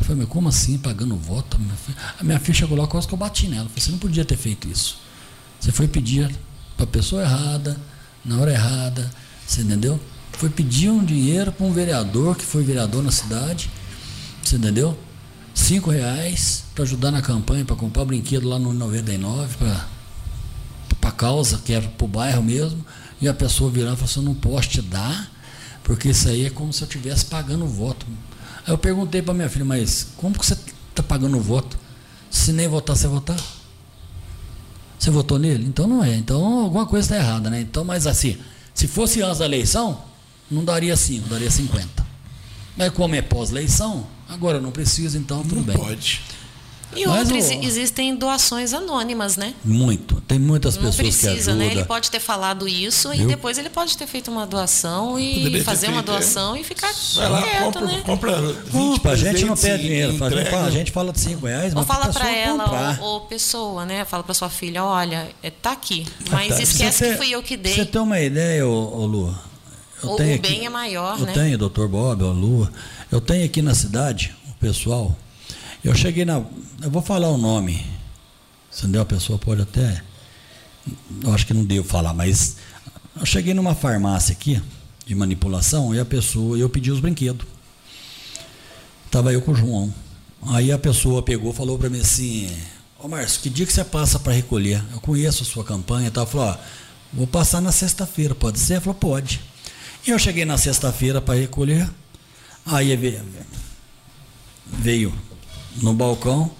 Eu 0.00 0.06
falei, 0.06 0.22
mas 0.22 0.28
como 0.28 0.48
assim, 0.48 0.76
pagando 0.78 1.16
voto? 1.16 1.58
A 2.18 2.24
minha 2.24 2.38
filha 2.40 2.54
chegou 2.54 2.76
lá, 2.76 2.86
quase 2.86 3.06
que 3.06 3.14
eu 3.14 3.18
bati 3.18 3.48
nela. 3.48 3.64
Eu 3.64 3.68
falei, 3.68 3.82
você 3.82 3.90
não 3.92 3.98
podia 3.98 4.24
ter 4.24 4.36
feito 4.36 4.68
isso. 4.68 4.98
Você 5.60 5.72
foi 5.72 5.88
pedir 5.88 6.34
para 6.76 6.84
a 6.84 6.88
pessoa 6.88 7.22
errada, 7.22 7.80
na 8.24 8.38
hora 8.38 8.52
errada, 8.52 9.10
você 9.46 9.62
entendeu? 9.62 10.00
Foi 10.32 10.50
pedir 10.50 10.90
um 10.90 11.04
dinheiro 11.04 11.52
para 11.52 11.64
um 11.64 11.72
vereador, 11.72 12.36
que 12.36 12.44
foi 12.44 12.64
vereador 12.64 13.02
na 13.02 13.10
cidade, 13.10 13.70
você 14.42 14.56
entendeu? 14.56 14.98
Cinco 15.54 15.90
reais 15.90 16.64
para 16.74 16.84
ajudar 16.84 17.10
na 17.10 17.22
campanha, 17.22 17.64
para 17.64 17.76
comprar 17.76 18.04
brinquedo 18.04 18.48
lá 18.48 18.58
no 18.58 18.72
99, 18.72 19.56
para 19.56 21.08
a 21.08 21.12
causa, 21.12 21.58
que 21.58 21.72
era 21.72 21.86
para 21.86 22.04
o 22.04 22.08
bairro 22.08 22.42
mesmo, 22.42 22.84
e 23.20 23.28
a 23.28 23.34
pessoa 23.34 23.70
virar 23.70 23.92
e 23.92 23.96
falar 23.96 24.10
assim, 24.10 24.20
não 24.20 24.34
posso 24.34 24.68
te 24.68 24.82
dar, 24.82 25.30
porque 25.84 26.08
isso 26.08 26.28
aí 26.28 26.46
é 26.46 26.50
como 26.50 26.72
se 26.72 26.82
eu 26.82 26.88
estivesse 26.88 27.26
pagando 27.26 27.66
voto. 27.66 28.04
Aí 28.66 28.72
eu 28.72 28.78
perguntei 28.78 29.22
para 29.22 29.34
minha 29.34 29.48
filha, 29.48 29.64
mas 29.64 30.08
como 30.16 30.38
que 30.38 30.44
você 30.44 30.56
está 30.90 31.02
pagando 31.02 31.36
o 31.36 31.40
voto? 31.40 31.78
Se 32.30 32.52
nem 32.52 32.66
votar, 32.66 32.96
você 32.96 33.06
votar? 33.06 33.38
Você 34.98 35.10
votou 35.10 35.38
nele? 35.38 35.66
Então 35.66 35.86
não 35.86 36.02
é. 36.02 36.14
Então 36.14 36.62
alguma 36.62 36.86
coisa 36.86 37.06
está 37.06 37.16
errada, 37.16 37.50
né? 37.50 37.60
Então, 37.60 37.84
mas 37.84 38.06
assim, 38.06 38.38
se 38.72 38.86
fosse 38.88 39.22
antes 39.22 39.38
da 39.38 39.44
eleição, 39.44 40.02
não 40.50 40.64
daria 40.64 40.96
5, 40.96 41.28
daria 41.28 41.50
50. 41.50 42.06
Mas 42.76 42.90
como 42.90 43.14
é 43.14 43.22
pós-eleição, 43.22 44.06
agora 44.28 44.60
não 44.60 44.70
preciso, 44.70 45.16
então 45.18 45.42
tudo 45.42 45.56
não 45.56 45.62
bem. 45.62 45.76
Pode. 45.76 46.22
E 46.96 47.06
Mas 47.06 47.30
outros, 47.30 47.48
o... 47.48 47.64
existem 47.64 48.14
doações 48.14 48.72
anônimas, 48.72 49.36
né? 49.36 49.54
Muito. 49.64 50.20
Tem 50.22 50.38
muitas 50.38 50.76
pessoas 50.76 50.96
precisa, 50.96 51.28
que 51.28 51.38
ajudam. 51.38 51.56
Né? 51.56 51.66
Ele 51.66 51.84
pode 51.84 52.10
ter 52.10 52.20
falado 52.20 52.68
isso 52.68 53.12
e 53.12 53.24
depois 53.26 53.58
ele 53.58 53.70
pode 53.70 53.96
ter 53.96 54.06
feito 54.06 54.30
uma 54.30 54.46
doação 54.46 55.18
e 55.18 55.34
Poderia 55.34 55.64
fazer 55.64 55.88
uma 55.88 56.02
doação 56.02 56.56
é. 56.56 56.60
e 56.60 56.64
ficar 56.64 56.92
Vai 57.14 57.28
lá, 57.28 57.42
quieto, 57.42 57.64
compra, 57.64 57.80
né? 57.86 58.02
Compra 58.04 58.36
20 58.42 59.08
a 59.08 59.16
gente 59.16 59.44
não 59.44 59.56
pede 59.56 59.82
dinheiro. 59.82 60.24
A 60.24 60.30
gente, 60.30 60.50
fala, 60.50 60.66
a 60.66 60.70
gente 60.70 60.92
fala 60.92 61.12
de 61.12 61.20
5 61.20 61.46
reais, 61.46 61.74
ou 61.74 61.84
fala 61.84 62.12
para 62.12 62.30
ela 62.30 62.98
ou, 63.00 63.06
ou, 63.06 63.20
pessoa, 63.22 63.84
né? 63.84 64.04
Fala 64.04 64.22
para 64.22 64.34
sua 64.34 64.48
filha, 64.48 64.84
olha, 64.84 65.28
é, 65.42 65.50
tá 65.50 65.72
aqui, 65.72 66.06
mas 66.30 66.52
ah, 66.52 66.56
tá. 66.56 66.62
esquece 66.62 67.04
que 67.04 67.16
fui 67.16 67.30
eu 67.30 67.42
que 67.42 67.56
dei. 67.56 67.74
Você 67.74 67.84
tem 67.84 68.00
uma 68.00 68.20
ideia, 68.20 68.66
ô, 68.66 69.02
ô 69.02 69.06
Lu? 69.06 69.38
Eu 70.02 70.10
o, 70.10 70.16
tenho 70.16 70.36
o 70.36 70.40
bem 70.40 70.56
aqui, 70.56 70.66
é 70.66 70.68
maior, 70.68 71.18
eu 71.18 71.26
né? 71.26 71.32
Eu 71.32 71.34
tenho, 71.34 71.58
doutor 71.58 71.88
Bob, 71.88 72.22
a 72.22 72.26
Lua. 72.26 72.70
Eu 73.10 73.20
tenho 73.20 73.44
aqui 73.44 73.62
na 73.62 73.74
cidade, 73.74 74.34
o 74.50 74.54
pessoal 74.54 75.16
eu 75.84 75.94
cheguei 75.94 76.24
na. 76.24 76.42
Eu 76.82 76.90
vou 76.90 77.02
falar 77.02 77.28
o 77.28 77.36
nome. 77.36 77.86
Entendeu? 78.76 79.02
A 79.02 79.04
pessoa 79.04 79.38
pode 79.38 79.60
até. 79.60 80.02
Eu 81.22 81.32
acho 81.34 81.46
que 81.46 81.52
não 81.52 81.64
devo 81.64 81.86
falar, 81.86 82.14
mas. 82.14 82.56
Eu 83.14 83.26
cheguei 83.26 83.54
numa 83.54 83.74
farmácia 83.74 84.32
aqui, 84.32 84.60
de 85.06 85.14
manipulação, 85.14 85.94
e 85.94 86.00
a 86.00 86.04
pessoa. 86.04 86.56
Eu 86.56 86.70
pedi 86.70 86.90
os 86.90 87.00
brinquedos. 87.00 87.46
Estava 89.04 89.32
eu 89.32 89.42
com 89.42 89.52
o 89.52 89.54
João. 89.54 89.94
Aí 90.48 90.72
a 90.72 90.78
pessoa 90.78 91.22
pegou 91.22 91.52
falou 91.52 91.78
para 91.78 91.90
mim 91.90 92.00
assim: 92.00 92.50
Ô 92.98 93.06
Márcio, 93.06 93.42
que 93.42 93.50
dia 93.50 93.66
que 93.66 93.72
você 93.72 93.84
passa 93.84 94.18
para 94.18 94.32
recolher? 94.32 94.82
Eu 94.90 95.00
conheço 95.00 95.42
a 95.42 95.46
sua 95.46 95.64
campanha 95.64 96.08
e 96.08 96.10
tal. 96.10 96.26
Falou: 96.26 96.48
Ó, 96.48 96.56
vou 97.12 97.26
passar 97.26 97.60
na 97.60 97.70
sexta-feira, 97.70 98.34
pode 98.34 98.58
ser? 98.58 98.80
Falou: 98.80 98.94
Pode. 98.94 99.40
E 100.06 100.10
eu 100.10 100.18
cheguei 100.18 100.46
na 100.46 100.56
sexta-feira 100.56 101.20
para 101.20 101.38
recolher. 101.38 101.88
Aí 102.66 102.96
veio 104.66 105.12
no 105.82 105.92
balcão, 105.92 106.50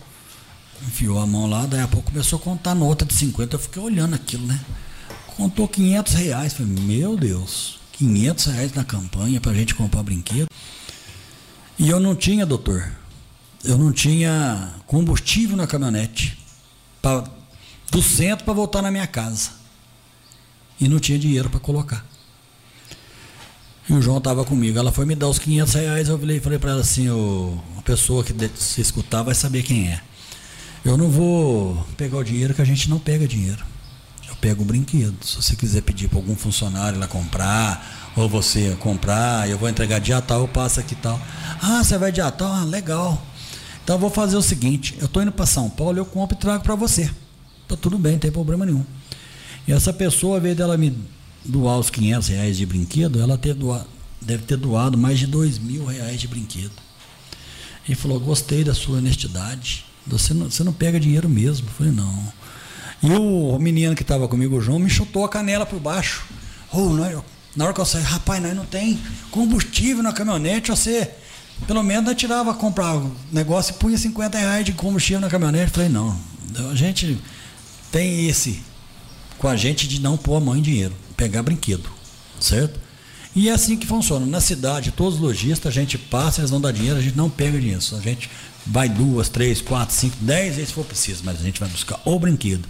enfiou 0.87 1.19
a 1.19 1.27
mão 1.27 1.47
lá, 1.49 1.67
daí 1.67 1.81
a 1.81 1.89
pouco 1.89 2.11
começou 2.11 2.39
a 2.39 2.43
contar 2.43 2.75
nota 2.75 3.05
de 3.05 3.15
50. 3.15 3.55
Eu 3.55 3.61
fiquei 3.61 3.83
olhando 3.83 4.15
aquilo, 4.15 4.47
né? 4.47 4.61
Contou 5.37 5.67
500 5.67 6.15
reais. 6.15 6.53
Falei, 6.53 6.73
meu 6.73 7.17
Deus, 7.17 7.79
500 7.93 8.47
reais 8.47 8.73
na 8.73 8.85
campanha 8.85 9.41
para 9.41 9.53
a 9.53 9.55
gente 9.55 9.75
comprar 9.75 10.03
brinquedo. 10.03 10.49
E 11.79 11.89
eu 11.89 11.99
não 11.99 12.15
tinha, 12.15 12.47
doutor, 12.47 12.93
eu 13.65 13.77
não 13.77 13.93
tinha 13.93 14.75
combustível 14.87 15.57
na 15.57 15.67
caminhonete 15.67 16.39
pra, 17.03 17.25
do 17.91 18.03
centro 18.03 18.45
para 18.45 18.55
voltar 18.55 18.83
na 18.83 18.91
minha 18.91 19.07
casa. 19.07 19.51
E 20.81 20.89
não 20.89 20.99
tinha 20.99 21.19
dinheiro 21.19 21.49
para 21.49 21.61
colocar. 21.61 22.05
E 23.89 23.93
o 23.93 24.01
João 24.01 24.19
estava 24.19 24.45
comigo. 24.45 24.79
Ela 24.79 24.91
foi 24.91 25.05
me 25.05 25.15
dar 25.15 25.29
os 25.29 25.39
500 25.39 25.75
reais. 25.75 26.09
Eu 26.09 26.19
falei, 26.19 26.41
falei 26.41 26.59
para 26.59 26.71
ela 26.73 26.81
assim: 26.81 27.09
o, 27.11 27.59
a 27.79 27.83
pessoa 27.83 28.25
que 28.25 28.35
se 28.57 28.81
escutar 28.81 29.23
vai 29.23 29.35
saber 29.35 29.63
quem 29.63 29.89
é. 29.89 30.01
Eu 30.85 30.97
não 30.97 31.09
vou 31.09 31.87
pegar 31.97 32.19
o 32.19 32.25
dinheiro 32.25 32.55
que 32.55 32.63
a 32.63 32.65
gente 32.65 32.89
não 32.91 32.99
pega 32.99 33.27
dinheiro. 33.27 33.65
Eu 34.29 34.37
pego 34.37 34.63
o 34.63 34.65
brinquedo. 34.65 35.17
Se 35.23 35.37
você 35.37 35.57
quiser 35.57 35.83
pedir 35.83 36.09
para 36.09 36.19
algum 36.19 36.37
funcionário 36.37 36.99
lá 36.99 37.07
comprar, 37.07 38.13
ou 38.17 38.29
você 38.29 38.77
comprar, 38.81 39.49
eu 39.49 39.59
vou 39.59 39.69
entregar 39.69 39.99
dia 39.99 40.21
tal, 40.21 40.41
eu 40.41 40.49
passo 40.49 40.81
aqui 40.81 40.95
tal. 40.95 41.21
Ah, 41.63 41.83
você 41.83 41.97
vai 41.99 42.13
dia 42.13 42.31
tal? 42.31 42.53
Ah, 42.53 42.65
legal. 42.65 43.23
Então 43.83 43.97
eu 43.97 44.01
vou 44.01 44.11
fazer 44.11 44.37
o 44.37 44.43
seguinte: 44.43 44.95
eu 44.99 45.07
estou 45.07 45.23
indo 45.23 45.33
para 45.33 45.47
São 45.47 45.69
Paulo, 45.69 45.99
eu 45.99 46.07
compro 46.07 46.37
e 46.37 46.41
trago 46.41 46.63
para 46.63 46.75
você. 46.75 47.11
Tá 47.69 47.77
tudo 47.77 47.99
bem, 47.99 48.13
não 48.13 48.19
tem 48.19 48.31
problema 48.31 48.65
nenhum. 48.65 48.85
E 49.67 49.73
essa 49.73 49.93
pessoa, 49.93 50.35
ao 50.35 50.41
invés 50.41 50.57
dela 50.57 50.77
me 50.77 50.95
doar 51.45 51.79
os 51.79 51.91
500 51.91 52.29
reais 52.29 52.57
de 52.57 52.65
brinquedo, 52.65 53.21
ela 53.21 53.37
ter 53.37 53.55
doado, 53.55 53.87
deve 54.21 54.45
ter 54.45 54.57
doado 54.57 54.97
mais 54.97 55.19
de 55.19 55.27
2 55.27 55.59
mil 55.59 55.85
reais 55.85 56.21
de 56.21 56.27
brinquedo. 56.27 56.73
Ele 57.87 57.95
falou, 57.95 58.19
gostei 58.19 58.65
da 58.65 58.73
sua 58.73 58.99
honestidade. 58.99 59.85
Você 60.07 60.33
não, 60.33 60.51
você 60.51 60.65
não 60.65 60.73
pega 60.73 60.99
dinheiro 60.99 61.29
mesmo. 61.29 61.69
Eu 61.69 61.73
falei, 61.73 61.93
não. 61.93 62.33
E 63.03 63.13
o 63.13 63.59
menino 63.59 63.95
que 63.95 64.03
estava 64.03 64.27
comigo, 64.27 64.57
o 64.57 64.61
João, 64.61 64.79
me 64.79 64.89
chutou 64.89 65.25
a 65.25 65.29
canela 65.29 65.67
por 65.67 65.79
baixo. 65.79 66.25
Oh, 66.73 66.89
nós, 66.89 67.19
na 67.55 67.65
hora 67.65 67.75
que 67.75 67.81
eu 67.81 67.85
saí, 67.85 68.03
rapaz, 68.03 68.43
nós 68.43 68.57
não 68.57 68.65
tem 68.65 68.99
combustível 69.31 70.03
na 70.03 70.13
caminhonete, 70.13 70.71
você 70.71 71.11
pelo 71.67 71.83
menos 71.85 72.05
nós 72.05 72.17
tirava, 72.17 72.51
o 72.51 73.13
negócio 73.31 73.75
e 73.75 73.79
punha 73.79 73.97
50 73.97 74.37
reais 74.37 74.65
de 74.65 74.73
combustível 74.73 75.21
na 75.21 75.29
caminhonete. 75.29 75.67
Eu 75.67 75.75
falei, 75.75 75.89
não, 75.89 76.19
a 76.71 76.75
gente 76.75 77.19
tem 77.93 78.29
esse 78.29 78.61
com 79.39 79.47
a 79.47 79.57
gente 79.57 79.87
de 79.87 80.01
não 80.01 80.17
pôr 80.17 80.37
a 80.37 80.41
mão 80.41 80.57
em 80.57 80.63
dinheiro 80.63 80.95
pegar 81.25 81.43
brinquedo, 81.43 81.89
certo? 82.39 82.79
E 83.35 83.49
é 83.49 83.53
assim 83.53 83.77
que 83.77 83.87
funciona. 83.87 84.27
Na 84.27 84.41
cidade, 84.41 84.93
todos 84.93 85.15
os 85.15 85.21
lojistas, 85.21 85.67
a 85.67 85.75
gente 85.75 85.97
passa, 85.97 86.41
eles 86.41 86.51
vão 86.51 86.61
dar 86.61 86.71
dinheiro, 86.71 86.99
a 86.99 87.03
gente 87.03 87.17
não 87.17 87.31
pega 87.31 87.59
dinheiro. 87.59 87.81
A 87.93 88.01
gente 88.01 88.31
vai 88.67 88.89
duas, 88.89 89.29
três, 89.29 89.61
quatro, 89.61 89.95
cinco, 89.95 90.17
dez 90.21 90.57
vezes 90.57 90.69
se 90.69 90.75
for 90.75 90.85
preciso, 90.85 91.23
mas 91.25 91.41
a 91.41 91.43
gente 91.43 91.59
vai 91.59 91.69
buscar 91.69 91.99
o 92.05 92.19
brinquedo. 92.19 92.69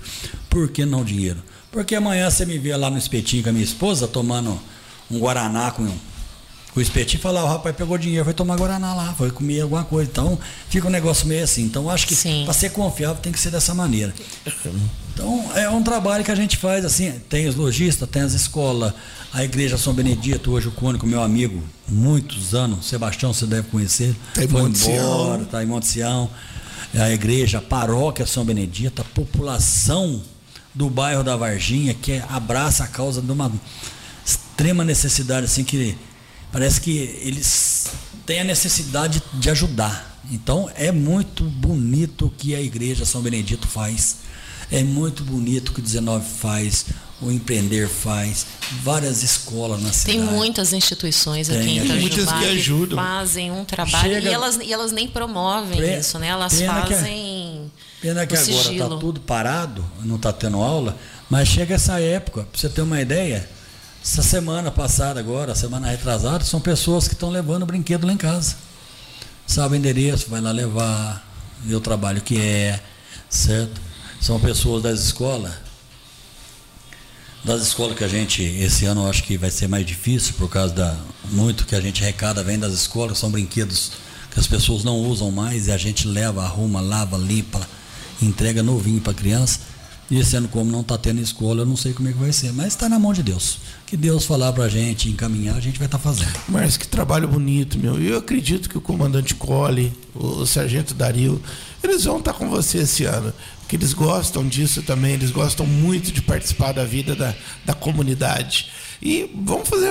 Por 0.48 0.68
que 0.68 0.86
não 0.86 1.04
dinheiro? 1.04 1.42
Porque 1.70 1.96
amanhã 1.96 2.30
você 2.30 2.46
me 2.46 2.56
vê 2.58 2.74
lá 2.76 2.88
no 2.88 2.96
espetinho 2.96 3.42
com 3.42 3.48
a 3.48 3.52
minha 3.52 3.64
esposa 3.64 4.06
tomando 4.06 4.58
um 5.10 5.18
Guaraná 5.18 5.72
com 5.72 5.82
um 5.82 5.98
o 6.76 6.80
espetinho 6.80 7.22
falar, 7.22 7.44
o 7.44 7.46
rapaz 7.46 7.76
pegou 7.76 7.96
dinheiro, 7.96 8.24
foi 8.24 8.34
tomar 8.34 8.56
Guaraná 8.56 8.94
lá, 8.94 9.14
foi 9.14 9.30
comer 9.30 9.60
alguma 9.60 9.84
coisa. 9.84 10.10
Então, 10.10 10.36
fica 10.68 10.88
um 10.88 10.90
negócio 10.90 11.24
meio 11.24 11.44
assim. 11.44 11.62
Então, 11.62 11.88
acho 11.88 12.04
que 12.04 12.16
para 12.44 12.52
ser 12.52 12.70
confiável 12.70 13.22
tem 13.22 13.32
que 13.32 13.38
ser 13.38 13.50
dessa 13.50 13.72
maneira. 13.72 14.12
Então, 15.14 15.48
é 15.54 15.70
um 15.70 15.82
trabalho 15.82 16.24
que 16.24 16.30
a 16.32 16.34
gente 16.34 16.56
faz 16.56 16.84
assim, 16.84 17.12
tem 17.28 17.46
os 17.46 17.54
lojistas, 17.54 18.08
tem 18.08 18.22
as 18.22 18.32
escolas, 18.32 18.92
a 19.32 19.44
igreja 19.44 19.78
São 19.78 19.94
Benedito, 19.94 20.50
hoje 20.50 20.66
o 20.66 20.72
Cônico, 20.72 21.06
meu 21.06 21.22
amigo, 21.22 21.62
muitos 21.88 22.52
anos, 22.52 22.86
Sebastião, 22.86 23.32
você 23.32 23.46
deve 23.46 23.68
conhecer. 23.68 24.14
Tá 24.34 24.42
foi 24.42 24.44
embora, 24.44 25.42
está 25.42 25.62
em 25.62 25.66
Monte 25.66 25.86
Sião. 25.86 26.28
É 26.92 27.00
a 27.00 27.10
igreja, 27.10 27.58
a 27.58 27.62
paróquia 27.62 28.26
São 28.26 28.44
Benedito, 28.44 29.02
a 29.02 29.04
população 29.04 30.20
do 30.74 30.90
bairro 30.90 31.22
da 31.22 31.36
Varginha, 31.36 31.94
que 31.94 32.20
abraça 32.28 32.84
a 32.84 32.88
causa 32.88 33.22
de 33.22 33.30
uma 33.30 33.52
extrema 34.26 34.84
necessidade, 34.84 35.46
assim, 35.46 35.62
que 35.62 35.96
parece 36.50 36.80
que 36.80 37.20
eles 37.22 37.86
têm 38.26 38.40
a 38.40 38.44
necessidade 38.44 39.22
de 39.34 39.50
ajudar. 39.50 40.20
Então 40.30 40.70
é 40.74 40.90
muito 40.90 41.44
bonito 41.44 42.26
o 42.26 42.30
que 42.30 42.54
a 42.54 42.60
igreja 42.60 43.04
São 43.04 43.20
Benedito 43.22 43.66
faz. 43.66 44.16
É 44.70 44.82
muito 44.82 45.22
bonito 45.22 45.68
o 45.68 45.72
que 45.72 45.80
o 45.80 45.82
19 45.82 46.24
faz, 46.38 46.86
o 47.20 47.30
Empreender 47.30 47.88
faz, 47.88 48.46
várias 48.82 49.22
escolas 49.22 49.82
na 49.82 49.92
cidade. 49.92 50.18
Tem 50.18 50.26
muitas 50.26 50.72
instituições 50.72 51.48
aqui 51.48 51.58
Tem, 51.60 51.78
em 51.78 51.84
Itajubá 51.84 52.00
muitas 52.00 52.32
que, 52.32 52.44
ajudam. 52.58 52.98
fazem 52.98 53.50
um 53.50 53.64
trabalho 53.64 54.14
Chega, 54.14 54.28
e, 54.28 54.32
elas, 54.32 54.56
e 54.56 54.72
elas 54.72 54.92
nem 54.92 55.08
promovem 55.08 55.76
pre, 55.76 55.98
isso, 55.98 56.18
né? 56.18 56.28
Elas 56.28 56.60
fazem. 56.60 57.70
Que, 58.00 58.08
pena 58.08 58.26
que 58.26 58.36
agora 58.36 58.72
está 58.72 58.88
tudo 58.88 59.20
parado, 59.20 59.84
não 60.02 60.16
está 60.16 60.32
tendo 60.32 60.58
aula, 60.58 60.96
mas 61.30 61.48
chega 61.48 61.74
essa 61.74 62.00
época, 62.00 62.42
para 62.42 62.60
você 62.60 62.68
ter 62.68 62.82
uma 62.82 63.00
ideia, 63.00 63.48
essa 64.02 64.22
semana 64.22 64.70
passada 64.70 65.18
agora, 65.18 65.54
semana 65.54 65.88
retrasada, 65.88 66.44
são 66.44 66.60
pessoas 66.60 67.08
que 67.08 67.14
estão 67.14 67.30
levando 67.30 67.64
brinquedo 67.64 68.06
lá 68.06 68.12
em 68.12 68.18
casa. 68.18 68.56
Sabe 69.46 69.74
o 69.74 69.76
endereço, 69.76 70.28
vai 70.28 70.40
lá 70.40 70.50
levar, 70.50 71.26
vê 71.62 71.74
o 71.74 71.80
trabalho 71.80 72.20
que 72.20 72.38
é, 72.38 72.80
certo? 73.30 73.80
São 74.24 74.40
pessoas 74.40 74.82
das 74.82 75.00
escolas. 75.00 75.52
Das 77.44 77.60
escolas 77.60 77.94
que 77.94 78.04
a 78.04 78.08
gente, 78.08 78.42
esse 78.42 78.86
ano 78.86 79.02
eu 79.02 79.10
acho 79.10 79.22
que 79.22 79.36
vai 79.36 79.50
ser 79.50 79.68
mais 79.68 79.84
difícil, 79.84 80.32
por 80.38 80.48
causa 80.48 80.72
da 80.72 80.96
muito 81.30 81.66
que 81.66 81.74
a 81.74 81.80
gente 81.82 82.02
arrecada 82.02 82.42
vem 82.42 82.58
das 82.58 82.72
escolas, 82.72 83.18
são 83.18 83.30
brinquedos 83.30 83.92
que 84.30 84.40
as 84.40 84.46
pessoas 84.46 84.82
não 84.82 84.96
usam 84.96 85.30
mais 85.30 85.66
e 85.66 85.72
a 85.72 85.76
gente 85.76 86.08
leva, 86.08 86.42
arruma, 86.42 86.80
lava, 86.80 87.18
limpa, 87.18 87.68
entrega 88.22 88.62
novinho 88.62 88.98
para 88.98 89.12
a 89.12 89.14
criança. 89.14 89.60
E 90.14 90.20
esse 90.20 90.36
ano, 90.36 90.46
como 90.46 90.70
não 90.70 90.82
está 90.82 90.96
tendo 90.96 91.20
escola, 91.20 91.62
eu 91.62 91.66
não 91.66 91.76
sei 91.76 91.92
como 91.92 92.08
é 92.08 92.12
que 92.12 92.18
vai 92.18 92.32
ser, 92.32 92.52
mas 92.52 92.68
está 92.68 92.88
na 92.88 93.00
mão 93.00 93.12
de 93.12 93.20
Deus 93.20 93.58
que 93.84 93.96
Deus 93.96 94.24
falar 94.24 94.52
para 94.52 94.64
a 94.64 94.68
gente, 94.68 95.08
encaminhar, 95.08 95.56
a 95.56 95.60
gente 95.60 95.76
vai 95.76 95.86
estar 95.86 95.98
tá 95.98 96.04
fazendo. 96.04 96.32
Mas 96.48 96.76
que 96.76 96.86
trabalho 96.86 97.26
bonito, 97.26 97.78
meu. 97.78 98.00
Eu 98.00 98.18
acredito 98.18 98.68
que 98.68 98.78
o 98.78 98.80
comandante 98.80 99.34
Cole, 99.34 99.92
o 100.14 100.46
sargento 100.46 100.94
Dario, 100.94 101.42
eles 101.82 102.04
vão 102.04 102.18
estar 102.18 102.32
tá 102.32 102.38
com 102.38 102.48
você 102.48 102.78
esse 102.78 103.04
ano. 103.04 103.32
Que 103.68 103.74
eles 103.74 103.92
gostam 103.92 104.46
disso 104.46 104.82
também, 104.82 105.14
eles 105.14 105.32
gostam 105.32 105.66
muito 105.66 106.12
de 106.12 106.22
participar 106.22 106.70
da 106.70 106.84
vida 106.84 107.16
da, 107.16 107.34
da 107.64 107.74
comunidade. 107.74 108.70
E 109.02 109.28
vamos 109.34 109.68
fazer. 109.68 109.90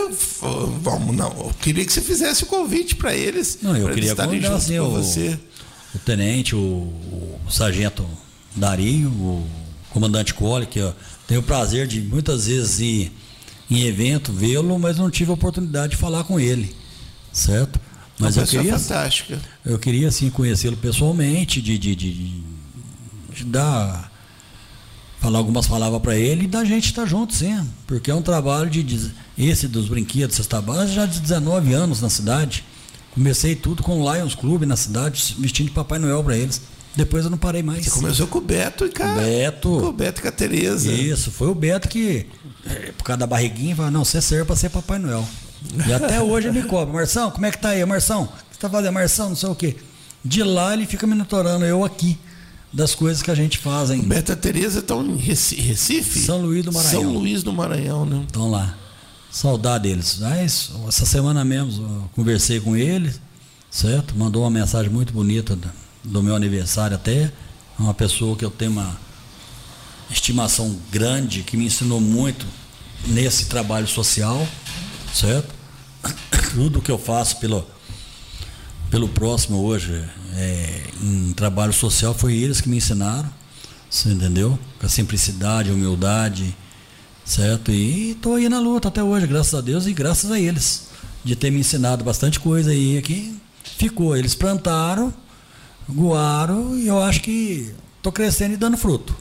Vamos, 0.82 1.16
não. 1.16 1.30
Eu 1.30 1.52
queria 1.62 1.86
que 1.86 1.92
você 1.92 2.02
fizesse 2.02 2.44
o 2.44 2.46
convite 2.46 2.96
para 2.96 3.14
eles. 3.14 3.60
Não, 3.62 3.76
eu 3.76 3.90
queria 3.94 4.16
convidar 4.16 4.56
assim, 4.56 4.80
o, 4.80 4.90
você. 4.90 5.38
o 5.94 6.00
tenente, 6.00 6.56
o, 6.56 6.60
o 6.60 7.40
sargento 7.50 8.06
Dario, 8.56 9.10
o 9.10 9.63
comandante 9.94 10.34
Cole, 10.34 10.66
que 10.66 10.80
eu 10.80 10.94
tenho 11.28 11.40
o 11.40 11.44
prazer 11.44 11.88
de 11.88 12.02
muitas 12.02 12.48
vezes 12.48 12.80
ir 12.80 13.12
em 13.70 13.84
evento, 13.84 14.34
vê-lo, 14.34 14.78
mas 14.78 14.98
não 14.98 15.10
tive 15.10 15.32
a 15.32 15.34
oportunidade 15.36 15.92
de 15.92 15.98
falar 15.98 16.24
com 16.24 16.40
ele, 16.40 16.76
certo? 17.32 17.80
Mas 18.20 18.38
eu 18.38 18.46
queria, 18.46 18.78
fantástica. 18.78 19.40
eu 19.66 19.80
queria 19.80 20.08
assim 20.08 20.30
conhecê-lo 20.30 20.78
pessoalmente, 20.78 21.62
de, 21.62 21.78
de, 21.78 21.96
de, 21.96 22.14
de, 22.14 23.44
dar 23.46 24.12
falar 25.20 25.40
algumas 25.40 25.66
palavras 25.66 26.02
para 26.02 26.16
ele 26.16 26.44
e 26.44 26.48
da 26.48 26.66
gente 26.66 26.86
estar 26.86 27.04
tá 27.04 27.08
junto, 27.08 27.34
sim, 27.34 27.58
porque 27.88 28.12
é 28.12 28.16
um 28.16 28.22
trabalho 28.22 28.70
de 28.70 29.12
esse 29.38 29.68
dos 29.68 29.88
brinquedos 29.88 30.36
cesta 30.36 30.62
base 30.62 30.94
já 30.94 31.06
de 31.06 31.20
19 31.20 31.74
anos 31.74 32.02
na 32.02 32.10
cidade. 32.10 32.64
Comecei 33.12 33.56
tudo 33.56 33.84
com 33.84 34.02
o 34.02 34.14
Lions 34.14 34.36
Club 34.36 34.64
na 34.64 34.76
cidade, 34.76 35.36
vestindo 35.40 35.68
de 35.68 35.74
Papai 35.74 36.00
Noel 36.00 36.24
para 36.24 36.36
eles. 36.36 36.62
Depois 36.96 37.26
eu 37.26 37.32
não 37.32 37.38
parei 37.38 37.64
mais. 37.64 37.86
Você 37.86 37.92
começou 37.92 38.28
com 38.28 38.38
o 38.38 38.42
Beto 38.42 38.86
e 38.86 38.90
com 38.90 39.04
a, 39.04 39.16
Beto. 39.16 39.70
Com 39.70 39.88
o 39.88 39.94
Beto 39.94 40.20
e 40.20 40.22
com 40.22 40.28
a 40.28 40.32
Tereza. 40.32 40.92
Isso, 40.92 41.32
foi 41.32 41.48
o 41.48 41.56
Beto 41.56 41.88
que, 41.90 42.28
por 42.98 43.04
causa 43.04 43.20
da 43.20 43.28
barriguinha, 43.28 43.76
falou, 43.76 43.92
não, 43.92 44.06
você 44.06 44.22
serve 44.22 44.46
para 44.46 44.56
ser 44.56 44.70
Papai 44.70 45.00
Noel. 45.00 45.28
E 45.88 45.94
até 45.94 46.22
hoje 46.24 46.50
ele 46.50 46.62
me 46.62 46.68
cobra. 46.68 46.94
Marção, 46.94 47.32
como 47.32 47.46
é 47.46 47.52
que 47.52 47.58
tá 47.58 47.70
aí? 47.70 47.84
Marção, 47.86 48.24
o 48.24 48.28
que 48.28 48.34
você 48.52 48.60
tá 48.60 48.70
fazendo? 48.70 48.94
Marção, 48.94 49.30
não 49.30 49.36
sei 49.36 49.50
o 49.50 49.56
quê. 49.56 49.76
De 50.24 50.44
lá 50.44 50.74
ele 50.74 50.86
fica 50.86 51.08
monitorando 51.08 51.66
eu 51.66 51.84
aqui 51.84 52.18
das 52.72 52.94
coisas 52.94 53.24
que 53.24 53.32
a 53.32 53.36
gente 53.36 53.58
faz. 53.58 53.90
Hein? 53.90 54.02
Beto 54.04 54.32
e 54.32 54.34
a 54.34 54.36
Tereza 54.36 54.80
estão 54.80 55.04
em 55.04 55.18
Recife? 55.18 56.20
São 56.20 56.42
Luís 56.42 56.64
do 56.64 56.72
Maranhão. 56.72 57.02
São 57.02 57.12
Luís 57.12 57.44
do 57.44 57.54
Maranhão, 57.54 58.06
né? 58.06 58.24
Estão 58.26 58.50
lá. 58.52 58.78
Saudade 59.32 59.90
deles. 59.90 60.20
Mas, 60.20 60.72
essa 60.88 61.08
semana 61.08 61.44
mesmo 61.44 62.10
conversei 62.16 62.60
com 62.60 62.76
ele, 62.76 63.12
certo? 63.70 64.16
Mandou 64.16 64.44
uma 64.44 64.52
mensagem 64.52 64.92
muito 64.92 65.12
bonita 65.12 65.58
do 66.04 66.22
meu 66.22 66.36
aniversário 66.36 66.96
até 66.96 67.32
uma 67.78 67.94
pessoa 67.94 68.36
que 68.36 68.44
eu 68.44 68.52
tenho 68.52 68.72
uma 68.72 68.98
estimação 70.10 70.78
grande, 70.92 71.44
que 71.44 71.58
me 71.58 71.66
ensinou 71.66 72.00
muito 72.00 72.46
nesse 73.08 73.46
trabalho 73.46 73.88
social, 73.88 74.48
certo? 75.14 75.54
Tudo 76.54 76.82
que 76.82 76.92
eu 76.92 76.98
faço 76.98 77.38
pelo, 77.38 77.66
pelo 78.92 79.08
próximo 79.10 79.64
hoje, 79.64 80.04
é, 80.36 80.84
em 81.02 81.34
trabalho 81.34 81.74
social, 81.74 82.14
foi 82.14 82.36
eles 82.36 82.62
que 82.62 82.70
me 82.70 82.78
ensinaram, 82.78 83.30
você 83.90 84.10
entendeu? 84.10 84.58
Com 84.80 84.86
a 84.86 84.90
simplicidade, 84.90 85.70
a 85.70 85.74
humildade, 85.74 86.56
certo? 87.26 87.72
E 87.72 88.12
estou 88.12 88.36
aí 88.36 88.50
na 88.50 88.60
luta 88.60 88.90
até 88.90 89.02
hoje, 89.02 89.26
graças 89.26 89.54
a 89.54 89.62
Deus 89.62 89.88
e 89.88 89.94
graças 89.94 90.32
a 90.32 90.40
eles, 90.40 90.88
de 91.24 91.36
ter 91.36 91.52
me 91.52 91.60
ensinado 91.60 92.04
bastante 92.04 92.40
coisa 92.40 92.72
aí 92.72 93.02
que 93.02 93.36
ficou. 93.78 94.16
Eles 94.16 94.36
plantaram 94.36 95.14
Guaro, 95.90 96.78
e 96.78 96.88
eu 96.88 97.02
acho 97.02 97.22
que 97.22 97.74
estou 97.98 98.12
crescendo 98.12 98.54
e 98.54 98.58
dando 98.58 98.78
fruto. 98.78 99.16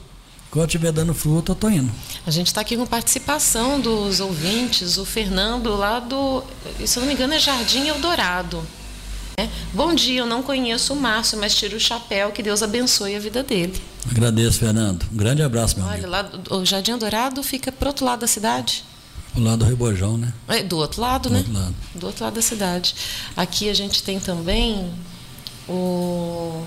Quando 0.51 0.67
estiver 0.67 0.93
dando 0.93 1.15
fruto, 1.15 1.53
eu 1.53 1.55
estou 1.55 1.71
indo. 1.71 1.91
A 2.27 2.31
gente 2.31 2.49
está 2.49 2.61
aqui 2.61 2.77
com 2.77 2.85
participação 2.85 3.81
dos 3.81 4.21
ouvintes, 4.21 4.99
o 4.99 5.05
Fernando 5.05 5.75
lá 5.75 5.99
do, 5.99 6.45
se 6.85 6.99
não 7.01 7.07
me 7.07 7.15
engano, 7.15 7.33
é 7.33 7.39
Jardim 7.39 7.89
Eldorado. 7.89 8.63
É. 9.39 9.49
Bom 9.73 9.95
dia, 9.95 10.21
eu 10.21 10.27
não 10.27 10.43
conheço 10.43 10.93
o 10.93 10.97
Márcio, 10.97 11.39
mas 11.39 11.55
tiro 11.55 11.79
o 11.79 11.81
chapéu, 11.81 12.33
que 12.33 12.43
Deus 12.43 12.63
abençoe 12.63 13.17
a 13.17 13.19
vida 13.19 13.43
dele. 13.43 13.81
Agradeço, 14.11 14.59
Fernando. 14.59 15.07
Um 15.11 15.17
grande 15.17 15.43
abraço, 15.43 15.79
meu 15.79 15.87
Olha, 15.87 15.95
amigo. 15.95 16.11
Lá, 16.11 16.31
o 16.51 16.65
Jardim 16.67 16.91
Eldorado 16.91 17.43
fica 17.43 17.73
para 17.73 17.89
outro 17.89 18.05
lado 18.05 18.21
da 18.21 18.27
cidade? 18.27 18.85
Do 19.35 19.43
lado 19.43 19.61
do 19.61 19.65
Rebojão, 19.65 20.19
né? 20.19 20.35
É, 20.49 20.63
do 20.63 20.77
outro 20.77 21.01
lado, 21.01 21.31
do 21.31 21.33
né? 21.33 21.39
Outro 21.39 21.53
lado. 21.55 21.75
Do 21.95 22.07
outro 22.07 22.25
lado 22.25 22.35
da 22.35 22.43
cidade. 22.43 22.95
Aqui 23.35 23.71
a 23.71 23.75
gente 23.75 24.03
tem 24.03 24.21
também 24.21 24.93
o... 25.69 26.65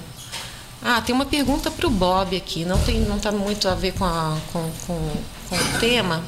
Ah, 0.82 1.02
tem 1.02 1.16
uma 1.16 1.26
pergunta 1.26 1.72
para 1.72 1.88
o 1.88 1.90
Bob 1.90 2.36
aqui. 2.36 2.64
Não 2.64 2.78
tem, 2.80 3.00
não 3.02 3.18
está 3.18 3.32
muito 3.32 3.68
a 3.68 3.74
ver 3.76 3.94
com, 3.94 4.06
a, 4.06 4.38
com, 4.54 4.72
com, 4.86 5.12
com, 5.50 5.56
o 5.56 5.80
tema. 5.80 6.24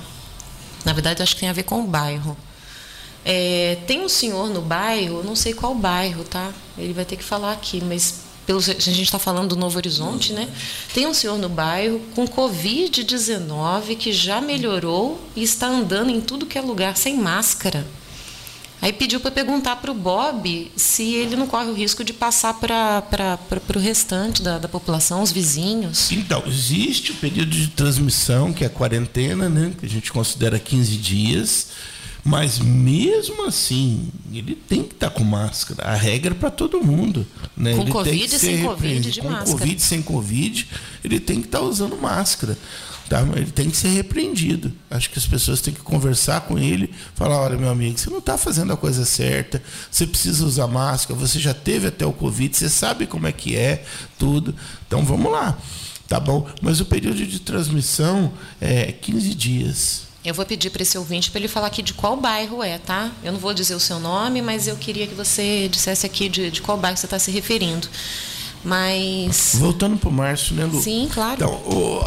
Na 0.83 0.93
verdade, 0.93 1.21
acho 1.21 1.35
que 1.35 1.41
tem 1.41 1.49
a 1.49 1.53
ver 1.53 1.63
com 1.63 1.81
o 1.81 1.87
bairro. 1.87 2.35
É, 3.23 3.77
tem 3.85 4.01
um 4.01 4.09
senhor 4.09 4.49
no 4.49 4.61
bairro, 4.61 5.21
não 5.23 5.35
sei 5.35 5.53
qual 5.53 5.75
bairro, 5.75 6.23
tá? 6.23 6.51
Ele 6.77 6.93
vai 6.93 7.03
ter 7.03 7.17
que 7.17 7.23
falar 7.23 7.51
aqui, 7.51 7.83
mas 7.83 8.21
pelo, 8.47 8.59
a 8.59 8.61
gente 8.61 9.01
está 9.01 9.19
falando 9.19 9.49
do 9.49 9.55
Novo 9.57 9.77
Horizonte, 9.77 10.31
né? 10.31 10.47
Tem 10.93 11.05
um 11.05 11.13
senhor 11.13 11.37
no 11.37 11.49
bairro 11.49 11.99
com 12.15 12.25
Covid-19 12.25 13.97
que 13.97 14.13
já 14.13 14.39
melhorou 14.39 15.19
e 15.35 15.43
está 15.43 15.67
andando 15.67 16.09
em 16.09 16.21
tudo 16.21 16.45
que 16.45 16.57
é 16.57 16.61
lugar 16.61 16.95
sem 16.95 17.17
máscara. 17.17 17.85
Aí 18.81 18.93
pediu 18.93 19.19
para 19.19 19.31
perguntar 19.31 19.77
para 19.77 19.91
o 19.91 19.93
Bob 19.93 20.71
se 20.75 21.15
ele 21.15 21.35
não 21.35 21.47
corre 21.47 21.69
o 21.69 21.73
risco 21.73 22.03
de 22.03 22.13
passar 22.13 22.53
para 22.53 23.39
o 23.75 23.79
restante 23.79 24.41
da, 24.41 24.59
da, 24.59 24.67
população, 24.67 25.21
os 25.21 25.31
vizinhos. 25.31 26.11
Então, 26.11 26.43
existe 26.45 27.11
o 27.11 27.15
período 27.15 27.49
de 27.49 27.67
transmissão, 27.69 28.53
que 28.53 28.63
é 28.63 28.67
a 28.67 28.69
quarentena, 28.69 29.49
né, 29.49 29.73
que 29.79 29.85
a 29.85 29.89
gente 29.89 30.11
considera 30.11 30.59
15 30.59 30.95
dias, 30.97 31.67
Mas 32.23 32.59
mesmo 32.59 33.45
assim, 33.45 34.09
ele 34.33 34.53
tem 34.53 34.83
que 34.83 34.93
estar 34.93 35.09
com 35.09 35.23
máscara. 35.23 35.83
A 35.87 35.95
regra 35.95 36.33
é 36.33 36.37
para 36.37 36.51
todo 36.51 36.83
mundo. 36.83 37.25
Né? 37.55 37.73
Com 37.73 37.81
ele 37.83 37.91
Covid 37.91 38.35
e 38.35 38.39
sem 38.39 38.63
Covid, 38.63 39.11
de 39.11 39.21
com 39.21 39.29
máscara. 39.29 39.57
Covid, 39.57 39.81
sem 39.81 40.01
Covid, 40.01 40.67
ele 41.05 41.19
tem 41.21 41.39
que 41.39 41.47
estar 41.47 41.61
usando 41.61 41.95
máscara. 41.95 42.57
Tá? 43.09 43.21
Ele 43.35 43.51
tem 43.51 43.69
que 43.69 43.77
ser 43.77 43.87
repreendido. 43.89 44.73
Acho 44.89 45.09
que 45.09 45.17
as 45.17 45.25
pessoas 45.25 45.61
têm 45.61 45.73
que 45.73 45.79
conversar 45.79 46.41
com 46.41 46.59
ele, 46.59 46.93
falar, 47.15 47.39
olha, 47.39 47.57
meu 47.57 47.69
amigo, 47.69 47.97
você 47.97 48.09
não 48.09 48.17
está 48.17 48.37
fazendo 48.37 48.73
a 48.73 48.77
coisa 48.77 49.05
certa, 49.05 49.63
você 49.89 50.05
precisa 50.05 50.45
usar 50.45 50.67
máscara, 50.67 51.17
você 51.17 51.39
já 51.39 51.53
teve 51.53 51.87
até 51.87 52.05
o 52.05 52.11
Covid, 52.11 52.55
você 52.55 52.69
sabe 52.69 53.07
como 53.07 53.25
é 53.25 53.31
que 53.31 53.55
é, 53.55 53.85
tudo. 54.19 54.53
Então 54.85 55.05
vamos 55.05 55.31
lá. 55.31 55.57
Tá 56.07 56.19
bom? 56.19 56.47
Mas 56.61 56.79
o 56.79 56.85
período 56.85 57.25
de 57.25 57.39
transmissão 57.39 58.31
é 58.61 58.91
15 58.93 59.33
dias. 59.35 60.07
Eu 60.23 60.33
vou 60.33 60.45
pedir 60.45 60.69
para 60.69 60.81
esse 60.81 60.97
ouvinte 60.97 61.31
para 61.31 61.39
ele 61.39 61.47
falar 61.47 61.67
aqui 61.67 61.81
de 61.81 61.93
qual 61.93 62.17
bairro 62.17 62.61
é, 62.61 62.77
tá? 62.77 63.11
Eu 63.23 63.31
não 63.31 63.39
vou 63.39 63.53
dizer 63.53 63.75
o 63.75 63.79
seu 63.79 63.99
nome, 63.99 64.41
mas 64.41 64.67
eu 64.67 64.75
queria 64.75 65.07
que 65.07 65.13
você 65.13 65.69
dissesse 65.69 66.05
aqui 66.05 66.27
de, 66.27 66.51
de 66.51 66.61
qual 66.61 66.77
bairro 66.77 66.97
você 66.97 67.05
está 67.05 67.17
se 67.17 67.31
referindo. 67.31 67.87
Mas. 68.67 69.55
Voltando 69.55 69.97
para 69.97 70.09
o 70.09 70.11
Márcio, 70.11 70.55
né, 70.55 70.65
Lu? 70.65 70.81
Sim, 70.81 71.09
claro. 71.13 71.35
Então, 71.35 71.51
o- 71.53 72.01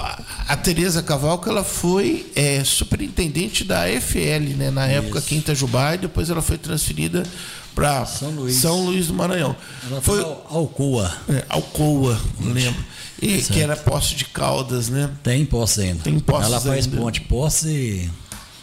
a, 0.49 0.57
Tereza 0.57 1.03
Cavalco, 1.03 1.49
ela 1.49 1.65
foi 1.65 2.31
é, 2.37 2.63
superintendente 2.65 3.65
da 3.65 3.85
AFL, 3.85 4.57
né? 4.57 4.71
Na 4.71 4.87
época 4.87 5.19
aqui 5.21 5.35
em 5.35 5.39
Itajubá, 5.39 5.95
e 5.95 5.99
depois 5.99 6.29
ela 6.29 6.43
foi 6.43 6.59
transferida 6.59 7.23
para 7.75 8.05
São 8.05 8.31
Luís. 8.31 8.57
São 8.57 8.85
Luís 8.85 9.07
do 9.07 9.15
Maranhão. 9.15 9.57
Ela 9.91 10.01
Foi 10.03 10.21
Alcoa. 10.21 11.11
é, 11.29 11.45
Alcoa, 11.49 12.21
lembro. 12.41 12.85
E, 13.23 13.39
que 13.43 13.61
era 13.61 13.77
Poço 13.77 14.15
de 14.15 14.25
Caldas, 14.27 14.89
né? 14.89 15.11
Tem 15.23 15.45
posse 15.45 15.81
ainda. 15.83 16.03
Tem 16.03 16.19
posses 16.19 16.47
Ela 16.47 16.61
faz 16.61 16.85
ainda. 16.87 16.97
ponte 16.97 17.21
posse 17.23 17.69
e 17.69 18.11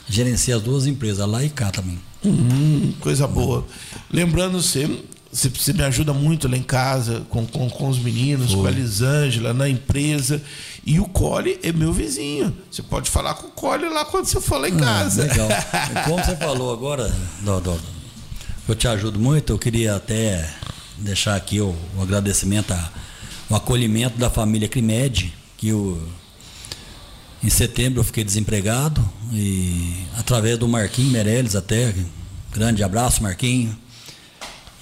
gerencia 0.10 0.56
as 0.56 0.62
duas 0.62 0.86
empresas, 0.88 1.28
lá 1.28 1.44
e 1.44 1.50
cá 1.50 1.70
também. 1.72 2.00
Hum, 2.26 2.92
coisa 3.00 3.28
boa. 3.28 3.66
Lembrando 4.12 4.62
você, 4.62 4.90
você, 5.38 5.50
você 5.50 5.72
me 5.74 5.84
ajuda 5.84 6.14
muito 6.14 6.48
lá 6.48 6.58
em 6.58 6.64
casa, 6.64 7.22
com, 7.30 7.46
com, 7.46 7.70
com 7.70 7.88
os 7.90 8.00
meninos, 8.00 8.56
com 8.56 8.66
a 8.66 8.72
Elisângela, 8.72 9.54
na 9.54 9.70
empresa. 9.70 10.42
E 10.86 11.00
o 11.00 11.06
Cole 11.06 11.60
é 11.62 11.72
meu 11.72 11.94
vizinho. 11.94 12.56
Você 12.72 12.82
pode 12.82 13.10
falar 13.10 13.36
com 13.36 13.48
o 13.48 13.52
Cole 13.52 13.88
lá 13.90 14.04
quando 14.06 14.26
você 14.26 14.42
for 14.42 14.58
lá 14.60 14.68
em 14.70 14.78
casa. 14.78 15.24
Ah, 15.24 15.28
Legal. 15.28 15.50
E 15.92 16.10
como 16.10 16.24
você 16.24 16.36
falou 16.38 16.74
agora, 16.74 17.14
Dodô, 17.42 17.76
eu 18.68 18.76
te 18.76 18.88
ajudo 18.88 19.20
muito, 19.20 19.54
eu 19.54 19.60
queria 19.60 19.96
até 19.96 20.50
deixar 20.98 21.36
aqui 21.36 21.62
o, 21.62 21.76
o 21.98 22.02
agradecimento, 22.02 22.74
a- 22.74 22.90
o 23.50 23.56
acolhimento 23.56 24.18
da 24.18 24.30
família 24.30 24.68
Crimed, 24.68 25.34
que 25.58 25.72
o, 25.72 26.02
em 27.44 27.50
setembro 27.50 28.00
eu 28.00 28.04
fiquei 28.04 28.24
desempregado 28.24 29.08
e 29.32 30.04
através 30.18 30.58
do 30.58 30.68
Marquinho 30.68 31.12
Meirelles 31.12 31.56
até, 31.56 31.94
grande 32.52 32.84
abraço 32.84 33.22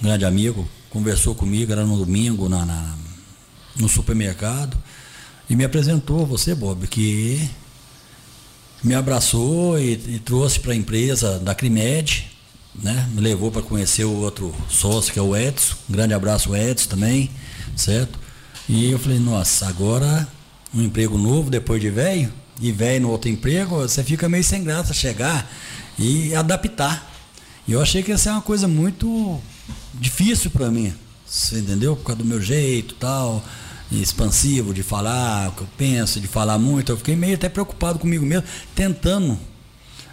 grande 0.00 0.24
amigo, 0.24 0.68
conversou 0.90 1.34
comigo, 1.34 1.72
era 1.72 1.84
no 1.84 1.96
domingo 1.98 2.48
na, 2.48 2.64
na- 2.64 2.94
no 3.78 3.88
supermercado 3.88 4.76
e 5.48 5.54
me 5.56 5.64
apresentou 5.64 6.24
você, 6.26 6.54
Bob, 6.54 6.86
que 6.86 7.48
me 8.82 8.94
abraçou 8.94 9.78
e, 9.78 9.92
e 9.92 10.20
trouxe 10.24 10.58
para 10.60 10.72
a 10.72 10.76
empresa 10.76 11.38
da 11.38 11.54
Crimed, 11.54 12.26
né? 12.74 13.08
Me 13.12 13.20
levou 13.20 13.50
para 13.50 13.62
conhecer 13.62 14.04
o 14.04 14.12
outro 14.16 14.54
sócio, 14.68 15.12
que 15.12 15.18
é 15.18 15.22
o 15.22 15.36
Edson. 15.36 15.74
Um 15.88 15.92
grande 15.92 16.14
abraço, 16.14 16.54
Edson, 16.54 16.88
também, 16.88 17.30
certo? 17.74 18.18
E 18.68 18.90
eu 18.90 18.98
falei, 18.98 19.18
nossa, 19.18 19.66
agora 19.66 20.26
um 20.74 20.82
emprego 20.82 21.16
novo 21.16 21.48
depois 21.50 21.80
de 21.80 21.88
velho, 21.90 22.32
e 22.60 22.72
velho 22.72 23.02
no 23.02 23.10
outro 23.10 23.30
emprego, 23.30 23.76
você 23.76 24.02
fica 24.02 24.28
meio 24.28 24.42
sem 24.44 24.64
graça 24.64 24.92
chegar 24.94 25.50
e 25.98 26.34
adaptar. 26.34 27.10
E 27.68 27.72
eu 27.72 27.80
achei 27.82 28.02
que 28.02 28.10
ia 28.10 28.18
ser 28.18 28.30
uma 28.30 28.42
coisa 28.42 28.66
muito 28.66 29.40
difícil 29.94 30.50
para 30.50 30.70
mim, 30.70 30.92
você 31.26 31.58
entendeu? 31.58 31.96
Por 31.96 32.04
causa 32.04 32.22
do 32.22 32.28
meu 32.28 32.40
jeito 32.40 32.94
tal, 32.94 33.44
expansivo 33.90 34.74
de 34.74 34.82
falar 34.82 35.48
o 35.48 35.52
que 35.52 35.60
eu 35.62 35.68
penso, 35.76 36.20
de 36.20 36.26
falar 36.26 36.58
muito. 36.58 36.92
Eu 36.92 36.96
fiquei 36.96 37.16
meio 37.16 37.34
até 37.34 37.48
preocupado 37.48 37.98
comigo 37.98 38.24
mesmo, 38.24 38.46
tentando. 38.74 39.38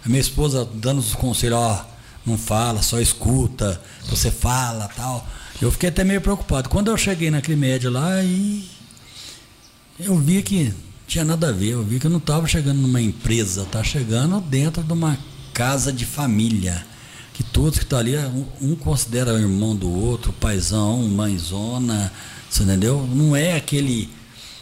A 0.04 0.08
minha 0.08 0.20
esposa 0.20 0.68
dando 0.74 0.98
os 0.98 1.14
conselhos, 1.14 1.58
ó, 1.58 1.86
não 2.26 2.36
fala, 2.36 2.82
só 2.82 3.00
escuta, 3.00 3.80
você 4.08 4.30
fala 4.30 4.88
tal. 4.88 5.26
Eu 5.62 5.70
fiquei 5.70 5.88
até 5.88 6.04
meio 6.04 6.20
preocupado. 6.20 6.68
Quando 6.68 6.88
eu 6.88 6.96
cheguei 6.96 7.30
na 7.30 7.40
Crimédia 7.40 7.90
lá 7.90 8.22
e 8.22 8.68
eu 9.98 10.18
vi 10.18 10.42
que 10.42 10.74
tinha 11.06 11.24
nada 11.24 11.48
a 11.48 11.52
ver, 11.52 11.70
eu 11.70 11.82
vi 11.82 11.98
que 11.98 12.06
eu 12.06 12.10
não 12.10 12.18
estava 12.18 12.46
chegando 12.46 12.80
numa 12.80 13.00
empresa, 13.00 13.62
estava 13.62 13.84
chegando 13.84 14.40
dentro 14.40 14.82
de 14.82 14.92
uma 14.92 15.18
casa 15.52 15.92
de 15.92 16.04
família. 16.04 16.84
Que 17.34 17.42
todos 17.42 17.78
que 17.78 17.84
estão 17.84 17.98
ali, 17.98 18.16
um, 18.16 18.46
um 18.62 18.76
considera 18.76 19.34
o 19.34 19.38
irmão 19.38 19.76
do 19.76 19.90
outro, 19.90 20.32
paizão, 20.32 21.02
mãezona, 21.08 22.10
você 22.48 22.62
entendeu? 22.62 23.06
Não 23.12 23.36
é 23.36 23.56
aquele 23.56 24.08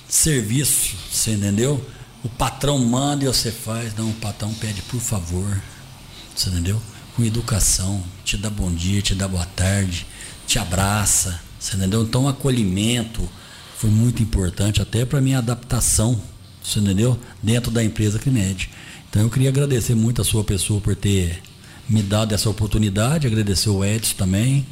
serviço, 0.09 0.97
você 1.11 1.33
entendeu? 1.33 1.87
O 2.25 2.29
patrão 2.29 2.79
manda 2.79 3.25
e 3.25 3.27
você 3.29 3.53
faz. 3.53 3.95
Não, 3.95 4.11
o 4.11 4.15
patrão 4.15 4.53
pede 4.55 4.83
por 4.83 5.01
favor, 5.01 5.61
você 6.35 6.49
entendeu? 6.51 6.81
Com 7.15 7.23
educação, 7.23 8.03
te 8.25 8.37
dá 8.37 8.49
bom 8.49 8.73
dia, 8.73 9.03
te 9.03 9.15
dá 9.15 9.29
boa 9.29 9.45
tarde, 9.45 10.07
te 10.47 10.59
abraça, 10.59 11.41
você 11.59 11.77
entendeu? 11.77 12.03
Então, 12.03 12.25
o 12.25 12.29
acolhimento 12.29 13.29
foi 13.77 13.91
muito 13.91 14.23
importante 14.23 14.81
até 14.81 15.05
para 15.05 15.21
minha 15.21 15.39
adaptação, 15.39 16.21
você 16.63 16.79
entendeu? 16.79 17.19
Dentro 17.43 17.71
da 17.71 17.85
empresa 17.85 18.19
Crimed. 18.19 18.71
Então, 19.09 19.23
eu 19.23 19.31
queria 19.31 19.49
agradecer 19.49 19.95
muito 19.95 20.23
a 20.23 20.25
sua 20.25 20.43
pessoa 20.43 20.81
por 20.81 20.97
ter 20.97 21.43
me 21.93 22.03
dado 22.03 22.35
essa 22.35 22.49
oportunidade, 22.49 23.27
agradecer 23.27 23.69
o 23.69 23.85
Edson 23.85 24.15
também, 24.17 24.67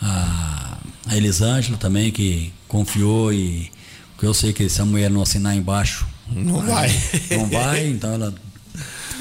a, 0.00 0.78
a 1.06 1.16
Elisângela 1.16 1.76
também, 1.76 2.10
que 2.10 2.52
confiou 2.68 3.32
e 3.32 3.70
porque 4.14 4.26
eu 4.26 4.34
sei 4.34 4.52
que 4.52 4.68
se 4.68 4.80
a 4.80 4.84
mulher 4.84 5.10
não 5.10 5.20
assinar 5.20 5.56
embaixo, 5.56 6.06
Não 6.30 6.64
vai. 6.64 6.88
não 7.32 7.50
vai, 7.50 7.88
então 7.88 8.12
ela 8.12 8.32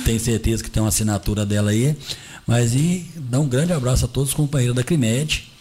tem 0.05 0.19
certeza 0.19 0.63
que 0.63 0.69
tem 0.69 0.81
uma 0.81 0.89
assinatura 0.89 1.43
dela 1.43 1.71
aí. 1.71 1.97
Mas 2.45 2.75
e 2.75 3.09
dá 3.15 3.39
um 3.39 3.47
grande 3.47 3.73
abraço 3.73 4.05
a 4.05 4.07
todos 4.07 4.29
os 4.29 4.35
companheiros 4.35 4.75
da 4.75 4.83
Crimed, 4.83 5.51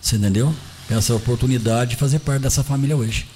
você 0.00 0.16
entendeu? 0.16 0.52
Essa 0.90 1.14
oportunidade 1.14 1.90
de 1.90 1.96
fazer 1.96 2.18
parte 2.18 2.42
dessa 2.42 2.64
família 2.64 2.96
hoje. 2.96 3.26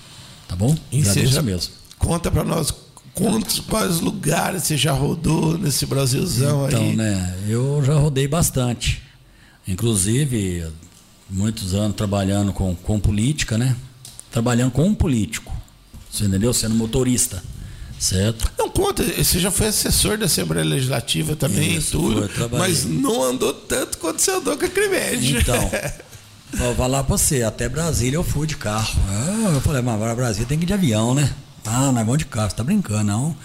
Tá 0.48 0.56
bom? 0.56 0.76
Agradeço 0.92 1.42
mesmo. 1.44 1.72
Conta 1.96 2.28
para 2.28 2.42
nós 2.42 2.74
quantos, 3.14 3.60
quais 3.60 4.00
lugares 4.00 4.64
você 4.64 4.76
já 4.76 4.92
rodou 4.92 5.56
nesse 5.58 5.86
Brasilzão 5.86 6.66
Então, 6.68 6.82
aí. 6.82 6.96
né, 6.96 7.38
eu 7.48 7.82
já 7.84 7.94
rodei 7.94 8.26
bastante. 8.28 9.02
Inclusive, 9.66 10.66
muitos 11.30 11.74
anos 11.74 11.96
trabalhando 11.96 12.52
com, 12.52 12.74
com 12.74 12.98
política, 12.98 13.56
né? 13.56 13.76
Trabalhando 14.30 14.70
com 14.72 14.84
um 14.86 14.94
político. 14.94 15.52
Você 16.10 16.24
entendeu? 16.24 16.52
Sendo 16.52 16.74
motorista. 16.74 17.42
Certo? 17.98 18.50
Não 18.58 18.68
conta, 18.68 19.04
você 19.04 19.38
já 19.38 19.48
foi 19.52 19.68
assessor 19.68 20.18
da 20.18 20.26
Assembleia 20.26 20.64
Legislativa 20.66 21.36
também 21.36 21.76
Isso, 21.76 21.92
tudo, 21.92 22.28
foi, 22.28 22.48
mas 22.58 22.84
não 22.84 23.22
andou 23.22 23.52
tanto 23.54 23.96
quanto 23.98 24.20
você 24.20 24.32
andou 24.32 24.56
com 24.58 24.64
a 24.64 24.68
Crimed. 24.68 25.36
Então, 25.36 25.70
vou 26.54 26.74
falar 26.74 27.04
pra 27.04 27.16
você, 27.16 27.44
até 27.44 27.68
Brasília 27.68 28.16
eu 28.16 28.24
fui 28.24 28.48
de 28.48 28.56
carro. 28.56 28.92
Ah, 29.08 29.52
Eu 29.54 29.60
falei, 29.60 29.82
mas 29.82 29.94
agora 29.94 30.16
Brasília 30.16 30.48
tem 30.48 30.58
que 30.58 30.64
ir 30.64 30.66
de 30.66 30.72
avião, 30.72 31.14
né? 31.14 31.32
Ah, 31.64 31.92
nós 31.92 32.04
vamos 32.04 32.18
de 32.18 32.24
carro, 32.24 32.50
você 32.50 32.56
tá 32.56 32.64
brincando, 32.64 33.04
não? 33.04 33.36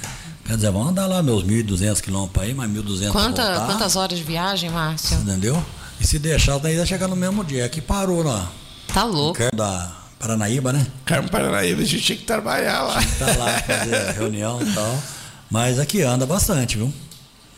Quer 0.46 0.56
dizer, 0.56 0.72
vamos 0.72 0.90
andar 0.90 1.08
lá 1.08 1.22
meus 1.22 1.44
1.200 1.44 2.02
quilômetros 2.02 2.44
aí, 2.44 2.54
mais 2.54 2.72
1.200 2.72 3.02
pra 3.02 3.12
Quanta, 3.12 3.44
voltar. 3.44 3.66
quantas 3.68 3.96
horas 3.96 4.18
de 4.18 4.24
viagem, 4.24 4.70
Márcio? 4.70 5.18
Entendeu? 5.18 5.64
E 6.00 6.08
se 6.08 6.18
deixar, 6.18 6.58
daí 6.60 6.78
vai 6.78 6.86
chegar 6.86 7.08
no 7.08 7.16
mesmo 7.16 7.44
dia. 7.44 7.66
Aqui 7.66 7.82
parou 7.82 8.24
lá. 8.24 8.50
Tá 8.94 9.04
louco. 9.04 9.40
Da 9.56 9.92
Paranaíba, 10.20 10.72
né? 10.72 10.88
Carmo 11.06 11.30
Paranaíba, 11.30 11.82
a 11.82 11.86
gente 11.86 12.02
tinha 12.04 12.18
que 12.18 12.24
trabalhar 12.24 12.82
lá. 12.84 13.02
Tá 13.20 13.26
lá 13.38 13.60
fazer 13.60 14.14
reunião 14.18 14.60
e 14.62 14.74
tal. 14.74 15.04
Mas 15.52 15.78
aqui 15.80 16.02
anda 16.02 16.26
bastante, 16.26 16.78
viu? 16.78 16.94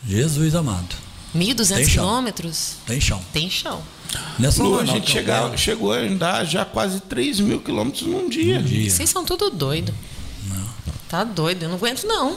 Jesus 0.06 0.54
amado. 0.54 0.94
1.200 1.34 1.68
Tem 1.76 1.84
chão. 1.84 2.04
quilômetros? 2.04 2.72
Tem 2.86 3.00
chão. 3.00 3.22
Tem 3.32 3.48
chão. 3.50 3.80
Não 4.38 4.48
é 4.48 4.50
só 4.52 4.62
Lu, 4.64 4.70
lá, 4.76 4.82
a 4.82 4.84
gente 4.86 5.16
um- 5.16 5.56
chegou 5.56 5.92
a 5.92 5.98
andar 5.98 6.44
já 6.44 6.64
quase 6.64 6.98
3 7.00 7.38
mil 7.38 7.60
quilômetros 7.60 8.02
num 8.08 8.28
dia. 8.28 8.58
um 8.58 8.62
dia. 8.62 8.90
Vocês 8.90 9.08
são 9.08 9.24
tudo 9.24 9.48
doido. 9.50 9.94
Tá 11.10 11.24
doido, 11.24 11.64
eu 11.64 11.68
não 11.68 11.76
aguento 11.76 12.04
não. 12.04 12.36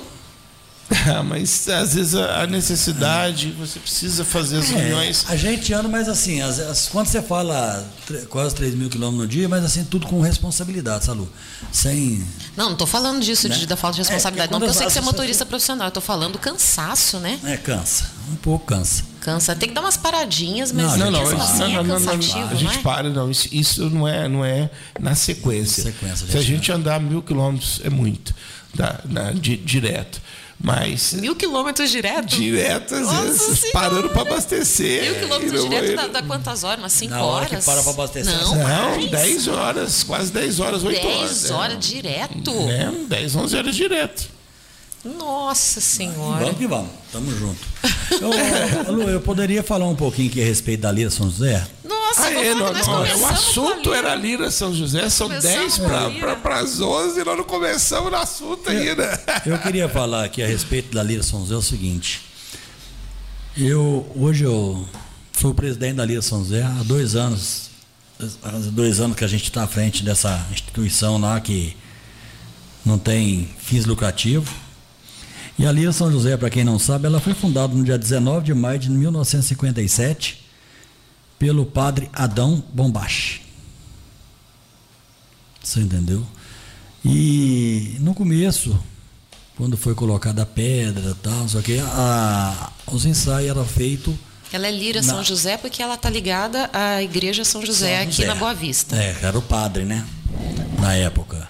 Ah, 1.08 1.24
Mas 1.24 1.68
às 1.70 1.94
vezes 1.96 2.14
a 2.14 2.46
necessidade, 2.46 3.52
você 3.52 3.80
precisa 3.80 4.26
fazer 4.26 4.58
as 4.58 4.70
reuniões. 4.70 5.26
É, 5.30 5.34
a 5.34 5.36
gente 5.38 5.74
anda, 5.74 5.88
mas 5.88 6.10
assim, 6.10 6.42
as- 6.42 6.60
as- 6.60 6.88
quando 6.90 7.08
você 7.08 7.22
fala 7.22 7.88
tre- 8.06 8.26
quase 8.26 8.54
3 8.54 8.76
mil 8.76 8.90
quilômetros 8.90 9.24
no 9.24 9.28
dia, 9.28 9.48
mas 9.48 9.64
assim, 9.64 9.86
tudo 9.86 10.06
com 10.08 10.20
responsabilidade, 10.22 11.06
Salu. 11.06 11.30
Sem. 11.72 12.24
Não, 12.58 12.72
não 12.72 12.76
tô 12.76 12.86
falando 12.86 13.22
disso, 13.24 13.48
Né? 13.48 13.56
de, 13.56 13.66
da 13.66 13.78
falta 13.78 13.96
de 13.96 14.02
É, 14.02 14.04
responsabilidade. 14.04 14.50
porque 14.50 14.54
não, 14.54 14.68
porque 14.68 14.70
eu 14.72 14.78
sei 14.78 14.88
que 14.88 14.94
você 14.94 15.00
é 15.00 15.02
motorista 15.02 15.46
profissional. 15.46 15.88
Eu 15.88 15.92
tô 15.92 16.02
falando 16.02 16.34
do 16.34 16.40
cansaço, 16.40 17.18
né? 17.20 17.40
É, 17.46 17.56
cansa. 17.58 18.12
um 18.32 18.36
pouco 18.36 18.66
cansa. 18.66 19.04
Cansa. 19.22 19.56
Tem 19.56 19.70
que 19.70 19.76
dar 19.76 19.82
umas 19.82 19.96
paradinhas, 19.98 20.72
mas 20.74 20.86
Não, 20.92 20.98
Não, 20.98 21.12
não, 21.12 21.20
mesmo 21.24 21.36
isso- 21.42 21.44
assim 21.52 21.60
não, 21.60 21.66
é 21.66 21.70
não, 21.76 21.84
não, 21.84 22.00
não, 22.00 22.06
cansativo, 22.06 22.40
A 22.40 22.50
não 22.52 22.58
gente 22.58 22.78
é? 22.78 22.82
para, 22.82 23.10
não. 23.10 23.32
Isso, 23.32 23.48
isso 23.54 23.90
não, 23.90 24.06
é, 24.08 24.28
não 24.28 24.44
é 24.44 24.70
na 25.00 25.16
sequência. 25.16 25.84
Sequência, 25.84 26.28
Se 26.28 26.38
a 26.38 26.42
gente, 26.42 26.56
gente 26.58 26.72
andar 26.74 27.00
mil 27.00 27.22
quilômetros, 27.22 27.80
é 27.86 27.90
muito. 27.90 28.36
Tá, 28.76 29.00
na- 29.06 29.32
di- 29.32 29.58
direto. 29.58 30.22
Mas. 30.66 31.14
Mil 31.14 31.36
quilômetros 31.36 31.92
direto? 31.92 32.28
Direto, 32.38 32.96
às 32.96 33.12
vezes, 33.12 33.72
parando 33.72 34.10
para 34.10 34.22
abastecer. 34.22 35.04
Mil 35.04 35.16
quilômetros 35.20 35.64
no 35.66 35.70
direto 35.70 35.96
dá, 35.96 36.08
dá 36.08 36.22
quantas 36.24 36.64
horas? 36.64 36.80
Umas 36.80 36.94
5 36.94 37.12
Na 37.12 37.22
hora 37.24 37.36
horas? 37.48 37.50
que 37.60 37.66
para 37.66 37.82
pra 37.84 37.92
abastecer, 37.92 38.34
Não, 38.34 38.56
Não, 38.56 38.64
mais. 38.64 39.12
10 39.12 39.48
horas, 39.50 40.04
quase 40.04 40.32
10 40.32 40.60
horas, 40.62 40.84
8 40.84 41.06
horas. 41.06 41.30
10 41.42 41.52
horas 41.52 41.80
direto? 41.86 42.52
É, 42.70 42.92
10, 43.10 43.36
11 43.36 43.58
horas 43.58 43.76
direto. 43.76 44.30
Nossa 45.04 45.82
senhora. 45.82 46.40
Vamos 46.46 46.58
que 46.58 46.66
vamos, 46.68 46.90
tamo 47.12 47.30
junto. 47.38 47.60
Eu, 48.88 48.94
Lu, 48.94 49.02
eu 49.10 49.20
poderia 49.20 49.62
falar 49.64 49.88
um 49.88 49.96
pouquinho 49.96 50.30
aqui 50.30 50.42
a 50.42 50.46
respeito 50.46 50.82
da 50.82 50.92
Lira 50.92 51.10
São 51.10 51.30
José? 51.30 51.66
Nossa, 51.84 52.03
Ah, 52.18 52.32
é, 52.32 52.54
não, 52.54 52.74
nós 52.74 52.88
não, 52.88 52.96
começamos 52.96 53.16
o 53.16 53.20
com 53.20 53.26
a 53.26 53.30
assunto 53.32 53.90
Lira. 53.90 53.98
era 53.98 54.16
Lira 54.16 54.52
São 54.52 54.74
José, 54.74 55.10
são 55.10 55.28
Começamos 55.28 55.78
10 55.78 55.78
com 55.78 55.96
a 55.96 56.08
Lira. 56.10 56.36
para 56.36 56.60
as 56.60 56.80
11 56.80 57.20
e 57.20 57.24
nós 57.24 57.38
não 57.38 57.44
começamos 57.44 58.12
no 58.12 58.18
assunto 58.18 58.70
ainda. 58.70 59.22
Eu 59.46 59.58
queria 59.60 59.90
falar 59.90 60.24
aqui 60.26 60.42
a 60.44 60.48
respeito 60.48 60.94
da 60.94 61.02
Lira 61.04 61.24
São 61.24 61.42
José 61.42 61.56
o 61.56 61.62
seguinte. 61.62 62.22
Eu, 63.58 64.06
hoje 64.16 64.44
eu 64.44 64.88
sou 65.40 65.52
o 65.52 65.56
presidente 65.56 65.96
da 65.96 66.06
Lira 66.06 66.22
São 66.22 66.40
José 66.40 66.64
há 66.64 66.84
dois 66.84 67.16
anos. 67.16 67.70
Há 68.44 68.52
dois 68.72 69.00
anos 69.00 69.18
que 69.18 69.24
a 69.24 69.28
gente 69.28 69.44
está 69.44 69.64
à 69.64 69.68
frente 69.68 70.04
dessa 70.04 70.46
instituição 70.52 71.18
lá 71.20 71.40
que 71.42 71.76
não 72.86 72.98
tem 72.98 73.50
fins 73.60 73.86
lucrativos. 73.86 74.50
E 75.58 75.66
a 75.66 75.72
Lira 75.72 75.92
São 75.92 76.12
José, 76.12 76.36
para 76.38 76.50
quem 76.50 76.64
não 76.64 76.80
sabe, 76.80 77.06
ela 77.06 77.20
foi 77.20 77.34
fundada 77.34 77.74
no 77.74 77.84
dia 77.84 77.98
19 77.98 78.46
de 78.46 78.54
maio 78.54 78.80
de 78.80 78.90
1957 78.90 80.43
pelo 81.44 81.66
padre 81.66 82.10
Adão 82.14 82.64
Bombache. 82.74 83.42
Você 85.62 85.82
entendeu? 85.82 86.26
E 87.04 87.98
no 88.00 88.14
começo, 88.14 88.80
quando 89.58 89.76
foi 89.76 89.94
colocada 89.94 90.44
a 90.44 90.46
pedra 90.46 91.12
e 91.12 91.16
tal, 91.16 91.50
só 91.50 91.62
que 91.62 91.78
a, 91.80 92.72
os 92.88 93.06
ensaios 93.06 93.50
eram 93.50 93.66
feitos 93.66 94.16
Ela 94.54 94.68
é 94.68 94.72
Lira 94.72 95.02
Na- 95.02 95.16
São 95.16 95.22
José 95.24 95.58
porque 95.58 95.84
ela 95.84 95.98
tá 95.98 96.10
ligada 96.10 96.70
à 96.72 97.04
Igreja 97.04 97.44
São 97.44 97.66
José, 97.66 97.94
São 97.96 98.04
aqui 98.04 98.12
José. 98.14 98.28
na 98.28 98.36
Boa 98.36 98.54
Vista. 98.54 98.96
É, 98.96 99.18
era 99.22 99.38
o 99.38 99.42
padre, 99.42 99.84
né? 99.84 100.08
Na 100.80 100.94
época. 100.94 101.46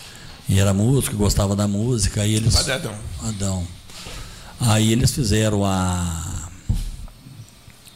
E 0.50 0.58
era 0.60 0.74
músico, 0.74 1.16
gostava 1.18 1.56
da 1.56 1.68
música. 1.68 2.24
Aí 2.24 2.34
eles. 2.34 2.56
Padre 2.56 2.72
Adão. 2.74 2.96
Adão. 3.28 3.68
Aí 4.60 4.91
eles 4.91 5.12
fizeram 5.12 5.64
a. 5.64 6.50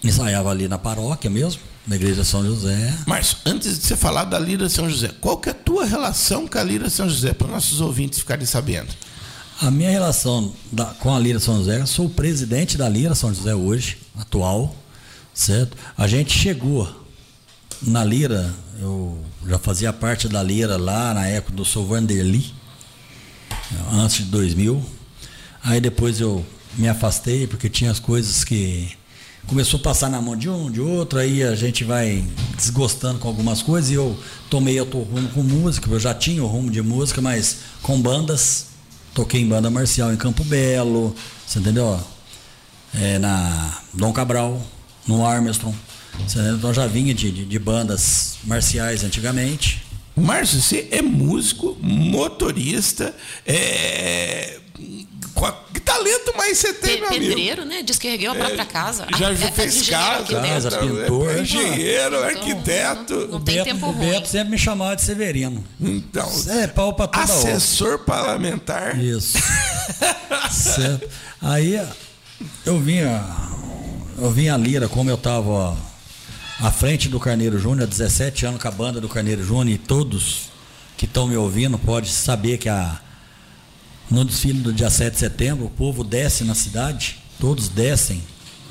Ensaiava 0.04 0.52
ali 0.52 0.68
na 0.68 0.78
paróquia 0.78 1.28
mesmo, 1.30 1.60
na 1.88 1.96
igreja 1.96 2.24
São 2.24 2.46
José. 2.46 2.94
Mas 3.06 3.38
antes 3.46 3.80
de 3.80 3.86
você 3.88 3.96
falar 3.96 4.26
da 4.26 4.38
Lira 4.38 4.68
São 4.70 4.90
José, 4.90 5.10
qual 5.22 5.38
que 5.38 5.50
é 5.50 5.52
a 5.52 5.56
tua 5.56 5.86
relação 5.86 6.48
com 6.48 6.58
a 6.58 6.64
Lira 6.64 6.90
São 6.90 7.10
José, 7.10 7.34
para 7.34 7.48
nossos 7.48 7.80
ouvintes 7.82 8.20
ficarem 8.20 8.46
sabendo? 8.46 8.90
A 9.62 9.72
minha 9.72 9.90
relação 9.90 10.54
da- 10.72 10.86
com 10.86 11.16
a 11.16 11.20
Lira 11.20 11.40
São 11.40 11.58
José, 11.58 11.80
eu 11.80 11.88
sou 11.88 12.06
o 12.06 12.10
presidente 12.10 12.78
da 12.78 12.88
Lira 12.90 13.16
São 13.16 13.34
José 13.34 13.56
hoje, 13.56 13.98
atual, 14.20 14.76
certo? 15.34 15.76
A 15.98 16.08
gente 16.08 16.38
chegou 16.38 16.88
na 17.82 18.04
Lira, 18.04 18.54
eu 18.80 19.18
já 19.48 19.58
fazia 19.58 19.94
parte 19.94 20.28
da 20.28 20.44
Lira 20.44 20.78
lá 20.78 21.14
na 21.14 21.26
época 21.26 21.54
do 21.56 21.64
Sr. 21.66 21.84
Vanderly, 21.86 22.54
antes 23.94 24.18
de 24.18 24.24
2000. 24.26 24.84
Aí 25.64 25.80
depois 25.82 26.20
eu 26.20 26.46
me 26.76 26.88
afastei 26.90 27.48
porque 27.48 27.70
tinha 27.70 27.92
as 27.92 28.00
coisas 28.00 28.44
que 28.44 28.92
começou 29.48 29.80
a 29.80 29.84
passar 29.84 30.10
na 30.10 30.22
mão 30.22 30.36
de 30.36 30.50
um, 30.50 30.70
de 30.70 30.82
outro, 30.82 31.18
aí 31.18 31.42
a 31.42 31.56
gente 31.56 31.84
vai 31.84 32.24
desgostando 32.56 33.18
com 33.18 33.28
algumas 33.28 33.62
coisas 33.62 33.90
e 33.90 33.94
eu 33.94 34.18
tomei 34.50 34.80
outro 34.80 35.00
rumo 35.00 35.30
com 35.30 35.42
música, 35.42 35.90
eu 35.90 36.00
já 36.00 36.14
tinha 36.14 36.44
o 36.44 36.48
rumo 36.48 36.70
de 36.70 36.82
música, 36.82 37.22
mas 37.22 37.58
com 37.82 38.00
bandas, 38.00 38.68
toquei 39.14 39.42
em 39.42 39.48
banda 39.48 39.70
marcial 39.70 40.14
em 40.14 40.18
Campo 40.18 40.44
Belo, 40.44 41.16
você 41.46 41.60
entendeu? 41.60 42.00
É, 42.94 43.18
na 43.20 43.82
Dom 43.94 44.12
Cabral, 44.12 44.62
no 45.08 45.26
Armstrong, 45.26 45.76
você 46.28 46.40
entendeu? 46.40 46.58
então 46.58 46.74
já 46.74 46.86
vinha 46.86 47.14
de, 47.14 47.32
de, 47.32 47.46
de 47.46 47.60
bandas 47.60 48.38
marciais 48.44 49.04
antigamente, 49.04 49.88
Márcio, 50.18 50.60
você 50.60 50.88
é 50.90 51.00
músico, 51.00 51.78
motorista, 51.80 53.16
é... 53.46 54.60
que 55.74 55.80
talento 55.80 56.36
mais 56.36 56.58
você 56.58 56.74
tem, 56.74 56.96
Pe- 56.96 57.00
meu 57.02 57.10
amigo? 57.10 57.26
Pedreiro, 57.26 57.66
né? 57.66 57.82
Diz 57.84 57.98
que 58.00 58.08
ergueu 58.08 58.32
a 58.32 58.36
própria 58.36 58.66
casa. 58.66 59.06
Já 59.18 59.30
é- 59.30 59.34
é 59.34 59.36
fez 59.52 59.88
casa. 59.90 60.42
Casa, 60.42 60.68
é- 60.68 60.80
pintor. 60.80 61.30
é 61.36 61.42
engenheiro, 61.42 62.24
arquiteto. 62.24 63.14
não- 63.16 63.28
não 63.28 63.42
tem 63.42 63.56
Beto, 63.56 63.66
tempo 63.70 63.88
o 63.88 63.92
ruim. 63.92 64.10
Beto 64.10 64.28
sempre 64.28 64.50
me 64.52 64.58
chamava 64.58 64.96
de 64.96 65.02
Severino. 65.04 65.64
Então, 65.80 66.30
É 66.50 66.68
pau 66.68 66.94
pra 66.94 67.08
toda 67.08 67.24
assessor 67.24 68.00
parlamentar. 68.00 68.98
Isso. 69.00 69.38
certo. 70.52 71.08
Aí 71.42 71.80
eu 72.66 72.80
vinha, 72.80 73.24
eu 74.18 74.32
vinha 74.32 74.54
a 74.54 74.58
Lira, 74.58 74.88
como 74.90 75.10
eu 75.10 75.16
estava 75.16 75.78
à 76.60 76.72
frente 76.72 77.08
do 77.10 77.20
Carneiro 77.20 77.60
Júnior, 77.60 77.84
há 77.84 77.86
17 77.86 78.46
anos 78.46 78.62
com 78.62 78.68
a 78.68 78.72
banda 78.72 79.00
do 79.00 79.08
Carneiro 79.08 79.44
Júnior, 79.44 79.76
e 79.76 79.78
todos 79.78 80.50
que 80.98 81.06
estão 81.06 81.28
me 81.28 81.38
ouvindo 81.38 81.78
podem 81.78 82.10
saber 82.10 82.58
que 82.58 82.68
a, 82.68 83.00
no 84.10 84.24
desfile 84.24 84.60
do 84.62 84.72
dia 84.74 84.90
7 84.90 85.14
de 85.14 85.20
setembro, 85.20 85.66
o 85.66 85.70
povo 85.70 86.04
desce 86.04 86.44
na 86.44 86.56
cidade, 86.56 87.18
todos 87.40 87.68
descem, 87.70 88.22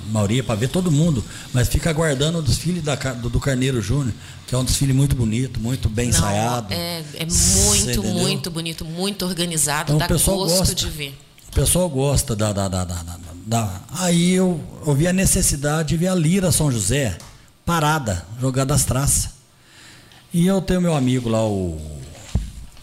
a 0.09 0.13
maioria 0.13 0.43
para 0.45 0.55
ver 0.55 0.69
todo 0.69 0.91
mundo, 0.91 1.25
mas 1.53 1.69
fica 1.69 1.91
aguardando 1.91 2.39
o 2.39 2.43
desfile 2.43 2.81
da 2.81 2.95
do, 2.95 3.29
do 3.29 3.41
Carneiro 3.41 3.81
Júnior, 3.83 4.15
que 4.47 4.55
é 4.55 4.59
um 4.59 4.65
desfile 4.65 4.93
muito 4.93 5.17
bonito, 5.17 5.59
muito 5.61 5.89
bem 5.89 6.11
Não, 6.11 6.17
ensaiado. 6.19 6.73
É, 6.73 7.03
é 7.15 7.27
muito, 7.27 8.03
muito 8.05 8.51
bonito, 8.51 8.85
muito 8.85 9.25
organizado, 9.27 9.93
Então, 9.93 9.99
dá 9.99 10.05
o 10.05 10.09
pessoal 10.09 10.39
gosto 10.39 10.59
gosta. 10.59 10.75
de 10.75 10.89
ver. 10.89 11.19
O 11.49 11.53
pessoal 11.53 11.89
gosta 11.89 12.37
da, 12.37 12.53
da, 12.53 12.69
da, 12.69 12.85
da, 12.85 13.03
da- 13.47 13.81
Aí 13.99 14.33
eu, 14.33 14.61
eu 14.87 14.95
vi 14.95 15.07
a 15.09 15.13
necessidade 15.13 15.89
de 15.91 15.97
ver 15.97 16.09
a 16.09 16.15
Lira 16.15 16.53
São 16.53 16.71
José 16.71 17.17
parada, 17.65 18.25
jogada 18.41 18.75
as 18.75 18.85
traças. 18.85 19.31
E 20.33 20.47
eu 20.47 20.61
tenho 20.61 20.81
meu 20.81 20.95
amigo 20.95 21.29
lá, 21.29 21.45
o, 21.45 21.81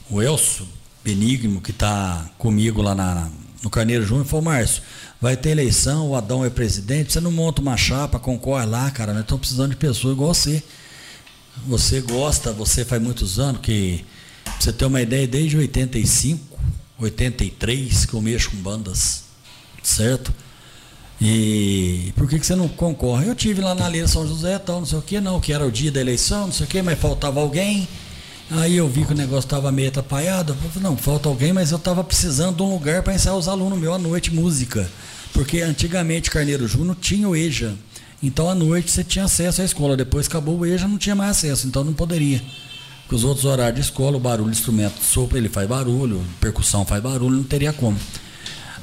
o 0.10 0.22
Elcio 0.22 0.68
Benigno, 1.04 1.60
que 1.60 1.72
está 1.72 2.30
comigo 2.38 2.82
lá 2.82 2.96
na, 2.96 3.30
no 3.62 3.70
Carneiro 3.70 4.06
Júnior, 4.06 4.26
falou, 4.26 4.46
Márcio, 4.46 4.82
vai 5.20 5.36
ter 5.36 5.50
eleição, 5.50 6.10
o 6.10 6.16
Adão 6.16 6.46
é 6.46 6.50
presidente, 6.50 7.14
você 7.14 7.20
não 7.20 7.32
monta 7.32 7.62
uma 7.62 7.78
chapa, 7.78 8.20
concorre 8.20 8.66
lá, 8.66 8.90
cara, 8.92 9.14
nós 9.14 9.24
estamos 9.24 9.42
precisando 9.42 9.72
de 9.72 9.78
pessoas 9.78 10.14
igual 10.14 10.34
você. 10.34 10.64
Você 11.68 12.02
gosta, 12.02 12.52
você 12.52 12.84
faz 12.84 13.02
muitos 13.02 13.40
anos 13.40 13.62
que, 13.62 14.04
pra 14.44 14.54
você 14.60 14.74
ter 14.74 14.86
uma 14.86 15.02
ideia, 15.02 15.28
desde 15.28 15.58
85, 15.58 16.60
83 17.00 18.06
que 18.06 18.14
eu 18.14 18.22
mexo 18.22 18.52
com 18.52 18.58
bandas, 18.58 19.24
certo? 19.84 20.34
E 21.22 22.12
por 22.16 22.28
que, 22.28 22.40
que 22.40 22.46
você 22.46 22.56
não 22.56 22.68
concorre? 22.68 23.30
Eu 23.30 23.36
tive 23.36 23.62
lá 23.62 23.76
na 23.76 23.88
Lira 23.88 24.08
São 24.08 24.28
José, 24.28 24.58
tal, 24.60 24.80
não 24.80 24.86
sei 24.86 24.98
o 24.98 25.02
que, 25.02 25.22
não, 25.22 25.40
que 25.40 25.54
era 25.54 25.66
o 25.66 25.72
dia 25.72 25.92
da 25.92 26.02
eleição, 26.02 26.48
não 26.48 26.54
sei 26.54 26.66
o 26.66 26.70
que, 26.70 26.82
mas 26.82 27.00
faltava 27.00 27.40
alguém. 27.40 27.88
Aí 28.56 28.78
eu 28.78 28.88
vi 28.88 29.04
que 29.04 29.14
o 29.14 29.18
negócio 29.18 29.48
estava 29.48 29.72
meio 29.72 29.90
atrapalhado. 29.90 30.54
Falei, 30.54 30.88
não, 30.88 30.96
falta 30.96 31.28
alguém, 31.28 31.52
mas 31.52 31.72
eu 31.72 31.78
estava 31.78 32.04
precisando 32.04 32.58
de 32.58 32.62
um 32.62 32.72
lugar 32.72 33.02
para 33.02 33.16
ensaiar 33.16 33.36
os 33.36 33.48
alunos 33.48 33.80
meus 33.80 33.96
à 33.96 33.98
noite 33.98 34.32
música. 34.32 34.88
Porque 35.34 35.62
antigamente 35.62 36.30
Carneiro 36.30 36.68
Júnior 36.68 36.96
tinha 37.02 37.28
o 37.28 37.36
EJA. 37.36 37.74
Então 38.22 38.48
à 38.48 38.54
noite 38.54 38.92
você 38.92 39.04
tinha 39.04 39.26
acesso 39.26 39.64
à 39.64 39.66
escola. 39.66 39.98
Depois 39.98 40.28
acabou 40.28 40.60
o 40.60 40.66
EJA, 40.66 40.88
não 40.88 41.00
tinha 41.00 41.16
mais 41.16 41.32
acesso, 41.32 41.66
então 41.66 41.84
não 41.84 41.94
poderia. 41.94 42.44
Porque 43.02 43.16
os 43.16 43.24
outros 43.24 43.44
horários 43.44 43.76
de 43.76 43.82
escola, 43.82 44.18
o 44.18 44.20
barulho, 44.20 44.50
o 44.50 44.52
instrumento 44.52 45.00
de 45.00 45.06
sopro, 45.06 45.36
ele 45.36 45.50
faz 45.50 45.68
barulho, 45.68 46.24
percussão 46.40 46.86
faz 46.86 47.02
barulho, 47.02 47.38
não 47.38 47.44
teria 47.44 47.74
como. 47.74 47.98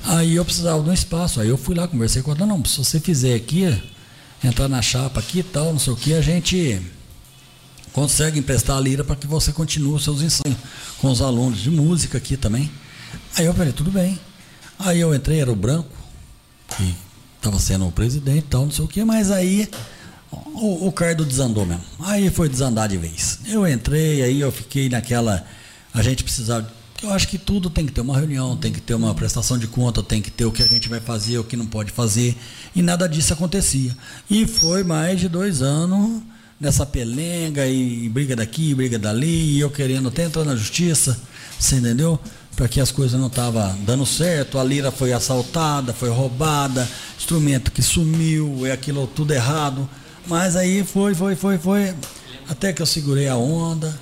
Aí 0.03 0.35
eu 0.35 0.45
precisava 0.45 0.83
de 0.83 0.91
um 0.91 0.93
espaço. 0.93 1.41
Aí 1.41 1.49
eu 1.49 1.57
fui 1.57 1.77
lá, 1.77 1.87
conversei 1.87 2.23
com 2.23 2.33
ela, 2.33 2.45
não, 2.45 2.65
se 2.65 2.77
você 2.77 2.99
fizer 2.99 3.37
aqui, 3.37 3.73
entrar 4.43 4.69
na 4.69 4.83
chapa 4.83 5.21
aqui 5.21 5.39
e 5.39 5.45
tal, 5.45 5.67
não 5.67 5.79
sei 5.79 5.93
o 5.93 5.97
que, 5.97 6.13
a 6.13 6.21
gente 6.21 6.83
consegue 7.93 8.39
emprestar 8.39 8.77
a 8.77 8.81
lira 8.81 9.05
para 9.05 9.17
que 9.17 9.27
você 9.27 9.53
continue 9.53 9.95
os 9.95 10.05
seus 10.05 10.23
ensaios 10.23 10.57
com 10.99 11.11
os 11.11 11.21
alunos 11.21 11.61
de 11.61 11.71
música 11.71 12.19
aqui 12.19 12.37
também. 12.37 12.71
Aí 13.37 13.47
eu 13.47 13.55
falei, 13.55 13.73
tudo 13.73 13.91
bem. 13.91 14.19
Aí 14.79 15.01
eu 15.01 15.15
entrei, 15.15 15.41
era 15.41 15.51
o 15.51 15.57
branco, 15.57 15.91
que 16.77 16.95
estava 17.37 17.59
sendo 17.59 17.87
o 17.87 17.93
presidente 17.93 18.47
tal, 18.49 18.65
não 18.65 18.71
sei 18.71 18.85
o 18.85 18.89
que, 18.89 19.05
mas 19.05 19.31
aí 19.31 19.69
o, 20.31 20.87
o 20.87 20.93
cardo 20.93 21.25
desandou 21.25 21.67
mesmo. 21.67 21.85
Aí 22.01 22.31
foi 22.31 22.49
desandar 22.49 22.89
de 22.89 22.97
vez. 22.97 23.41
Eu 23.47 23.67
entrei, 23.67 24.23
aí 24.23 24.41
eu 24.41 24.53
fiquei 24.53 24.89
naquela. 24.89 25.45
A 25.93 26.03
gente 26.03 26.23
precisava. 26.23 26.71
Eu 27.03 27.11
acho 27.13 27.29
que 27.29 27.39
tudo 27.39 27.71
tem 27.71 27.87
que 27.87 27.93
ter 27.93 28.03
uma 28.03 28.17
reunião, 28.17 28.57
tem 28.57 28.71
que 28.71 28.81
ter 28.81 28.95
uma 28.95 29.15
prestação 29.15 29.59
de 29.59 29.67
conta, 29.67 30.03
tem 30.03 30.21
que 30.21 30.31
ter 30.31 30.45
o 30.45 30.53
que 30.53 30.63
a 30.63 30.67
gente 30.67 30.87
vai 30.89 31.01
fazer, 31.01 31.39
o 31.39 31.45
que 31.45 31.57
não 31.57 31.67
pode 31.67 31.91
fazer. 31.91 32.37
E 32.75 32.83
nada 32.83 33.09
disso 33.09 33.33
acontecia. 33.33 33.97
E 34.31 34.47
foi 34.47 34.85
mais 34.85 35.19
de 35.19 35.29
dois 35.29 35.63
anos 35.63 36.23
nessa 36.61 36.85
pelenga 36.85 37.67
e 37.67 38.09
briga 38.09 38.37
daqui, 38.37 38.75
briga 38.75 38.99
dali, 38.99 39.57
e 39.57 39.61
eu 39.61 39.71
querendo 39.71 40.09
até 40.09 40.25
entrar 40.25 40.45
na 40.45 40.55
justiça, 40.55 41.19
você 41.59 41.77
entendeu? 41.77 42.21
para 42.61 42.69
que 42.69 42.79
as 42.79 42.93
coisas 42.93 43.19
não 43.19 43.29
estavam 43.29 43.75
dando 43.87 44.05
certo. 44.05 44.59
A 44.59 44.65
lira 44.65 44.91
foi 44.91 45.15
assaltada, 45.15 45.95
foi 45.95 46.11
roubada, 46.11 46.87
instrumento 47.19 47.73
que 47.73 47.81
sumiu, 47.81 48.67
é 48.67 48.73
aquilo 48.73 49.07
tudo 49.07 49.33
errado. 49.33 49.89
Mas 50.27 50.57
aí 50.57 50.85
foi, 50.85 51.15
foi, 51.15 51.35
foi, 51.35 51.57
foi. 51.57 51.95
Até 52.47 52.71
que 52.73 52.83
eu 52.83 52.87
segurei 52.87 53.29
a 53.29 53.37
onda. 53.37 53.99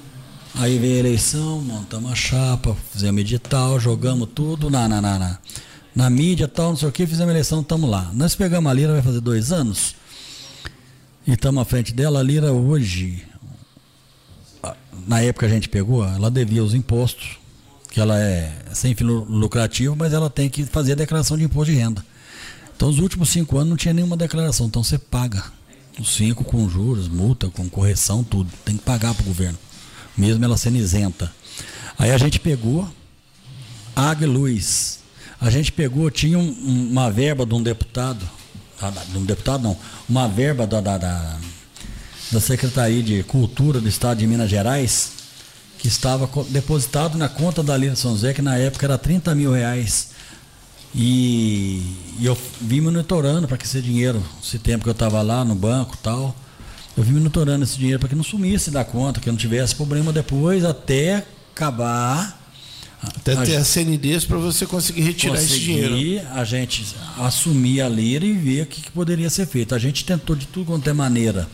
Aí 0.57 0.77
veio 0.77 0.97
a 0.97 0.99
eleição, 0.99 1.61
montamos 1.61 2.11
a 2.11 2.17
chapa, 2.17 2.77
fizemos 2.93 3.21
edital, 3.21 3.79
jogamos 3.79 4.29
tudo 4.35 4.69
na, 4.69 4.89
na, 4.89 5.01
na, 5.01 5.17
na, 5.17 5.39
na 5.95 6.11
mídia 6.11 6.49
tal, 6.49 6.71
não 6.71 6.77
sei 6.77 6.89
o 6.89 6.93
que, 6.93 7.07
fizemos 7.07 7.29
a 7.29 7.33
eleição, 7.33 7.61
estamos 7.61 7.89
lá. 7.89 8.11
Nós 8.13 8.35
pegamos 8.35 8.69
a 8.69 8.75
Lira, 8.75 8.93
vai 8.95 9.03
fazer 9.03 9.21
dois 9.21 9.53
anos, 9.53 9.95
e 11.29 11.35
estamos 11.35 11.61
à 11.61 11.65
frente 11.67 11.93
dela. 11.93 12.21
A 12.21 12.23
Lira 12.23 12.53
hoje, 12.53 13.23
na 15.07 15.21
época 15.21 15.45
a 15.45 15.49
gente 15.49 15.69
pegou, 15.69 16.03
ela 16.03 16.31
devia 16.31 16.65
os 16.65 16.73
impostos, 16.73 17.39
que 17.91 18.01
ela 18.01 18.19
é 18.19 18.51
sem 18.73 18.95
fim 18.95 19.05
lucrativo, 19.05 19.95
mas 19.95 20.15
ela 20.15 20.31
tem 20.31 20.49
que 20.49 20.65
fazer 20.65 20.93
a 20.93 20.95
declaração 20.95 21.37
de 21.37 21.45
imposto 21.45 21.71
de 21.71 21.79
renda. 21.79 22.03
Então, 22.75 22.89
os 22.89 22.99
últimos 22.99 23.29
cinco 23.29 23.59
anos 23.59 23.69
não 23.69 23.77
tinha 23.77 23.93
nenhuma 23.93 24.17
declaração, 24.17 24.67
então 24.67 24.83
você 24.83 24.97
paga. 24.97 25.45
Os 25.99 26.15
cinco 26.15 26.45
com 26.45 26.69
juros, 26.69 27.09
multa, 27.09 27.51
com 27.51 27.69
correção, 27.69 28.25
tudo. 28.25 28.51
Tem 28.65 28.77
que 28.77 28.85
pagar 28.85 29.13
para 29.13 29.23
o 29.23 29.27
governo, 29.27 29.59
mesmo 30.17 30.43
ela 30.43 30.57
sendo 30.57 30.77
isenta. 30.77 31.31
Aí 31.99 32.11
a 32.11 32.17
gente 32.17 32.41
pegou 32.41 32.89
Água 33.95 34.27
e 34.27 34.31
Luz. 34.31 35.01
A 35.41 35.51
gente 35.51 35.73
pegou, 35.73 36.11
tinha 36.11 36.39
um, 36.39 36.89
uma 36.91 37.11
verba 37.11 37.45
de 37.45 37.53
um 37.53 37.63
deputado, 37.63 38.25
de 39.11 39.19
um 39.19 39.25
deputado 39.25 39.63
não, 39.63 39.77
uma 40.09 40.29
verba 40.29 40.67
da, 40.67 40.81
da, 40.81 40.99
da, 40.99 41.37
da 42.31 42.41
Secretaria 42.41 43.03
de 43.03 43.23
Cultura 43.23 43.81
do 43.81 43.89
Estado 43.89 44.19
de 44.19 44.27
Minas 44.27 44.49
Gerais, 44.49 45.13
que 45.79 45.89
estava 45.89 46.29
depositado 46.49 47.17
na 47.17 47.29
conta 47.29 47.63
da 47.63 47.77
Lira 47.77 47.97
São 47.97 48.13
José, 48.13 48.33
que 48.33 48.43
na 48.43 48.57
época 48.57 48.87
era 48.87 48.99
30 48.99 49.35
mil 49.35 49.53
reais. 49.53 50.11
E, 50.95 51.83
e 52.19 52.27
eu 52.27 52.37
vim 52.61 52.81
monitorando 52.81 53.47
para 53.47 53.57
que 53.57 53.65
esse 53.65 53.81
dinheiro, 53.83 54.23
esse 54.43 54.59
tempo 54.59 54.85
que 54.85 54.89
eu 54.89 54.93
estava 54.93 55.21
lá 55.23 55.45
no 55.45 55.55
banco 55.55 55.97
tal, 55.99 56.35
eu 56.97 57.05
vim 57.05 57.13
monitorando 57.15 57.65
esse 57.65 57.77
dinheiro 57.77 58.01
para 58.01 58.09
que 58.09 58.15
não 58.15 58.25
sumisse 58.25 58.71
da 58.71 58.85
conta, 58.85 59.21
que 59.21 59.31
não 59.31 59.37
tivesse 59.37 59.75
problema 59.75 60.13
depois, 60.13 60.65
até 60.65 61.25
acabar. 61.55 62.38
Até 63.03 63.37
ter 63.37 63.57
a 63.57 63.65
CNDs 63.65 64.25
para 64.25 64.39
você 64.39 64.67
conseguir 64.67 65.03
retirar 65.03 65.37
esse 65.37 65.61
dinheiro. 65.61 65.95
A 66.33 66.45
gente 66.45 66.85
assumir 67.19 67.81
a 67.81 67.89
lira 67.89 68.25
e 68.25 68.33
ver 68.33 68.63
o 68.63 68.67
que, 68.67 68.83
que, 68.83 68.91
poderia 68.91 69.31
ser 69.31 69.47
feito. 69.47 69.75
A 69.75 69.79
gente 69.79 70.05
tentou 70.05 70.35
de 70.35 70.47
tudo 70.47 70.67
quanto 70.67 70.89
é 70.89 70.93
maneira 70.93 71.49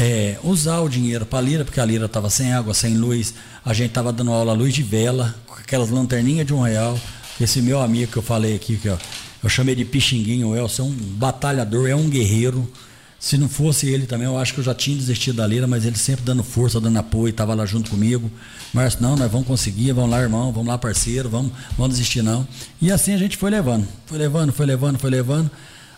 é, 0.00 0.36
usar 0.42 0.80
o 0.80 0.88
dinheiro 0.88 1.24
para 1.26 1.38
a 1.38 1.42
lira, 1.42 1.64
porque 1.64 1.80
a 1.80 1.84
lira 1.84 2.06
estava 2.06 2.30
sem 2.30 2.52
água, 2.52 2.74
sem 2.74 2.96
luz. 2.96 3.34
A 3.64 3.72
gente 3.72 3.88
estava 3.88 4.12
dando 4.12 4.32
aula 4.32 4.52
à 4.52 4.54
luz 4.54 4.74
de 4.74 4.82
vela, 4.82 5.34
com 5.46 5.54
aquelas 5.54 5.90
lanterninhas 5.90 6.46
de 6.46 6.54
um 6.54 6.60
real. 6.60 6.98
Esse 7.40 7.60
meu 7.60 7.80
amigo 7.80 8.12
que 8.12 8.18
eu 8.18 8.22
falei 8.22 8.54
aqui, 8.54 8.76
que 8.76 8.88
ó, 8.88 8.96
eu 9.42 9.48
chamei 9.48 9.74
de 9.74 9.84
Pixinguinho, 9.84 10.48
o 10.48 10.56
Elson 10.56 10.82
é 10.82 10.86
um 10.86 10.92
batalhador, 10.92 11.88
é 11.88 11.94
um 11.94 12.08
guerreiro. 12.08 12.70
Se 13.18 13.38
não 13.38 13.48
fosse 13.48 13.88
ele 13.88 14.06
também, 14.06 14.26
eu 14.26 14.36
acho 14.36 14.52
que 14.52 14.60
eu 14.60 14.64
já 14.64 14.74
tinha 14.74 14.96
desistido 14.96 15.36
da 15.36 15.46
Lira, 15.46 15.66
mas 15.66 15.86
ele 15.86 15.96
sempre 15.96 16.24
dando 16.24 16.42
força, 16.42 16.80
dando 16.80 16.98
apoio, 16.98 17.30
estava 17.30 17.54
lá 17.54 17.64
junto 17.64 17.90
comigo. 17.90 18.30
Márcio, 18.74 19.00
não, 19.00 19.16
nós 19.16 19.30
vamos 19.30 19.46
conseguir, 19.46 19.92
vamos 19.92 20.10
lá, 20.10 20.20
irmão, 20.20 20.52
vamos 20.52 20.68
lá, 20.68 20.76
parceiro, 20.76 21.30
vamos, 21.30 21.52
vamos 21.78 21.92
desistir 21.92 22.22
não. 22.22 22.46
E 22.82 22.90
assim 22.92 23.14
a 23.14 23.18
gente 23.18 23.36
foi 23.36 23.50
levando, 23.50 23.88
foi 24.04 24.18
levando, 24.18 24.52
foi 24.52 24.66
levando, 24.66 24.98
foi 24.98 25.10
levando, 25.10 25.50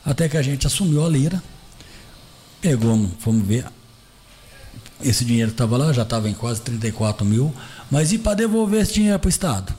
até 0.04 0.28
que 0.28 0.36
a 0.36 0.42
gente 0.42 0.66
assumiu 0.66 1.04
a 1.04 1.08
Lira, 1.08 1.42
pegou, 2.60 3.10
fomos 3.18 3.44
ver, 3.44 3.64
esse 5.02 5.24
dinheiro 5.24 5.50
estava 5.50 5.76
lá, 5.76 5.92
já 5.92 6.02
estava 6.02 6.28
em 6.28 6.34
quase 6.34 6.60
34 6.60 7.24
mil, 7.24 7.52
mas 7.90 8.12
e 8.12 8.18
para 8.18 8.34
devolver 8.34 8.82
esse 8.82 8.94
dinheiro 8.94 9.18
para 9.18 9.26
o 9.26 9.30
Estado? 9.30 9.74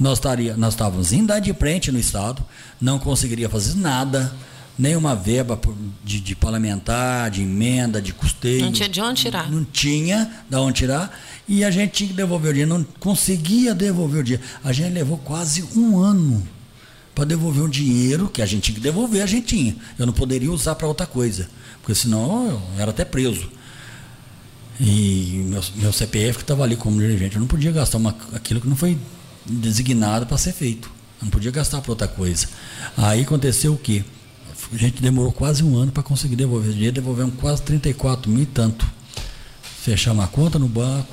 nós, 0.00 0.14
estaria, 0.14 0.56
nós 0.56 0.72
estávamos 0.72 1.12
inadimplente 1.12 1.92
no 1.92 1.98
Estado, 1.98 2.42
não 2.80 2.98
conseguiria 2.98 3.48
fazer 3.48 3.74
nada, 3.76 4.32
nenhuma 4.80 5.14
verba 5.14 5.60
de, 6.02 6.20
de, 6.20 6.34
parlamentar, 6.34 7.30
de 7.30 7.42
emenda, 7.42 8.00
de 8.00 8.14
custeio. 8.14 8.64
Não 8.64 8.72
tinha 8.72 8.88
de 8.88 9.00
onde 9.00 9.20
tirar. 9.20 9.50
Não 9.50 9.62
tinha 9.62 10.30
de 10.48 10.56
onde 10.56 10.78
tirar. 10.78 11.20
E 11.46 11.62
a 11.62 11.70
gente 11.70 11.92
tinha 11.92 12.08
que 12.08 12.14
devolver 12.14 12.50
o 12.50 12.54
dinheiro, 12.54 12.78
não 12.78 12.84
conseguia 12.98 13.74
devolver 13.74 14.20
o 14.20 14.24
dinheiro. 14.24 14.44
A 14.64 14.72
gente 14.72 14.92
levou 14.92 15.18
quase 15.18 15.62
um 15.76 15.98
ano 15.98 16.42
para 17.14 17.24
devolver 17.24 17.62
o 17.62 17.68
dinheiro 17.68 18.28
que 18.28 18.40
a 18.40 18.46
gente 18.46 18.62
tinha 18.62 18.74
que 18.74 18.80
devolver, 18.80 19.22
a 19.22 19.26
gente 19.26 19.48
tinha. 19.48 19.76
Eu 19.98 20.06
não 20.06 20.12
poderia 20.14 20.50
usar 20.50 20.74
para 20.74 20.86
outra 20.86 21.06
coisa, 21.06 21.50
porque 21.82 21.94
senão 21.94 22.48
eu 22.48 22.62
era 22.78 22.90
até 22.90 23.04
preso. 23.04 23.50
E 24.80 25.44
meu, 25.46 25.62
meu 25.76 25.92
CPF 25.92 26.38
que 26.38 26.44
estava 26.44 26.62
ali 26.64 26.74
como 26.74 26.98
dirigente, 26.98 27.36
eu 27.36 27.40
não 27.40 27.48
podia 27.48 27.70
gastar 27.70 27.98
uma, 27.98 28.16
aquilo 28.32 28.62
que 28.62 28.68
não 28.68 28.76
foi 28.76 28.96
designado 29.44 30.24
para 30.24 30.38
ser 30.38 30.52
feito. 30.52 30.90
Não 31.20 31.28
podia 31.28 31.50
gastar 31.50 31.82
para 31.82 31.92
outra 31.92 32.08
coisa. 32.08 32.48
Aí 32.96 33.22
aconteceu 33.22 33.74
o 33.74 33.76
quê? 33.76 34.02
A 34.72 34.76
gente 34.76 35.02
demorou 35.02 35.32
quase 35.32 35.64
um 35.64 35.76
ano 35.76 35.90
para 35.90 36.02
conseguir 36.02 36.36
devolver 36.36 36.70
o 36.70 36.72
dinheiro, 36.72 36.94
devolvemos 36.94 37.34
quase 37.40 37.62
34 37.62 38.30
mil 38.30 38.42
e 38.42 38.46
tanto. 38.46 38.86
Fechamos 39.82 40.24
a 40.24 40.28
conta 40.28 40.58
no 40.58 40.68
banco. 40.68 41.12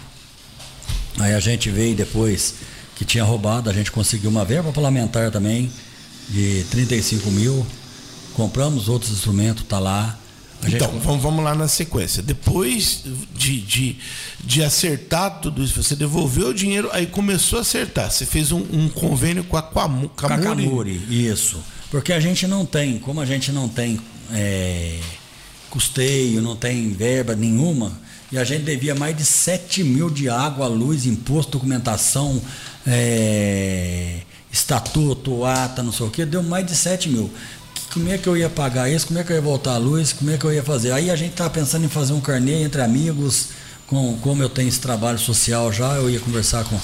Aí 1.20 1.34
a 1.34 1.40
gente 1.40 1.70
veio 1.72 1.96
depois 1.96 2.56
que 2.96 3.04
tinha 3.04 3.24
roubado, 3.24 3.70
a 3.70 3.74
gente 3.74 3.92
conseguiu 3.92 4.30
uma 4.30 4.46
verba 4.46 4.72
parlamentar 4.72 5.32
também 5.32 5.72
de 6.30 6.66
35 6.70 7.32
mil. 7.32 7.66
Compramos 8.36 8.88
outros 8.88 9.12
instrumentos, 9.12 9.64
tá 9.64 9.80
lá. 9.80 10.18
A 10.62 10.70
então, 10.70 10.92
gente... 10.92 11.04
vamos, 11.04 11.24
vamos 11.24 11.44
lá 11.44 11.56
na 11.56 11.68
sequência. 11.68 12.22
Depois 12.22 13.04
de, 13.36 13.62
de, 13.62 13.98
de 14.44 14.64
acertar 14.64 15.40
tudo 15.40 15.64
isso, 15.64 15.82
você 15.82 15.96
devolveu 15.96 16.50
o 16.50 16.54
dinheiro, 16.54 16.90
aí 16.92 17.08
começou 17.08 17.60
a 17.60 17.62
acertar. 17.64 18.12
Você 18.12 18.26
fez 18.26 18.52
um, 18.52 18.64
um 18.72 18.90
convênio 18.90 19.44
com 19.44 19.58
a 19.58 19.64
Camuri. 19.64 20.10
Com 20.16 20.26
a 20.28 20.38
Camuri, 20.38 21.02
isso. 21.10 21.60
Porque 21.90 22.12
a 22.12 22.20
gente 22.20 22.48
não 22.48 22.66
tem, 22.66 23.00
como 23.00 23.22
a 23.22 23.26
gente 23.26 23.52
não 23.52 23.70
tem 23.70 24.00
é, 24.34 25.00
custeio, 25.70 26.42
não 26.42 26.56
tem 26.56 26.92
verba 26.92 27.36
nenhuma, 27.36 27.92
e 28.32 28.38
a 28.38 28.44
gente 28.44 28.64
devia 28.64 28.94
mais 28.94 29.16
de 29.16 29.24
7 29.24 29.84
mil 29.84 30.10
de 30.10 30.30
água, 30.30 30.68
luz, 30.68 31.06
imposto, 31.06 31.54
documentação, 31.54 32.42
é, 32.86 34.20
estatuto, 34.52 35.46
ata, 35.46 35.82
não 35.82 35.94
sei 35.94 36.06
o 36.06 36.10
que, 36.10 36.26
deu 36.26 36.44
mais 36.44 36.66
de 36.66 36.76
7 36.76 37.10
mil 37.10 37.32
como 37.94 38.10
é 38.10 38.18
que 38.18 38.28
eu 38.28 38.38
ia 38.38 38.50
pagar 38.50 38.90
isso, 38.90 39.08
como 39.08 39.18
é 39.18 39.24
que 39.24 39.32
eu 39.32 39.36
ia 39.36 39.42
voltar 39.42 39.74
a 39.74 39.78
luz, 39.78 40.14
como 40.14 40.30
é 40.30 40.38
que 40.38 40.46
eu 40.46 40.54
ia 40.54 40.62
fazer. 40.62 40.92
Aí 40.92 41.10
a 41.10 41.16
gente 41.16 41.32
estava 41.32 41.50
pensando 41.50 41.86
em 41.86 41.90
fazer 41.90 42.14
um 42.14 42.22
carnê 42.22 42.64
entre 42.64 42.82
amigos, 42.82 43.48
com, 43.88 44.18
como 44.22 44.44
eu 44.44 44.50
tenho 44.50 44.68
esse 44.68 44.80
trabalho 44.80 45.18
social 45.18 45.72
já, 45.72 45.96
eu 45.96 46.10
ia 46.10 46.20
conversar 46.20 46.64
com 46.66 46.76
o 46.76 46.82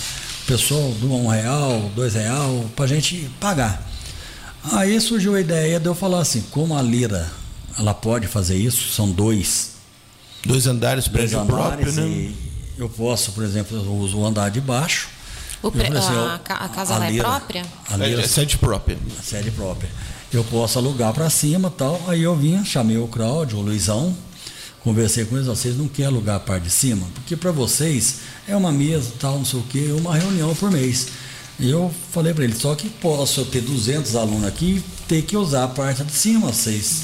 pessoal 0.47 0.91
do 0.93 1.13
um 1.13 1.27
real, 1.27 1.91
dois 1.95 2.15
real, 2.15 2.65
para 2.75 2.85
a 2.85 2.87
gente 2.87 3.29
pagar. 3.39 3.92
Aí 4.71 4.99
surgiu 5.01 5.35
a 5.35 5.41
ideia 5.41 5.79
de 5.79 5.85
eu 5.85 5.95
falar 5.95 6.19
assim, 6.19 6.41
como 6.51 6.77
a 6.77 6.81
Lira 6.81 7.29
ela 7.77 7.93
pode 7.93 8.27
fazer 8.27 8.55
isso, 8.55 8.91
são 8.93 9.11
dois. 9.11 9.71
Dois 10.45 10.67
andares, 10.67 11.07
prédio 11.07 11.37
dois 11.37 11.49
andares 11.49 11.93
próprio, 11.93 12.09
né? 12.09 12.33
eu 12.77 12.89
posso, 12.89 13.31
por 13.31 13.43
exemplo, 13.43 13.77
eu 13.77 13.93
uso 13.95 14.19
o 14.19 14.25
andar 14.25 14.49
de 14.49 14.61
baixo. 14.61 15.09
Pre... 15.61 15.87
Assim, 15.97 16.13
a, 16.13 16.35
a, 16.35 16.69
casa 16.69 16.95
a 16.95 16.97
lá 16.97 17.07
é 17.07 17.11
Lira, 17.11 17.23
é 17.23 17.29
própria? 17.29 17.65
A 17.89 17.97
Lira, 17.97 18.21
é 18.21 18.27
sede 18.27 18.57
própria. 18.57 18.97
Sede 19.23 19.49
própria 19.51 19.89
eu 20.37 20.43
posso 20.43 20.79
alugar 20.79 21.13
para 21.13 21.29
cima 21.29 21.69
tal. 21.69 22.01
Aí 22.07 22.23
eu 22.23 22.35
vim, 22.35 22.63
chamei 22.65 22.97
o 22.97 23.07
Cláudio, 23.07 23.59
o 23.59 23.61
Luizão, 23.61 24.15
conversei 24.83 25.25
com 25.25 25.35
eles, 25.35 25.47
vocês 25.47 25.77
não 25.77 25.87
querem 25.87 26.11
alugar 26.11 26.37
a 26.37 26.39
parte 26.39 26.63
de 26.63 26.71
cima? 26.71 27.05
Porque 27.13 27.35
para 27.35 27.51
vocês 27.51 28.19
é 28.47 28.55
uma 28.55 28.71
mesa, 28.71 29.11
tal, 29.19 29.37
não 29.37 29.45
sei 29.45 29.59
o 29.59 29.63
quê, 29.63 29.93
uma 29.95 30.15
reunião 30.15 30.53
por 30.55 30.71
mês. 30.71 31.07
E 31.59 31.69
eu 31.69 31.93
falei 32.11 32.33
para 32.33 32.43
ele, 32.43 32.55
só 32.55 32.73
que 32.75 32.89
posso 32.89 33.41
eu 33.41 33.45
ter 33.45 33.61
200 33.61 34.15
alunos 34.15 34.45
aqui 34.45 34.83
ter 35.07 35.21
que 35.21 35.37
usar 35.37 35.65
a 35.65 35.67
parte 35.67 36.03
de 36.03 36.11
cima, 36.11 36.47
vocês. 36.51 37.03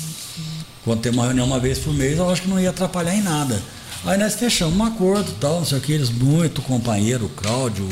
Quando 0.83 1.01
tem 1.01 1.11
uma 1.11 1.25
reunião 1.25 1.45
uma 1.45 1.59
vez 1.59 1.77
por 1.77 1.93
mês, 1.93 2.17
eu 2.17 2.29
acho 2.29 2.41
que 2.41 2.47
não 2.47 2.59
ia 2.59 2.69
atrapalhar 2.69 3.15
em 3.15 3.21
nada. 3.21 3.61
Aí 4.05 4.17
nós 4.17 4.35
fechamos 4.35 4.75
um 4.77 4.83
acordo, 4.83 5.31
tal, 5.39 5.59
não 5.59 5.65
sei 5.65 5.77
o 5.77 5.81
que, 5.81 5.91
eles 5.91 6.09
muito 6.09 6.61
companheiro, 6.61 7.25
o 7.25 7.29
Cláudio, 7.29 7.87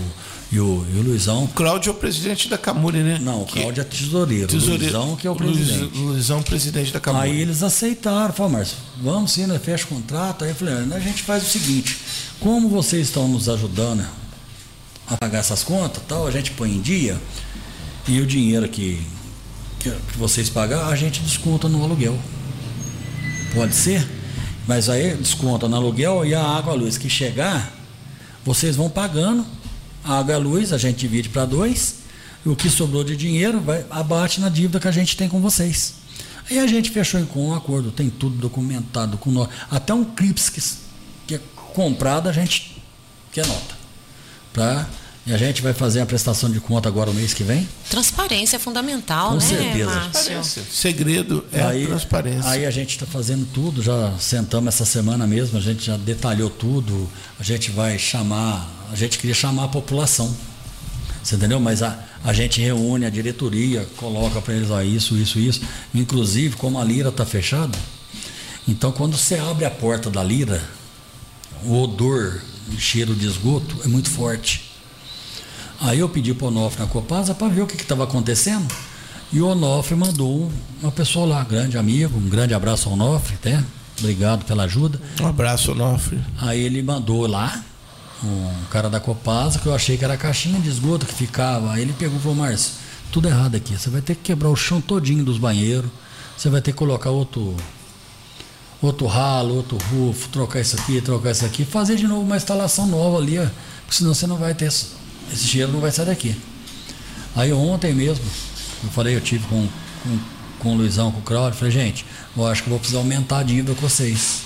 e 0.52 0.60
o, 0.60 0.86
e 0.94 0.98
o 0.98 1.02
Luizão. 1.02 1.44
O 1.44 1.48
Cláudio 1.50 1.90
é 1.90 1.94
o 1.94 1.96
presidente 1.96 2.48
da 2.48 2.58
Camuri, 2.58 3.00
né? 3.00 3.20
Não, 3.22 3.42
o 3.42 3.46
Cláudio 3.46 3.82
é 3.82 3.84
tesoureiro. 3.84 4.48
tesoureiro. 4.48 4.84
O 4.84 4.86
Luizão 4.86 5.16
que 5.18 5.28
é 5.28 5.30
o 5.30 5.36
presidente. 5.36 5.98
Luizão, 5.98 6.42
presidente 6.42 6.94
da 6.94 7.00
Camuri. 7.00 7.30
Aí 7.30 7.42
eles 7.42 7.62
aceitaram, 7.64 8.34
falaram, 8.34 8.58
Márcio, 8.58 8.78
vamos 9.02 9.34
sim, 9.34 9.46
né? 9.46 9.60
fecha 9.60 9.84
o 9.84 9.88
contrato. 9.88 10.46
Aí 10.46 10.52
eu 10.52 10.56
falei, 10.56 10.74
a 10.74 11.00
gente 11.00 11.24
faz 11.24 11.44
o 11.44 11.50
seguinte, 11.50 11.98
como 12.40 12.70
vocês 12.70 13.08
estão 13.08 13.28
nos 13.28 13.50
ajudando 13.50 14.06
a 15.08 15.16
pagar 15.16 15.40
essas 15.40 15.64
contas, 15.64 16.04
tal, 16.08 16.28
a 16.28 16.32
gente 16.32 16.52
põe 16.52 16.72
em 16.72 16.82
dia 16.82 17.20
e 18.08 18.20
o 18.20 18.26
dinheiro 18.26 18.68
que, 18.68 19.02
que, 19.80 19.90
vocês 20.18 20.50
pagar, 20.50 20.88
a 20.88 20.96
gente 20.96 21.22
desconta 21.22 21.68
no 21.70 21.84
aluguel. 21.84 22.18
Pode 23.54 23.76
ser? 23.76 24.08
Mas 24.68 24.90
aí 24.90 25.16
desconta 25.16 25.68
no 25.68 25.76
aluguel 25.76 26.26
e 26.26 26.36
a 26.36 26.44
água, 26.44 26.74
a 26.74 26.76
luz 26.76 26.98
que 26.98 27.10
chegar, 27.10 27.74
vocês 28.44 28.76
vão 28.76 28.90
pagando 28.90 29.46
a 30.08 30.20
água 30.20 30.36
a 30.36 30.38
luz 30.38 30.72
a 30.72 30.78
gente 30.78 31.00
divide 31.00 31.28
para 31.28 31.46
dois, 31.46 31.96
e 32.46 32.50
o 32.50 32.56
que 32.56 32.70
sobrou 32.70 33.04
de 33.04 33.16
dinheiro 33.18 33.60
vai, 33.60 33.86
abate 33.90 34.40
na 34.40 34.48
dívida 34.48 34.80
que 34.80 34.88
a 34.88 34.92
gente 34.92 35.18
tem 35.18 35.28
com 35.28 35.42
vocês. 35.42 35.96
Aí 36.50 36.60
a 36.60 36.66
gente 36.66 36.90
fechou 36.92 37.22
com 37.26 37.50
um 37.50 37.54
acordo, 37.54 37.92
tem 37.92 38.10
tudo 38.10 38.38
documentado 38.38 39.18
com 39.18 39.30
nós. 39.32 39.50
Até 39.70 39.94
um 39.94 40.06
CRIPS 40.06 40.50
que, 40.50 40.62
que 41.28 41.36
é 41.36 41.42
comprado, 41.74 42.30
a 42.30 42.32
gente 42.32 42.82
quer 43.34 43.46
nota. 43.46 43.77
Pra, 44.58 44.88
E 45.28 45.34
a 45.34 45.38
gente 45.38 45.62
vai 45.62 45.72
fazer 45.72 46.02
a 46.02 46.06
prestação 46.06 46.50
de 46.50 46.60
conta 46.60 46.88
agora 46.90 47.12
o 47.12 47.14
mês 47.14 47.32
que 47.34 47.44
vem? 47.44 47.68
Transparência 47.90 48.56
é 48.56 48.60
fundamental, 48.60 49.32
Com 49.32 49.36
né, 49.36 49.42
certeza. 49.42 49.94
Márcio? 49.94 50.64
Segredo 50.72 51.46
é 51.52 51.62
aí, 51.62 51.84
a 51.84 51.88
transparência. 51.88 52.50
Aí 52.50 52.66
a 52.66 52.72
gente 52.72 52.92
está 52.92 53.06
fazendo 53.06 53.46
tudo, 53.54 53.84
já 53.84 54.14
sentamos 54.18 54.74
essa 54.74 54.86
semana 54.86 55.28
mesmo, 55.28 55.58
a 55.58 55.62
gente 55.62 55.86
já 55.86 55.96
detalhou 55.98 56.50
tudo, 56.50 57.08
a 57.40 57.44
gente 57.44 57.70
vai 57.70 58.00
chamar, 58.00 58.68
a 58.92 58.96
gente 58.96 59.20
queria 59.20 59.36
chamar 59.36 59.66
a 59.66 59.68
população. 59.68 60.34
Você 61.22 61.36
entendeu? 61.36 61.60
Mas 61.60 61.84
a, 61.84 62.00
a 62.24 62.32
gente 62.32 62.62
reúne 62.62 63.06
a 63.06 63.10
diretoria, 63.10 63.86
coloca 63.98 64.42
para 64.42 64.54
eles 64.54 64.72
ó, 64.72 64.82
isso, 64.82 65.18
isso, 65.18 65.38
isso. 65.38 65.62
Inclusive, 65.94 66.56
como 66.56 66.80
a 66.80 66.84
lira 66.84 67.10
está 67.10 67.26
fechada, 67.26 67.78
então 68.66 68.92
quando 68.94 69.18
você 69.18 69.36
abre 69.36 69.66
a 69.66 69.70
porta 69.70 70.10
da 70.10 70.24
lira, 70.24 70.64
o 71.66 71.82
odor, 71.84 72.42
cheiro 72.78 73.14
de 73.14 73.26
esgoto 73.26 73.78
é 73.84 73.88
muito 73.88 74.10
forte. 74.10 74.72
Aí 75.80 76.00
eu 76.00 76.10
pedi 76.10 76.34
para 76.34 76.46
o 76.46 76.48
Onofre 76.48 76.82
na 76.82 76.88
Copasa 76.88 77.36
para 77.36 77.48
ver 77.48 77.62
o 77.62 77.68
que 77.68 77.76
estava 77.76 78.04
acontecendo. 78.04 78.68
E 79.32 79.42
o 79.42 79.48
Onofre 79.48 79.96
mandou 79.96 80.52
uma 80.82 80.92
pessoa 80.92 81.26
lá, 81.26 81.44
grande 81.44 81.78
amigo, 81.78 82.18
um 82.18 82.30
grande 82.30 82.54
abraço 82.54 82.90
ao 82.90 82.96
Onofre, 82.96 83.36
até. 83.36 83.64
Obrigado 84.00 84.46
pela 84.46 84.64
ajuda. 84.64 85.00
Um 85.22 85.28
abraço, 85.28 85.72
Onofre. 85.72 86.20
Aí 86.40 86.60
ele 86.60 86.82
mandou 86.82 87.28
lá, 87.28 87.64
um 88.24 88.66
cara 88.70 88.90
da 88.90 89.00
Copasa, 89.00 89.60
que 89.60 89.66
eu 89.66 89.76
achei 89.76 89.98
que 89.98 90.04
era 90.04 90.14
a 90.14 90.18
caixinha 90.18 90.60
de 90.60 90.70
esgoto 90.70 91.06
que 91.06 91.14
ficava. 91.14 91.74
Aí 91.74 91.82
ele 91.82 91.94
pegou 91.94 92.18
e 92.18 92.22
falou, 92.22 92.38
Márcio, 92.38 92.74
tudo 93.12 93.28
errado 93.28 93.56
aqui. 93.56 93.78
Você 93.78 93.90
vai 93.90 94.02
ter 94.02 94.16
que 94.16 94.22
quebrar 94.22 94.50
o 94.50 94.56
chão 94.56 94.80
todinho 94.82 95.24
dos 95.24 95.38
banheiros. 95.38 95.90
Você 96.38 96.50
vai 96.50 96.62
ter 96.62 96.72
que 96.72 96.78
colocar 96.78 97.10
outro 97.10 97.56
outro 98.82 99.08
ralo, 99.08 99.56
outro 99.56 99.78
rufo, 99.90 100.30
trocar 100.30 100.62
isso 100.62 100.76
aqui, 100.80 101.02
trocar 101.02 101.32
isso 101.32 101.46
aqui, 101.46 101.66
fazer 101.66 101.96
de 101.96 102.08
novo 102.08 102.22
uma 102.22 102.38
instalação 102.38 102.86
nova 102.88 103.18
ali, 103.18 103.40
ó, 103.40 103.46
porque 103.82 103.98
senão 103.98 104.14
você 104.14 104.28
não 104.28 104.38
vai 104.38 104.54
ter 104.54 104.66
esse 104.66 105.48
cheiro 105.48 105.72
não 105.72 105.80
vai 105.80 105.92
sair 105.92 106.06
daqui. 106.06 106.36
Aí 107.36 107.52
ontem 107.52 107.94
mesmo, 107.94 108.24
eu 108.84 108.90
falei, 108.90 109.16
eu 109.16 109.22
tive 109.22 109.46
com, 109.48 109.68
com, 110.04 110.20
com 110.60 110.74
o 110.74 110.78
Luizão, 110.78 111.12
com 111.12 111.20
o 111.20 111.24
Claudio, 111.24 111.58
falei, 111.58 111.72
gente, 111.72 112.06
eu 112.36 112.48
acho 112.48 112.64
que 112.64 112.70
vou 112.70 112.80
precisar 112.80 113.00
aumentar 113.00 113.40
a 113.40 113.44
dívida 113.44 113.74
com 113.76 113.82
vocês. 113.82 114.42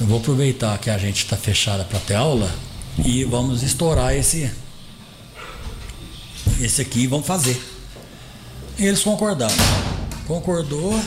Eu 0.00 0.06
vou 0.06 0.18
aproveitar 0.18 0.78
que 0.78 0.88
a 0.88 0.96
gente 0.96 1.24
está 1.24 1.36
fechada 1.36 1.84
para 1.84 1.98
ter 1.98 2.14
aula 2.14 2.50
e 3.04 3.24
vamos 3.24 3.62
estourar 3.62 4.14
esse 4.14 4.50
esse 6.60 6.80
aqui 6.80 7.00
e 7.00 7.06
vamos 7.06 7.26
fazer. 7.26 7.60
E 8.78 8.86
eles 8.86 9.02
concordaram. 9.02 9.54
Concordou. 10.26 10.98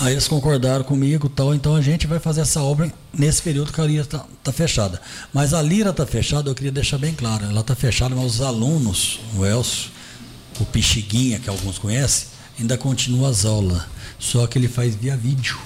Aí 0.00 0.12
eles 0.12 0.26
concordaram 0.26 0.84
comigo 0.84 1.28
tal, 1.28 1.54
então 1.54 1.74
a 1.74 1.80
gente 1.80 2.06
vai 2.06 2.18
fazer 2.18 2.40
essa 2.40 2.60
obra 2.60 2.92
nesse 3.12 3.40
período 3.40 3.72
que 3.72 3.80
a 3.80 3.84
lira 3.84 4.02
está 4.02 4.24
tá 4.42 4.52
fechada. 4.52 5.00
Mas 5.32 5.54
a 5.54 5.62
lira 5.62 5.90
está 5.90 6.04
fechada, 6.04 6.50
eu 6.50 6.54
queria 6.54 6.72
deixar 6.72 6.98
bem 6.98 7.14
claro, 7.14 7.44
ela 7.44 7.60
está 7.60 7.74
fechada, 7.74 8.14
mas 8.14 8.34
os 8.34 8.40
alunos, 8.40 9.20
o 9.36 9.44
Elcio, 9.46 9.90
o 10.60 10.64
Pixiguinha, 10.64 11.38
que 11.38 11.48
alguns 11.48 11.78
conhecem, 11.78 12.28
ainda 12.58 12.76
continua 12.76 13.28
as 13.28 13.44
aulas, 13.44 13.82
só 14.18 14.46
que 14.46 14.58
ele 14.58 14.68
faz 14.68 14.94
via 14.94 15.16
vídeo. 15.16 15.58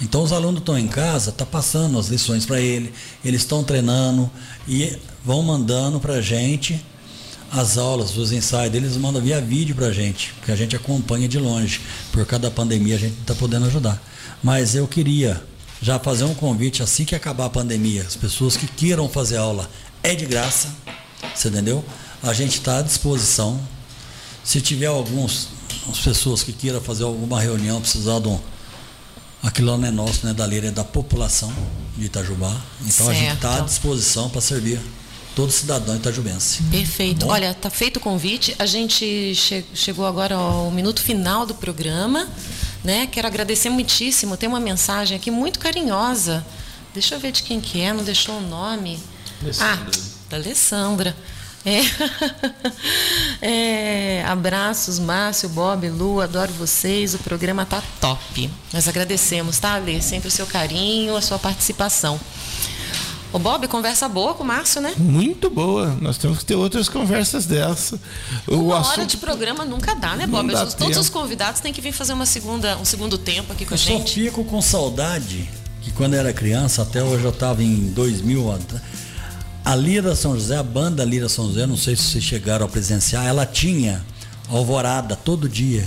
Então 0.00 0.22
os 0.22 0.32
alunos 0.32 0.60
estão 0.60 0.78
em 0.78 0.88
casa, 0.88 1.30
está 1.30 1.46
passando 1.46 1.98
as 1.98 2.08
lições 2.08 2.46
para 2.46 2.60
ele, 2.60 2.92
eles 3.24 3.42
estão 3.42 3.62
treinando 3.62 4.30
e 4.66 4.96
vão 5.24 5.42
mandando 5.42 6.00
para 6.00 6.14
a 6.14 6.20
gente 6.20 6.84
as 7.52 7.76
aulas, 7.76 8.16
os 8.16 8.32
ensaios 8.32 8.72
deles, 8.72 8.96
mandam 8.96 9.20
via 9.20 9.40
vídeo 9.40 9.74
para 9.74 9.88
a 9.88 9.92
gente, 9.92 10.34
que 10.44 10.50
a 10.50 10.56
gente 10.56 10.74
acompanha 10.74 11.28
de 11.28 11.38
longe. 11.38 11.82
Por 12.10 12.24
causa 12.24 12.44
da 12.44 12.50
pandemia 12.50 12.96
a 12.96 12.98
gente 12.98 13.20
está 13.20 13.34
podendo 13.34 13.66
ajudar. 13.66 14.02
Mas 14.42 14.74
eu 14.74 14.88
queria 14.88 15.42
já 15.80 15.98
fazer 15.98 16.24
um 16.24 16.34
convite 16.34 16.82
assim 16.82 17.04
que 17.04 17.14
acabar 17.14 17.46
a 17.46 17.50
pandemia, 17.50 18.02
as 18.02 18.16
pessoas 18.16 18.56
que 18.56 18.66
queiram 18.66 19.08
fazer 19.08 19.36
aula 19.36 19.68
é 20.02 20.14
de 20.14 20.24
graça, 20.24 20.68
você 21.34 21.48
entendeu? 21.48 21.84
A 22.22 22.32
gente 22.32 22.54
está 22.54 22.78
à 22.78 22.82
disposição. 22.82 23.60
Se 24.42 24.60
tiver 24.60 24.86
alguns 24.86 25.48
as 25.90 25.98
pessoas 25.98 26.42
que 26.42 26.52
queiram 26.52 26.80
fazer 26.80 27.04
alguma 27.04 27.40
reunião, 27.40 27.80
precisar 27.80 28.18
de 28.20 28.28
um 28.28 28.40
aquilo 29.42 29.76
não 29.76 29.88
é 29.88 29.90
nosso, 29.90 30.24
né? 30.24 30.32
Da 30.32 30.46
lei 30.46 30.60
é 30.60 30.70
da 30.70 30.84
população 30.84 31.52
de 31.98 32.06
Itajubá. 32.06 32.56
Então 32.80 33.06
certo. 33.06 33.10
a 33.10 33.14
gente 33.14 33.34
está 33.34 33.56
à 33.56 33.60
disposição 33.60 34.30
para 34.30 34.40
servir 34.40 34.80
todo 35.34 35.50
cidadão 35.50 35.96
itajubense. 35.96 36.62
Perfeito. 36.64 37.26
Tá 37.26 37.32
Olha, 37.32 37.50
está 37.50 37.70
feito 37.70 37.96
o 37.96 38.00
convite. 38.00 38.54
A 38.58 38.66
gente 38.66 39.34
che 39.34 39.64
chegou 39.74 40.06
agora 40.06 40.34
ao 40.34 40.70
minuto 40.70 41.00
final 41.00 41.46
do 41.46 41.54
programa. 41.54 42.28
Né? 42.84 43.06
Quero 43.06 43.26
agradecer 43.26 43.70
muitíssimo. 43.70 44.36
Tem 44.36 44.48
uma 44.48 44.60
mensagem 44.60 45.16
aqui 45.16 45.30
muito 45.30 45.58
carinhosa. 45.58 46.44
Deixa 46.92 47.14
eu 47.14 47.20
ver 47.20 47.32
de 47.32 47.42
quem 47.42 47.60
que 47.60 47.80
é, 47.80 47.92
não 47.92 48.04
deixou 48.04 48.36
o 48.36 48.40
nome. 48.40 48.98
Alessandra. 49.40 49.76
Ah, 49.76 49.90
da 50.28 50.36
Alessandra. 50.36 51.16
É. 51.64 51.80
é. 54.20 54.24
abraços, 54.26 54.98
Márcio, 54.98 55.48
Bob, 55.48 55.88
Lu, 55.88 56.20
adoro 56.20 56.52
vocês. 56.52 57.14
O 57.14 57.18
programa 57.18 57.64
tá 57.64 57.82
top. 58.00 58.50
Nós 58.72 58.88
agradecemos, 58.88 59.58
tá, 59.58 59.74
Alê? 59.74 60.00
Sempre 60.02 60.28
o 60.28 60.30
seu 60.30 60.46
carinho, 60.46 61.16
a 61.16 61.22
sua 61.22 61.38
participação. 61.38 62.20
O 63.32 63.38
Bob, 63.38 63.66
conversa 63.66 64.08
boa 64.08 64.34
com 64.34 64.42
o 64.42 64.46
Márcio, 64.46 64.80
né? 64.82 64.92
Muito 64.98 65.48
boa. 65.48 65.96
Nós 66.00 66.18
temos 66.18 66.38
que 66.38 66.44
ter 66.44 66.54
outras 66.54 66.88
conversas 66.88 67.46
dessa. 67.46 67.98
O 68.46 68.56
uma 68.56 68.80
assunto... 68.80 68.92
hora 68.92 69.06
de 69.06 69.16
programa 69.16 69.64
nunca 69.64 69.94
dá, 69.94 70.14
né, 70.16 70.26
Bob? 70.26 70.52
Dá 70.52 70.66
Todos 70.66 70.74
tempo. 70.74 71.00
os 71.00 71.08
convidados 71.08 71.60
têm 71.60 71.72
que 71.72 71.80
vir 71.80 71.92
fazer 71.92 72.12
uma 72.12 72.26
segunda, 72.26 72.76
um 72.76 72.84
segundo 72.84 73.16
tempo 73.16 73.52
aqui 73.52 73.64
com 73.64 73.72
eu 73.72 73.76
a 73.76 73.78
gente. 73.78 74.20
Eu 74.20 74.26
só 74.26 74.36
fico 74.36 74.44
com 74.44 74.60
saudade 74.60 75.48
que 75.80 75.90
quando 75.92 76.14
eu 76.14 76.20
era 76.20 76.32
criança, 76.32 76.82
até 76.82 77.02
hoje 77.02 77.24
eu 77.24 77.30
estava 77.30 77.62
em 77.62 77.90
2000, 77.92 78.54
a 79.64 79.74
Lira 79.74 80.14
São 80.14 80.34
José, 80.34 80.56
a 80.56 80.62
banda 80.62 81.04
Lira 81.04 81.28
São 81.28 81.46
José, 81.46 81.66
não 81.66 81.76
sei 81.76 81.96
se 81.96 82.02
vocês 82.02 82.24
chegaram 82.24 82.66
a 82.66 82.68
presenciar, 82.68 83.26
ela 83.26 83.46
tinha 83.46 84.04
alvorada 84.50 85.16
todo 85.16 85.48
dia. 85.48 85.84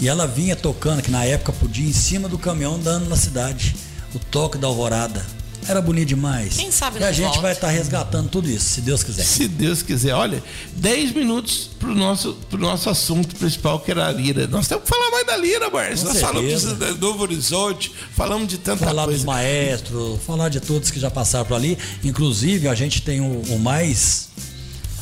E 0.00 0.08
ela 0.08 0.26
vinha 0.26 0.54
tocando, 0.54 1.02
que 1.02 1.10
na 1.10 1.24
época 1.24 1.52
podia, 1.52 1.88
em 1.88 1.92
cima 1.92 2.28
do 2.28 2.38
caminhão 2.38 2.76
andando 2.76 3.08
na 3.08 3.16
cidade. 3.16 3.74
O 4.14 4.18
toque 4.18 4.56
da 4.56 4.68
alvorada. 4.68 5.24
Era 5.68 5.82
bonito 5.82 6.08
demais. 6.08 6.56
Quem 6.56 6.70
sabe 6.72 6.98
E 6.98 7.04
a 7.04 7.12
gente 7.12 7.26
volta. 7.26 7.40
vai 7.42 7.52
estar 7.52 7.66
tá 7.66 7.72
resgatando 7.72 8.28
tudo 8.30 8.48
isso, 8.50 8.64
se 8.64 8.80
Deus 8.80 9.02
quiser. 9.02 9.24
Se 9.24 9.46
Deus 9.46 9.82
quiser. 9.82 10.14
Olha, 10.14 10.42
10 10.76 11.12
minutos 11.12 11.70
pro 11.78 11.94
nosso, 11.94 12.34
pro 12.48 12.58
nosso 12.58 12.88
assunto 12.88 13.36
principal, 13.36 13.78
que 13.80 13.90
era 13.90 14.06
a 14.08 14.12
Lira. 14.12 14.46
Nós 14.46 14.66
temos 14.66 14.84
que 14.84 14.88
falar 14.90 15.10
mais 15.10 15.26
da 15.26 15.36
Lira, 15.36 15.68
Márcio. 15.68 16.06
Nós 16.06 16.16
certeza. 16.18 16.74
falamos 16.74 16.94
de 16.94 17.00
Novo 17.00 17.22
Horizonte, 17.22 17.92
falamos 18.16 18.48
de 18.48 18.56
tanta 18.58 18.86
falar 18.86 19.04
coisa. 19.04 19.18
dos 19.18 19.24
maestros, 19.26 20.20
falar 20.26 20.48
de 20.48 20.60
todos 20.60 20.90
que 20.90 20.98
já 20.98 21.10
passaram 21.10 21.44
por 21.44 21.54
ali. 21.54 21.76
Inclusive, 22.02 22.66
a 22.68 22.74
gente 22.74 23.02
tem 23.02 23.20
o, 23.20 23.42
o 23.50 23.58
mais. 23.58 24.28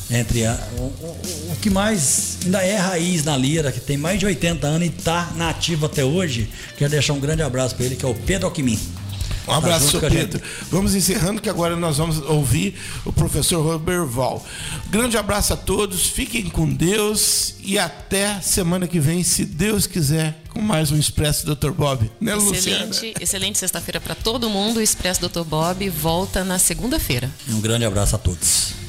Entre 0.09 0.45
a, 0.45 0.57
o, 0.77 0.83
o, 0.83 1.51
o, 1.51 1.57
que 1.61 1.69
mais 1.69 2.37
ainda 2.45 2.61
é 2.61 2.77
raiz 2.77 3.25
na 3.25 3.35
Lira, 3.35 3.73
que 3.73 3.81
tem 3.81 3.97
mais 3.97 4.17
de 4.17 4.25
80 4.25 4.65
anos 4.65 4.87
e 4.87 4.89
está 4.89 5.33
nativo 5.35 5.85
até 5.85 6.03
hoje. 6.05 6.49
Quero 6.77 6.89
deixar 6.91 7.11
um 7.11 7.19
grande 7.19 7.41
abraço 7.41 7.75
para 7.75 7.85
ele, 7.85 7.97
que 7.97 8.05
é 8.05 8.07
o 8.07 8.15
Pedro 8.15 8.47
Alquimim. 8.47 8.79
Um 9.47 9.53
abraço, 9.53 9.99
tá 9.99 10.09
Pedro. 10.09 10.41
Vamos 10.69 10.93
encerrando 10.93 11.41
que 11.41 11.49
agora 11.49 11.75
nós 11.75 11.97
vamos 11.97 12.19
ouvir 12.19 12.75
o 13.05 13.13
professor 13.13 13.61
Robert 13.63 14.05
Val. 14.05 14.45
Grande 14.89 15.17
abraço 15.17 15.53
a 15.53 15.57
todos, 15.57 16.07
fiquem 16.07 16.49
com 16.49 16.69
Deus 16.69 17.55
e 17.63 17.79
até 17.79 18.41
semana 18.41 18.87
que 18.87 18.99
vem, 18.99 19.23
se 19.23 19.45
Deus 19.45 19.87
quiser, 19.87 20.41
com 20.49 20.61
mais 20.61 20.91
um 20.91 20.97
Expresso 20.97 21.45
Dr. 21.45 21.71
Bob. 21.71 22.09
Né, 22.19 22.35
excelente, 22.35 23.13
excelente 23.19 23.57
sexta-feira 23.57 24.01
para 24.01 24.15
todo 24.15 24.49
mundo. 24.49 24.77
O 24.77 24.81
Expresso 24.81 25.27
Dr. 25.27 25.43
Bob 25.43 25.89
volta 25.89 26.43
na 26.43 26.59
segunda-feira. 26.59 27.31
Um 27.49 27.61
grande 27.61 27.85
abraço 27.85 28.15
a 28.15 28.19
todos. 28.19 28.86